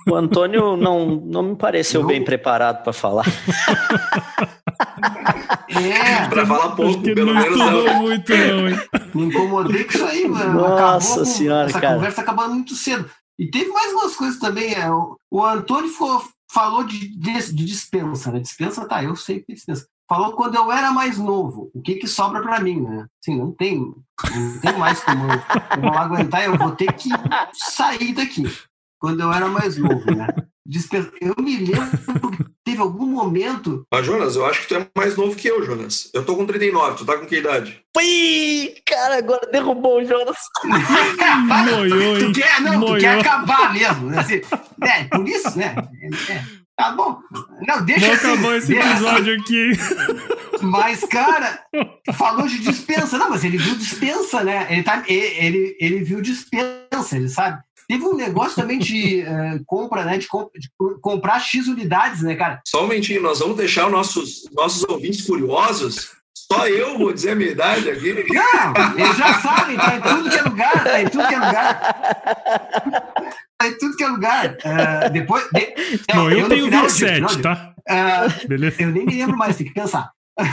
O 0.08 0.16
Antônio 0.16 0.76
não, 0.78 1.22
não 1.26 1.44
me 1.44 1.56
pareceu 1.56 2.02
Eu? 2.02 2.08
bem 2.08 2.24
preparado 2.24 2.84
para 2.84 2.94
falar. 2.94 3.26
É, 5.68 6.28
para 6.28 6.46
falar 6.46 6.76
pouco, 6.76 7.02
pelo 7.02 7.34
não 7.34 7.42
menos 7.42 7.58
não. 7.58 8.02
muito 8.02 8.32
não, 8.36 8.70
hein? 8.70 8.80
Me 9.14 9.26
incomodei 9.26 9.84
com 9.84 9.94
isso 9.94 10.06
aí, 10.06 10.28
mano. 10.28 10.54
Nossa 10.54 11.12
Acabou 11.14 11.26
senhora, 11.26 11.70
essa 11.70 11.82
cara. 11.82 11.96
conversa 11.96 12.22
acabando 12.22 12.54
muito 12.56 12.76
cedo. 12.76 13.10
E 13.38 13.50
teve 13.50 13.70
mais 13.70 13.92
umas 13.94 14.16
coisas 14.16 14.40
também. 14.40 14.74
É, 14.74 14.90
o, 14.90 15.18
o 15.32 15.44
Antônio 15.44 15.90
ficou, 15.90 16.22
falou 16.56 16.86
de, 16.86 17.10
de, 17.10 17.54
de, 17.54 17.66
dispensa, 17.66 18.32
né? 18.32 18.40
Dispensa, 18.40 18.88
tá, 18.88 19.04
eu 19.04 19.14
sei 19.14 19.42
que 19.42 19.52
é 19.52 19.56
dispensa. 19.56 19.86
Falou 20.08 20.32
quando 20.34 20.56
eu 20.56 20.72
era 20.72 20.90
mais 20.90 21.18
novo, 21.18 21.70
o 21.74 21.82
que 21.82 21.96
que 21.96 22.08
sobra 22.08 22.42
para 22.42 22.62
mim, 22.62 22.80
né? 22.80 23.08
Assim, 23.22 23.38
não 23.38 23.52
tem, 23.52 23.78
não 23.78 24.60
tem 24.62 24.78
mais 24.78 25.04
como 25.04 25.26
eu, 25.26 25.82
vou 25.82 25.98
aguentar, 25.98 26.46
eu 26.46 26.58
vou 26.58 26.72
ter 26.72 26.94
que 26.94 27.10
sair 27.52 28.14
daqui. 28.14 28.44
Quando 28.98 29.20
eu 29.20 29.34
era 29.34 29.50
mais 29.50 29.78
novo, 29.78 30.06
né? 30.16 30.28
Dispensa. 30.66 31.12
Eu 31.20 31.36
me 31.38 31.58
lembro 31.58 32.55
teve 32.66 32.82
algum 32.82 33.06
momento. 33.06 33.86
Mas, 33.92 34.06
Jonas, 34.06 34.36
eu 34.36 34.46
acho 34.46 34.62
que 34.62 34.68
tu 34.68 34.76
é 34.76 34.88
mais 34.98 35.16
novo 35.16 35.36
que 35.36 35.48
eu, 35.48 35.64
Jonas. 35.64 36.10
Eu 36.14 36.26
tô 36.26 36.36
com 36.36 36.46
39, 36.46 36.98
tu 36.98 37.06
tá 37.06 37.18
com 37.18 37.26
que 37.28 37.38
idade? 37.38 37.80
Ui, 37.96 38.76
cara, 38.86 39.20
agora 39.20 39.48
derrubou 39.52 40.00
o 40.02 40.06
Jonas. 40.06 40.38
Moiou, 40.66 42.20
tu, 42.20 42.34
tu 42.34 42.40
quer, 42.40 42.60
não, 42.62 42.80
Moiou. 42.80 42.96
tu 42.96 43.02
quer 43.02 43.20
acabar 43.20 43.72
mesmo. 43.72 44.10
Né? 44.10 44.20
Assim, 44.20 44.42
é, 44.82 45.04
por 45.06 45.28
isso, 45.28 45.58
né? 45.58 45.76
É, 46.02 46.34
é. 46.34 46.44
Tá 46.76 46.92
bom. 46.92 47.20
Não, 47.66 47.86
deixa 47.86 48.08
Não 48.08 48.14
assim, 48.16 48.28
acabou 48.28 48.56
esse 48.56 48.68
deixa 48.68 48.90
episódio 48.90 49.34
assim. 49.34 49.42
aqui. 49.42 49.72
Mas, 50.62 51.00
cara, 51.06 51.60
falou 52.14 52.48
de 52.48 52.60
dispensa. 52.60 53.18
Não, 53.18 53.30
mas 53.30 53.46
ele 53.46 53.58
viu 53.58 53.76
dispensa, 53.76 54.44
né? 54.44 54.68
Ele, 54.70 54.84
tá, 54.84 55.04
ele, 55.08 55.78
ele 55.80 56.04
viu 56.04 56.20
dispensa, 56.20 57.16
ele 57.16 57.30
sabe. 57.30 57.64
Teve 57.88 58.04
um 58.04 58.16
negócio 58.16 58.56
também 58.56 58.80
de 58.80 59.24
uh, 59.24 59.64
compra, 59.66 60.04
né? 60.04 60.18
De, 60.18 60.28
comp 60.28 60.50
de, 60.58 60.70
comprar 61.02 61.40
X 61.40 61.68
unidades, 61.68 62.22
né, 62.22 62.36
cara? 62.36 62.62
Só 62.66 62.80
um 62.80 62.84
momentinho, 62.84 63.22
nós 63.22 63.40
vamos 63.40 63.58
deixar 63.58 63.86
os 63.86 63.92
nossos, 63.92 64.50
nossos 64.54 64.84
ouvintes 64.84 65.26
curiosos. 65.26 66.16
Só 66.52 66.68
eu 66.68 66.98
vou 66.98 67.12
dizer 67.12 67.32
a 67.32 67.36
minha 67.36 67.52
idade 67.52 67.90
aqui. 67.90 68.14
Não, 68.32 68.98
eles 68.98 69.18
já 69.18 69.40
sabem, 69.40 69.78
tá 69.78 69.96
em 69.96 70.02
tudo 70.02 70.30
que 70.30 70.38
é 70.38 70.42
lugar, 70.44 70.84
tá 70.84 71.02
em 71.02 71.08
tudo 71.08 71.28
que 71.28 71.34
é 71.34 71.40
lugar. 71.40 71.82
Tá 73.58 73.68
em 73.68 73.78
tudo 73.78 73.96
que 73.96 74.04
é 74.04 74.08
lugar. 74.08 74.52
Uh, 74.52 75.10
depois. 75.12 75.44
De, 75.52 75.74
não, 76.14 76.30
eu, 76.30 76.40
eu 76.40 76.50
tenho 76.50 76.70
27, 76.70 77.42
tá? 77.42 77.74
Uh, 77.90 78.48
Beleza. 78.48 78.84
Eu 78.84 78.92
nem 78.92 79.06
me 79.06 79.16
lembro 79.16 79.38
mais, 79.38 79.56
tem 79.56 79.66
que 79.66 79.74
pensar. 79.74 80.12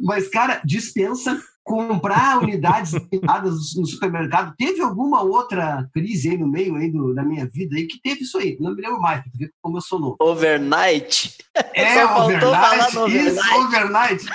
Mas, 0.00 0.28
cara, 0.28 0.60
dispensa 0.64 1.42
comprar 1.68 2.38
unidades 2.38 2.94
limitadas 3.12 3.74
no 3.76 3.86
supermercado. 3.86 4.54
Teve 4.56 4.80
alguma 4.80 5.22
outra 5.22 5.86
crise 5.92 6.30
aí 6.30 6.38
no 6.38 6.48
meio 6.48 6.74
aí 6.76 6.90
do, 6.90 7.14
da 7.14 7.22
minha 7.22 7.46
vida 7.46 7.76
aí 7.76 7.86
que 7.86 8.00
teve 8.00 8.22
isso 8.22 8.38
aí? 8.38 8.56
Não 8.58 8.74
me 8.74 8.80
lembro 8.80 9.00
mais, 9.00 9.22
porque 9.22 9.50
como 9.60 9.76
eu 9.76 9.82
sou 9.82 10.00
novo. 10.00 10.16
Overnight? 10.18 11.36
É, 11.74 12.04
overnight, 12.06 12.96
isso, 13.14 13.54
overnight. 13.56 14.26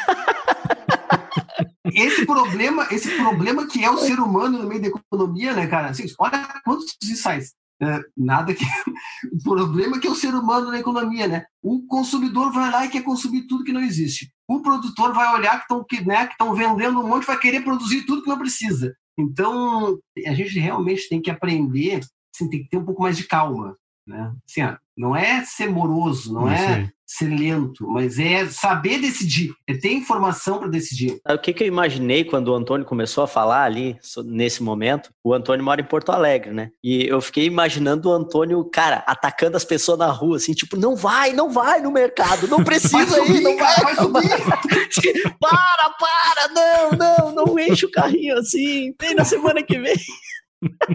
esse 1.92 2.26
problema, 2.26 2.88
esse 2.92 3.10
problema 3.18 3.68
que 3.68 3.84
é 3.84 3.90
o 3.90 3.98
ser 3.98 4.20
humano 4.20 4.60
no 4.60 4.70
meio 4.70 4.82
da 4.82 4.88
economia, 4.88 5.54
né, 5.54 5.66
cara? 5.66 5.90
Assim, 5.90 6.06
olha 6.20 6.48
quantos 6.64 6.96
insights. 7.04 7.54
É, 7.82 8.00
nada 8.16 8.54
que. 8.54 8.64
o 9.34 9.44
problema 9.44 9.98
é 9.98 10.00
que 10.00 10.08
é 10.08 10.12
o 10.12 10.16
ser 10.16 10.34
humano 10.36 10.70
na 10.70 10.80
economia, 10.80 11.28
né? 11.28 11.46
O 11.62 11.86
consumidor 11.88 12.52
vai 12.52 12.72
lá 12.72 12.86
e 12.86 12.90
quer 12.90 13.02
consumir 13.02 13.48
tudo 13.48 13.64
que 13.64 13.74
não 13.74 13.82
existe. 13.82 14.32
O 14.54 14.62
produtor 14.62 15.14
vai 15.14 15.34
olhar 15.34 15.58
que 15.58 15.64
estão 15.64 15.84
né, 16.06 16.28
que 16.28 16.34
vendendo 16.54 16.99
um 16.99 17.08
monte, 17.08 17.26
vai 17.26 17.39
querer 17.39 17.64
produzir 17.64 18.04
tudo 18.04 18.22
que 18.22 18.30
não 18.30 18.38
precisa. 18.38 18.95
Então, 19.18 19.97
a 20.28 20.34
gente 20.36 20.60
realmente 20.60 21.10
tem 21.10 21.20
que 21.20 21.32
aprender, 21.32 22.01
assim, 22.34 22.47
tem 22.47 22.62
que 22.62 22.70
ter 22.70 22.78
um 22.78 22.86
pouco 22.86 23.01
mais 23.01 23.18
de 23.18 23.24
calma. 23.24 23.76
Né? 24.06 24.32
Assim, 24.47 24.64
ó, 24.64 24.76
não 24.97 25.16
é 25.16 25.43
ser 25.43 25.70
moroso, 25.70 26.34
não 26.34 26.49
é 26.49 26.89
ser 27.06 27.28
lento, 27.28 27.88
mas 27.88 28.18
é 28.18 28.47
saber 28.47 28.99
decidir, 28.99 29.54
é 29.68 29.76
ter 29.76 29.93
informação 29.93 30.58
para 30.58 30.68
decidir. 30.68 31.20
O 31.30 31.38
que, 31.38 31.54
que 31.54 31.64
eu 31.64 31.68
imaginei 31.68 32.24
quando 32.24 32.47
o 32.47 32.56
Antônio 32.56 32.86
começou 32.86 33.24
a 33.24 33.28
falar 33.28 33.64
ali, 33.64 33.97
nesse 34.26 34.64
momento? 34.64 35.12
O 35.24 35.34
Antônio 35.34 35.64
mora 35.64 35.82
em 35.82 35.86
Porto 35.86 36.12
Alegre, 36.12 36.51
né? 36.51 36.72
E 36.84 37.06
eu 37.06 37.22
fiquei 37.22 37.45
imaginando 37.45 38.10
o 38.10 38.14
Antônio, 38.14 38.64
cara, 38.66 39.04
atacando 39.06 39.56
as 39.56 39.66
pessoas 39.66 39.99
na 39.99 40.10
rua, 40.10 40.38
assim, 40.38 40.54
tipo, 40.54 40.76
não 40.76 40.95
vai, 40.95 41.34
não 41.34 41.51
vai 41.51 41.82
no 41.82 41.91
mercado, 41.91 42.47
não 42.47 42.64
precisa 42.64 43.24
ir, 43.26 43.41
não 43.41 43.58
vai. 43.58 43.76
vai 43.76 43.95
subir. 43.95 45.34
para, 45.39 45.89
para, 45.99 46.47
não, 46.54 46.91
não, 46.91 47.45
não 47.45 47.60
enche 47.60 47.86
o 47.86 47.91
carrinho 47.91 48.38
assim, 48.38 48.93
tem 48.97 49.14
na 49.14 49.26
semana 49.26 49.62
que 49.62 49.78
vem. 49.78 49.95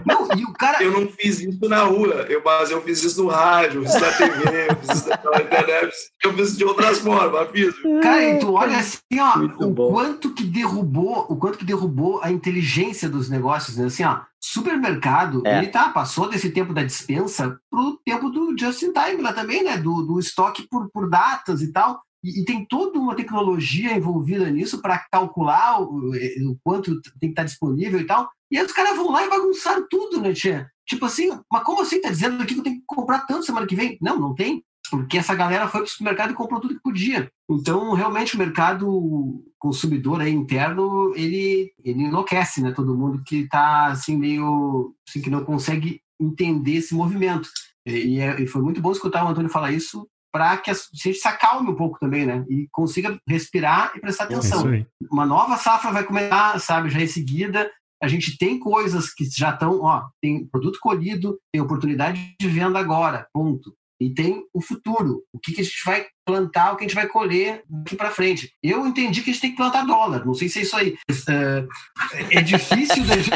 Não, 0.05 0.27
e 0.37 0.43
o 0.43 0.53
cara... 0.53 0.83
Eu 0.83 0.91
não 0.91 1.07
fiz 1.07 1.39
isso 1.39 1.67
na 1.67 1.83
rua, 1.83 2.25
eu, 2.29 2.41
mas 2.43 2.71
eu 2.71 2.81
fiz 2.81 3.03
isso 3.03 3.23
no 3.23 3.29
rádio, 3.29 3.83
eu 3.83 3.89
fiz 3.89 4.01
na 4.01 4.11
TV, 4.11 4.67
eu 4.69 4.75
fiz 4.77 4.89
isso 4.89 5.09
na 5.09 5.41
internet, 5.41 5.95
eu 6.23 6.33
fiz 6.33 6.47
isso 6.49 6.57
de 6.57 6.65
outras 6.65 6.99
formas, 6.99 7.51
fiz. 7.51 7.73
Cara, 8.01 8.23
e 8.23 8.39
tu 8.39 8.53
olha 8.53 8.77
assim, 8.77 9.19
ó, 9.19 9.37
Muito 9.37 9.65
o 9.65 9.69
bom. 9.71 9.91
quanto 9.91 10.33
que 10.33 10.43
derrubou, 10.43 11.25
o 11.29 11.35
quanto 11.35 11.57
que 11.57 11.65
derrubou 11.65 12.19
a 12.23 12.31
inteligência 12.31 13.09
dos 13.09 13.29
negócios, 13.29 13.77
né? 13.77 13.85
Assim, 13.85 14.03
ó, 14.03 14.21
supermercado, 14.39 15.41
é. 15.45 15.57
ele 15.57 15.67
tá, 15.67 15.89
passou 15.89 16.29
desse 16.29 16.49
tempo 16.49 16.73
da 16.73 16.83
dispensa 16.83 17.59
pro 17.69 17.99
tempo 18.05 18.29
do 18.29 18.57
just 18.57 18.81
in 18.81 18.93
time 18.93 19.21
lá 19.21 19.33
também, 19.33 19.63
né? 19.63 19.77
Do, 19.77 20.01
do 20.01 20.19
estoque 20.19 20.67
por, 20.69 20.89
por 20.91 21.09
datas 21.09 21.61
e 21.61 21.71
tal. 21.71 22.01
E, 22.23 22.41
e, 22.41 22.45
tem 22.45 22.65
toda 22.65 22.99
uma 22.99 23.15
tecnologia 23.15 23.95
envolvida 23.95 24.49
nisso 24.49 24.81
para 24.81 25.05
calcular 25.11 25.81
o, 25.81 26.11
o, 26.11 26.57
quanto 26.63 27.01
tem 27.01 27.11
que 27.21 27.27
estar 27.27 27.43
disponível 27.43 27.99
e 27.99 28.05
tal. 28.05 28.29
E 28.51 28.57
aí 28.57 28.65
os 28.65 28.71
caras 28.71 28.95
vão 28.95 29.11
lá 29.11 29.25
e 29.25 29.29
bagunçaram 29.29 29.87
tudo, 29.89 30.19
né, 30.19 30.33
Tia? 30.33 30.69
Tipo 30.85 31.05
assim, 31.05 31.29
mas 31.51 31.63
como 31.63 31.81
assim? 31.81 32.01
Tá 32.01 32.09
dizendo 32.09 32.41
aqui 32.41 32.53
que 32.53 32.59
eu 32.59 32.63
tenho 32.63 32.77
que 32.77 32.83
comprar 32.85 33.25
tanto 33.25 33.45
semana 33.45 33.67
que 33.67 33.75
vem? 33.75 33.97
Não, 34.01 34.19
não 34.19 34.33
tem. 34.33 34.63
Porque 34.89 35.19
essa 35.19 35.35
galera 35.35 35.67
foi 35.67 35.81
para 35.81 35.87
o 35.87 35.89
supermercado 35.89 36.31
e 36.31 36.35
comprou 36.35 36.59
tudo 36.59 36.73
que 36.73 36.81
podia. 36.81 37.31
Então, 37.49 37.93
realmente, 37.93 38.35
o 38.35 38.39
mercado 38.39 39.43
consumidor 39.59 40.19
aí 40.19 40.31
interno, 40.31 41.13
ele, 41.15 41.71
ele 41.83 42.03
enlouquece, 42.03 42.61
né? 42.61 42.71
Todo 42.71 42.97
mundo 42.97 43.21
que 43.23 43.41
está, 43.41 43.87
assim, 43.87 44.17
meio... 44.17 44.95
Assim, 45.07 45.21
que 45.21 45.29
não 45.29 45.45
consegue 45.45 46.01
entender 46.19 46.77
esse 46.77 46.95
movimento. 46.95 47.49
E, 47.85 48.19
é, 48.19 48.41
e 48.41 48.47
foi 48.47 48.61
muito 48.61 48.81
bom 48.81 48.91
escutar 48.91 49.23
o 49.23 49.27
Antônio 49.27 49.49
falar 49.49 49.71
isso, 49.71 50.07
para 50.31 50.57
que 50.57 50.69
a 50.69 50.73
gente 50.73 51.17
se 51.17 51.27
acalme 51.27 51.69
um 51.69 51.75
pouco 51.75 51.97
também, 51.99 52.25
né? 52.25 52.45
E 52.49 52.67
consiga 52.71 53.19
respirar 53.27 53.91
e 53.95 53.99
prestar 53.99 54.25
atenção. 54.25 54.73
É 54.73 54.85
Uma 55.11 55.25
nova 55.25 55.57
safra 55.57 55.91
vai 55.91 56.03
começar, 56.03 56.59
sabe, 56.59 56.89
já 56.89 57.01
em 57.01 57.07
seguida. 57.07 57.69
A 58.01 58.07
gente 58.07 58.37
tem 58.37 58.57
coisas 58.57 59.13
que 59.13 59.25
já 59.25 59.49
estão, 59.49 59.81
ó, 59.81 60.07
tem 60.21 60.47
produto 60.47 60.79
colhido, 60.81 61.37
tem 61.51 61.61
oportunidade 61.61 62.35
de 62.39 62.47
venda 62.47 62.79
agora, 62.79 63.27
ponto 63.33 63.73
e 63.99 64.09
tem 64.09 64.43
o 64.53 64.61
futuro. 64.61 65.23
O 65.33 65.39
que, 65.39 65.51
que 65.51 65.61
a 65.61 65.63
gente 65.63 65.81
vai 65.85 66.05
plantar, 66.25 66.71
o 66.71 66.77
que 66.77 66.85
a 66.85 66.87
gente 66.87 66.95
vai 66.95 67.07
colher 67.07 67.63
daqui 67.69 67.95
para 67.95 68.11
frente. 68.11 68.51
Eu 68.63 68.87
entendi 68.87 69.21
que 69.21 69.29
a 69.29 69.33
gente 69.33 69.41
tem 69.41 69.51
que 69.51 69.57
plantar 69.57 69.85
dólar. 69.85 70.25
Não 70.25 70.33
sei 70.33 70.47
se 70.47 70.59
é 70.59 70.61
isso 70.61 70.75
aí. 70.75 70.95
É, 71.27 72.37
é 72.37 72.41
difícil 72.41 73.03
de, 73.03 73.29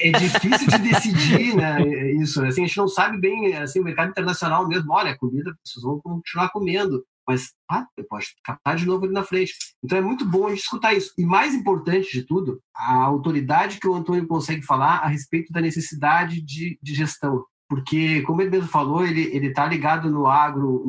é 0.00 0.10
difícil 0.12 0.68
de 0.68 0.78
decidir, 0.78 1.56
né? 1.56 2.12
Isso. 2.12 2.44
Assim, 2.44 2.62
a 2.62 2.66
gente 2.66 2.76
não 2.76 2.88
sabe 2.88 3.18
bem 3.18 3.54
assim, 3.56 3.80
o 3.80 3.84
mercado 3.84 4.10
internacional 4.10 4.66
mesmo. 4.66 4.92
Olha, 4.92 5.16
comida, 5.16 5.54
pessoas 5.64 5.84
vão 5.84 6.00
continuar 6.00 6.50
comendo. 6.50 7.04
Mas 7.26 7.52
ah, 7.70 7.86
pode 8.10 8.26
captar 8.44 8.74
de 8.74 8.84
novo 8.84 9.04
ali 9.04 9.14
na 9.14 9.22
frente. 9.22 9.54
Então 9.84 9.96
é 9.96 10.00
muito 10.00 10.24
bom 10.24 10.46
a 10.46 10.50
gente 10.50 10.62
escutar 10.62 10.92
isso. 10.92 11.12
E 11.16 11.24
mais 11.24 11.54
importante 11.54 12.10
de 12.12 12.24
tudo, 12.24 12.60
a 12.74 12.94
autoridade 12.94 13.78
que 13.78 13.86
o 13.86 13.94
Antônio 13.94 14.26
consegue 14.26 14.62
falar 14.62 14.98
a 14.98 15.06
respeito 15.06 15.52
da 15.52 15.60
necessidade 15.60 16.42
de, 16.42 16.78
de 16.82 16.94
gestão 16.94 17.44
porque, 17.72 18.20
como 18.24 18.42
ele 18.42 18.50
mesmo 18.50 18.68
falou, 18.68 19.02
ele 19.02 19.46
está 19.46 19.64
ligado 19.64 20.10
no 20.10 20.26
agro 20.26 20.84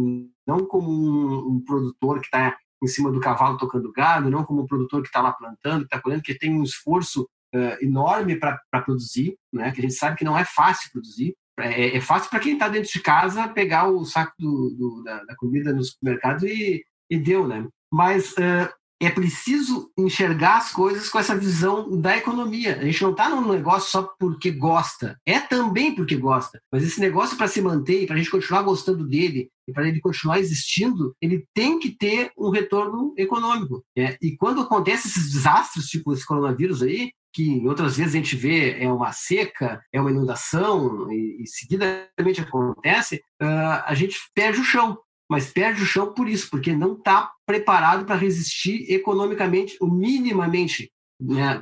não 0.45 0.65
como 0.65 0.91
um, 0.91 1.53
um 1.53 1.63
produtor 1.63 2.19
que 2.19 2.25
está 2.25 2.57
em 2.83 2.87
cima 2.87 3.09
do 3.09 3.21
cavalo 3.21 3.57
tocando 3.57 3.89
gado, 3.93 4.29
não 4.29 4.43
como 4.43 4.63
um 4.63 4.67
produtor 4.67 5.01
que 5.01 5.07
está 5.07 5.21
lá 5.21 5.31
plantando, 5.31 5.79
que 5.79 5.85
está 5.85 6.01
colhendo, 6.01 6.21
que 6.21 6.37
tem 6.37 6.53
um 6.53 6.61
esforço 6.61 7.25
uh, 7.53 7.83
enorme 7.83 8.37
para 8.37 8.59
produzir, 8.83 9.37
né? 9.51 9.71
que 9.71 9.79
a 9.79 9.83
gente 9.83 9.93
sabe 9.93 10.17
que 10.17 10.25
não 10.25 10.37
é 10.37 10.45
fácil 10.45 10.91
produzir. 10.91 11.35
É, 11.59 11.97
é 11.97 12.01
fácil 12.01 12.29
para 12.29 12.39
quem 12.39 12.53
está 12.53 12.67
dentro 12.67 12.91
de 12.91 12.99
casa 12.99 13.47
pegar 13.47 13.87
o 13.87 14.03
saco 14.05 14.33
do, 14.39 14.69
do, 14.71 15.03
da, 15.03 15.23
da, 15.23 15.35
comida 15.35 15.71
no 15.71 15.83
supermercado 15.83 16.47
e, 16.47 16.83
e 17.09 17.17
deu, 17.17 17.47
né? 17.47 17.67
Mas 17.91 18.31
uh, 18.33 18.73
é 19.01 19.09
preciso 19.09 19.91
enxergar 19.97 20.57
as 20.57 20.71
coisas 20.71 21.09
com 21.09 21.19
essa 21.19 21.35
visão 21.37 21.99
da 21.99 22.17
economia. 22.17 22.77
A 22.79 22.85
gente 22.85 23.01
não 23.01 23.11
está 23.11 23.29
num 23.29 23.51
negócio 23.51 23.91
só 23.91 24.09
porque 24.19 24.51
gosta, 24.51 25.17
é 25.25 25.39
também 25.39 25.93
porque 25.93 26.15
gosta. 26.15 26.61
Mas 26.71 26.83
esse 26.83 26.99
negócio, 26.99 27.37
para 27.37 27.47
se 27.47 27.61
manter 27.61 28.03
e 28.03 28.05
para 28.05 28.15
a 28.15 28.17
gente 28.17 28.31
continuar 28.31 28.63
gostando 28.63 29.05
dele 29.05 29.49
e 29.67 29.73
para 29.73 29.87
ele 29.87 29.99
continuar 29.99 30.39
existindo, 30.39 31.15
ele 31.21 31.45
tem 31.53 31.79
que 31.79 31.89
ter 31.89 32.31
um 32.37 32.49
retorno 32.49 33.13
econômico. 33.17 33.83
É, 33.97 34.17
e 34.21 34.35
quando 34.37 34.61
acontecem 34.61 35.09
esses 35.09 35.31
desastres, 35.31 35.87
tipo 35.87 36.13
esse 36.13 36.25
coronavírus 36.25 36.81
aí, 36.81 37.11
que 37.33 37.67
outras 37.67 37.97
vezes 37.97 38.13
a 38.13 38.17
gente 38.17 38.35
vê 38.35 38.79
é 38.79 38.89
uma 38.91 39.11
seca, 39.11 39.81
é 39.91 39.99
uma 39.99 40.11
inundação, 40.11 41.11
e, 41.11 41.41
e 41.41 41.47
seguidamente 41.47 42.41
acontece, 42.41 43.15
uh, 43.41 43.83
a 43.85 43.93
gente 43.95 44.17
perde 44.35 44.59
o 44.59 44.63
chão 44.63 44.97
mas 45.33 45.51
perde 45.51 45.81
o 45.81 45.85
chão 45.85 46.13
por 46.13 46.29
isso, 46.29 46.47
porque 46.47 46.75
não 46.75 46.93
está 46.93 47.31
preparado 47.43 48.05
para 48.05 48.13
resistir 48.15 48.85
economicamente, 48.87 49.75
ou 49.81 49.89
minimamente. 49.89 50.91
Né? 51.19 51.59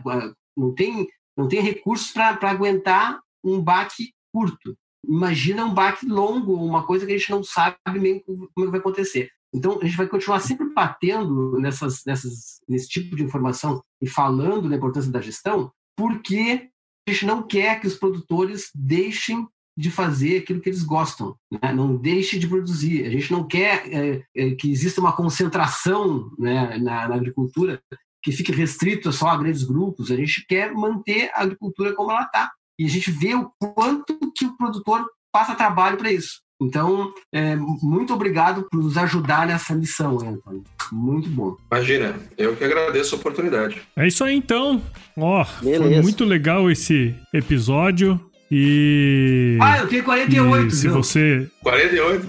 Não, 0.58 0.76
tem, 0.76 1.08
não 1.38 1.48
tem 1.48 1.62
recursos 1.62 2.12
para 2.12 2.50
aguentar 2.50 3.22
um 3.42 3.62
baque 3.62 4.14
curto. 4.34 4.78
Imagina 5.08 5.64
um 5.64 5.74
baque 5.74 6.06
longo, 6.06 6.54
uma 6.54 6.86
coisa 6.86 7.06
que 7.06 7.14
a 7.14 7.18
gente 7.18 7.32
não 7.32 7.42
sabe 7.46 7.78
bem 7.98 8.22
como 8.54 8.70
vai 8.70 8.82
acontecer. 8.82 9.30
Então, 9.56 9.80
a 9.82 9.86
gente 9.86 9.96
vai 9.96 10.08
continuar 10.08 10.42
sempre 10.42 10.68
batendo 10.74 11.58
nessas, 11.58 12.04
nessas, 12.06 12.60
nesse 12.68 12.90
tipo 12.90 13.16
de 13.16 13.24
informação 13.24 13.82
e 14.02 14.08
falando 14.08 14.68
da 14.68 14.76
importância 14.76 15.10
da 15.10 15.22
gestão, 15.22 15.72
porque 15.96 16.70
a 17.08 17.12
gente 17.12 17.26
não 17.26 17.42
quer 17.42 17.80
que 17.80 17.88
os 17.88 17.96
produtores 17.96 18.70
deixem 18.76 19.48
de 19.78 19.90
fazer 19.90 20.40
aquilo 20.40 20.60
que 20.60 20.70
eles 20.70 20.84
gostam, 20.84 21.36
né? 21.52 21.74
não 21.74 21.96
deixe 21.96 22.38
de 22.38 22.48
produzir. 22.48 23.06
A 23.06 23.10
gente 23.10 23.32
não 23.32 23.48
quer 23.48 23.88
é, 23.88 24.24
é, 24.36 24.52
que 24.52 24.72
exista 24.72 25.00
uma 25.00 25.14
concentração 25.14 26.30
né, 26.38 26.78
na, 26.78 27.08
na, 27.08 27.16
agricultura 27.16 27.82
que 28.24 28.32
fique 28.32 28.52
restrito 28.52 29.12
só 29.12 29.30
a 29.30 29.38
grandes 29.38 29.64
grupos. 29.64 30.12
A 30.12 30.16
gente 30.16 30.46
quer 30.48 30.74
manter 30.74 31.32
a 31.34 31.42
agricultura 31.42 31.94
como 31.94 32.12
ela 32.12 32.24
está. 32.24 32.52
E 32.78 32.86
a 32.86 32.90
gente 32.90 33.12
vê 33.12 33.34
o 33.34 33.52
quanto 33.60 34.18
que 34.36 34.46
o 34.46 34.58
produtor 34.58 35.06
passa 35.32 35.56
trabalho 35.56 35.98
para 35.98 36.12
isso. 36.12 36.42
Então, 36.62 37.12
é, 37.34 37.56
muito 37.56 38.14
obrigado 38.14 38.68
por 38.70 38.84
nos 38.84 38.96
ajudar 38.96 39.48
nessa 39.48 39.74
missão, 39.74 40.20
Antônio. 40.20 40.64
Muito 40.92 41.28
bom. 41.30 41.58
Imagina, 41.72 42.16
eu 42.38 42.56
que 42.56 42.64
agradeço 42.64 43.16
a 43.16 43.18
oportunidade. 43.18 43.82
É 43.96 44.06
isso 44.06 44.24
aí, 44.24 44.36
então. 44.36 44.80
Ó, 45.18 45.42
oh, 45.42 45.46
foi 45.46 46.02
muito 46.02 46.24
legal 46.24 46.70
esse 46.70 47.16
episódio. 47.34 48.20
E. 48.52 49.58
Ah, 49.62 49.80
eu 49.80 49.88
tenho 49.88 50.04
48. 50.04 50.76
se 50.76 50.90
você. 50.90 51.48
48? 51.64 52.28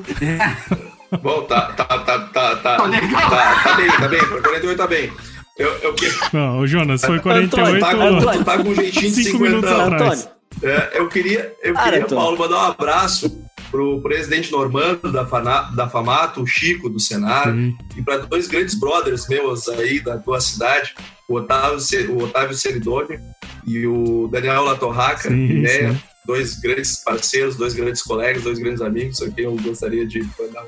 Bom, 1.21 1.43
tá, 1.43 1.73
tá, 1.73 1.85
tá, 1.85 1.99
tá, 1.99 2.19
tá, 2.21 2.57
tá, 2.57 2.77
tá 2.77 3.75
bem, 3.77 3.89
tá 3.91 4.09
bem, 4.09 4.21
48 4.21 4.77
tá 4.79 4.87
bem. 4.87 5.13
Eu, 5.59 5.71
eu... 5.83 5.95
Não, 6.33 6.67
Jonas, 6.67 7.03
foi 7.05 7.19
48. 7.19 7.81
Tá, 7.81 7.91
tá, 7.91 8.45
tá 8.45 8.63
com 8.63 8.71
um 8.71 8.75
jeitinho 8.75 9.13
de 9.13 9.25
50 9.25 9.45
minutos 9.45 9.71
atrás. 9.71 10.29
É, 10.63 10.93
eu 10.95 11.09
queria, 11.09 11.53
eu 11.63 11.75
queria 11.75 12.07
Paulo, 12.07 12.39
mandar 12.39 12.57
um 12.57 12.71
abraço 12.71 13.45
pro 13.71 14.01
presidente 14.01 14.53
Normando 14.53 15.11
da, 15.11 15.27
Fana, 15.27 15.71
da 15.75 15.89
Famato, 15.89 16.43
o 16.43 16.47
Chico 16.47 16.89
do 16.89 17.01
Senar, 17.01 17.53
Sim. 17.53 17.77
e 17.97 18.03
para 18.03 18.19
dois 18.19 18.47
grandes 18.47 18.75
brothers 18.75 19.29
meus 19.29 19.69
aí 19.69 19.99
da 20.01 20.19
tua 20.19 20.41
cidade, 20.41 20.95
o 21.29 21.35
Otávio, 21.35 21.79
o 22.11 22.23
Otávio 22.25 22.55
Seridoni 22.55 23.19
e 23.67 23.87
o 23.87 24.29
Daniel 24.29 24.65
Latorraca, 24.65 25.29
sim, 25.29 25.63
né? 25.63 25.69
Sim. 25.69 26.01
Dois 26.25 26.59
grandes 26.59 27.03
parceiros, 27.03 27.57
dois 27.57 27.75
grandes 27.75 28.03
colegas, 28.03 28.43
dois 28.43 28.59
grandes 28.59 28.81
amigos, 28.81 29.21
a 29.23 29.31
quem 29.31 29.45
eu 29.45 29.57
gostaria 29.57 30.07
de 30.07 30.21
mandar 30.39 30.67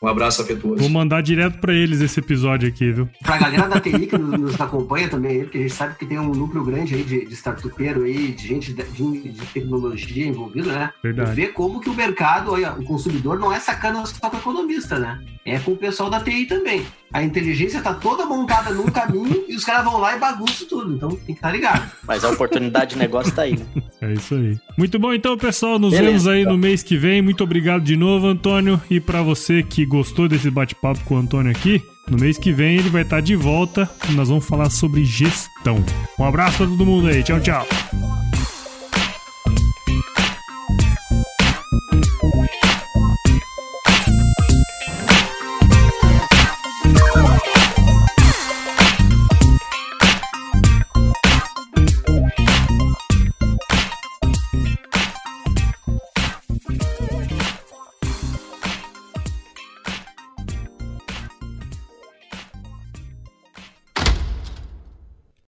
um 0.00 0.08
abraço 0.08 0.42
afetuoso. 0.42 0.80
Vou 0.80 0.90
mandar 0.90 1.22
direto 1.22 1.58
para 1.58 1.72
eles 1.72 2.00
esse 2.00 2.20
episódio 2.20 2.68
aqui, 2.68 2.92
viu? 2.92 3.08
Pra 3.22 3.38
galera 3.38 3.66
da 3.66 3.80
TI 3.80 4.06
que 4.06 4.18
nos 4.18 4.60
acompanha 4.60 5.08
também, 5.08 5.40
porque 5.42 5.56
a 5.56 5.60
gente 5.62 5.72
sabe 5.72 5.94
que 5.98 6.04
tem 6.04 6.18
um 6.18 6.32
núcleo 6.32 6.62
grande 6.64 6.94
aí 6.94 7.02
de, 7.02 7.24
de 7.24 7.34
startupeiro 7.34 8.04
aí, 8.04 8.32
de 8.32 8.46
gente 8.46 8.74
de, 8.74 8.82
de 8.82 9.46
tecnologia 9.46 10.26
envolvida, 10.26 10.70
né? 10.70 10.92
Verdade. 11.02 11.34
Ver 11.34 11.52
como 11.54 11.80
que 11.80 11.88
o 11.88 11.94
mercado, 11.94 12.52
olha, 12.52 12.72
o 12.72 12.84
consumidor 12.84 13.38
não 13.38 13.50
é 13.50 13.58
sacana 13.58 14.04
só 14.04 14.28
com 14.28 14.36
o 14.36 14.40
economista, 14.40 14.98
né? 14.98 15.18
É 15.46 15.58
com 15.58 15.72
o 15.72 15.76
pessoal 15.76 16.10
da 16.10 16.20
TI 16.20 16.44
também. 16.44 16.84
A 17.12 17.22
inteligência 17.22 17.80
tá 17.80 17.94
toda 17.94 18.26
montada 18.26 18.74
num 18.74 18.86
caminho 18.86 19.44
e 19.48 19.56
os 19.56 19.64
caras 19.64 19.84
vão 19.84 19.96
lá 19.96 20.14
e 20.14 20.18
bagunçam 20.18 20.68
tudo. 20.68 20.94
Então 20.94 21.08
tem 21.08 21.18
que 21.18 21.32
estar 21.32 21.48
tá 21.48 21.54
ligado. 21.54 21.90
Mas 22.06 22.22
a 22.22 22.30
oportunidade 22.30 22.90
de 22.90 22.98
negócio 22.98 23.32
tá 23.32 23.42
aí, 23.42 23.56
né? 23.56 23.64
É 24.00 24.12
isso 24.12 24.34
aí. 24.34 24.58
Muito 24.76 24.98
bom, 24.98 25.12
então, 25.12 25.36
pessoal. 25.36 25.78
Nos 25.78 25.92
Beleza. 25.92 26.10
vemos 26.10 26.28
aí 26.28 26.44
no 26.44 26.58
mês 26.58 26.82
que 26.82 26.96
vem. 26.96 27.22
Muito 27.22 27.42
obrigado 27.42 27.82
de 27.82 27.96
novo, 27.96 28.26
Antônio. 28.26 28.80
E 28.90 29.00
para 29.00 29.22
você 29.22 29.62
que 29.62 29.86
gostou 29.86 30.28
desse 30.28 30.50
bate-papo 30.50 31.00
com 31.04 31.14
o 31.14 31.18
Antônio 31.18 31.50
aqui, 31.50 31.82
no 32.08 32.18
mês 32.18 32.38
que 32.38 32.52
vem 32.52 32.76
ele 32.76 32.90
vai 32.90 33.02
estar 33.02 33.16
tá 33.16 33.22
de 33.22 33.34
volta 33.34 33.88
e 34.08 34.12
nós 34.12 34.28
vamos 34.28 34.46
falar 34.46 34.70
sobre 34.70 35.04
gestão. 35.04 35.82
Um 36.18 36.24
abraço 36.24 36.58
para 36.58 36.66
todo 36.66 36.86
mundo 36.86 37.08
aí. 37.08 37.22
Tchau, 37.22 37.40
tchau. 37.40 37.66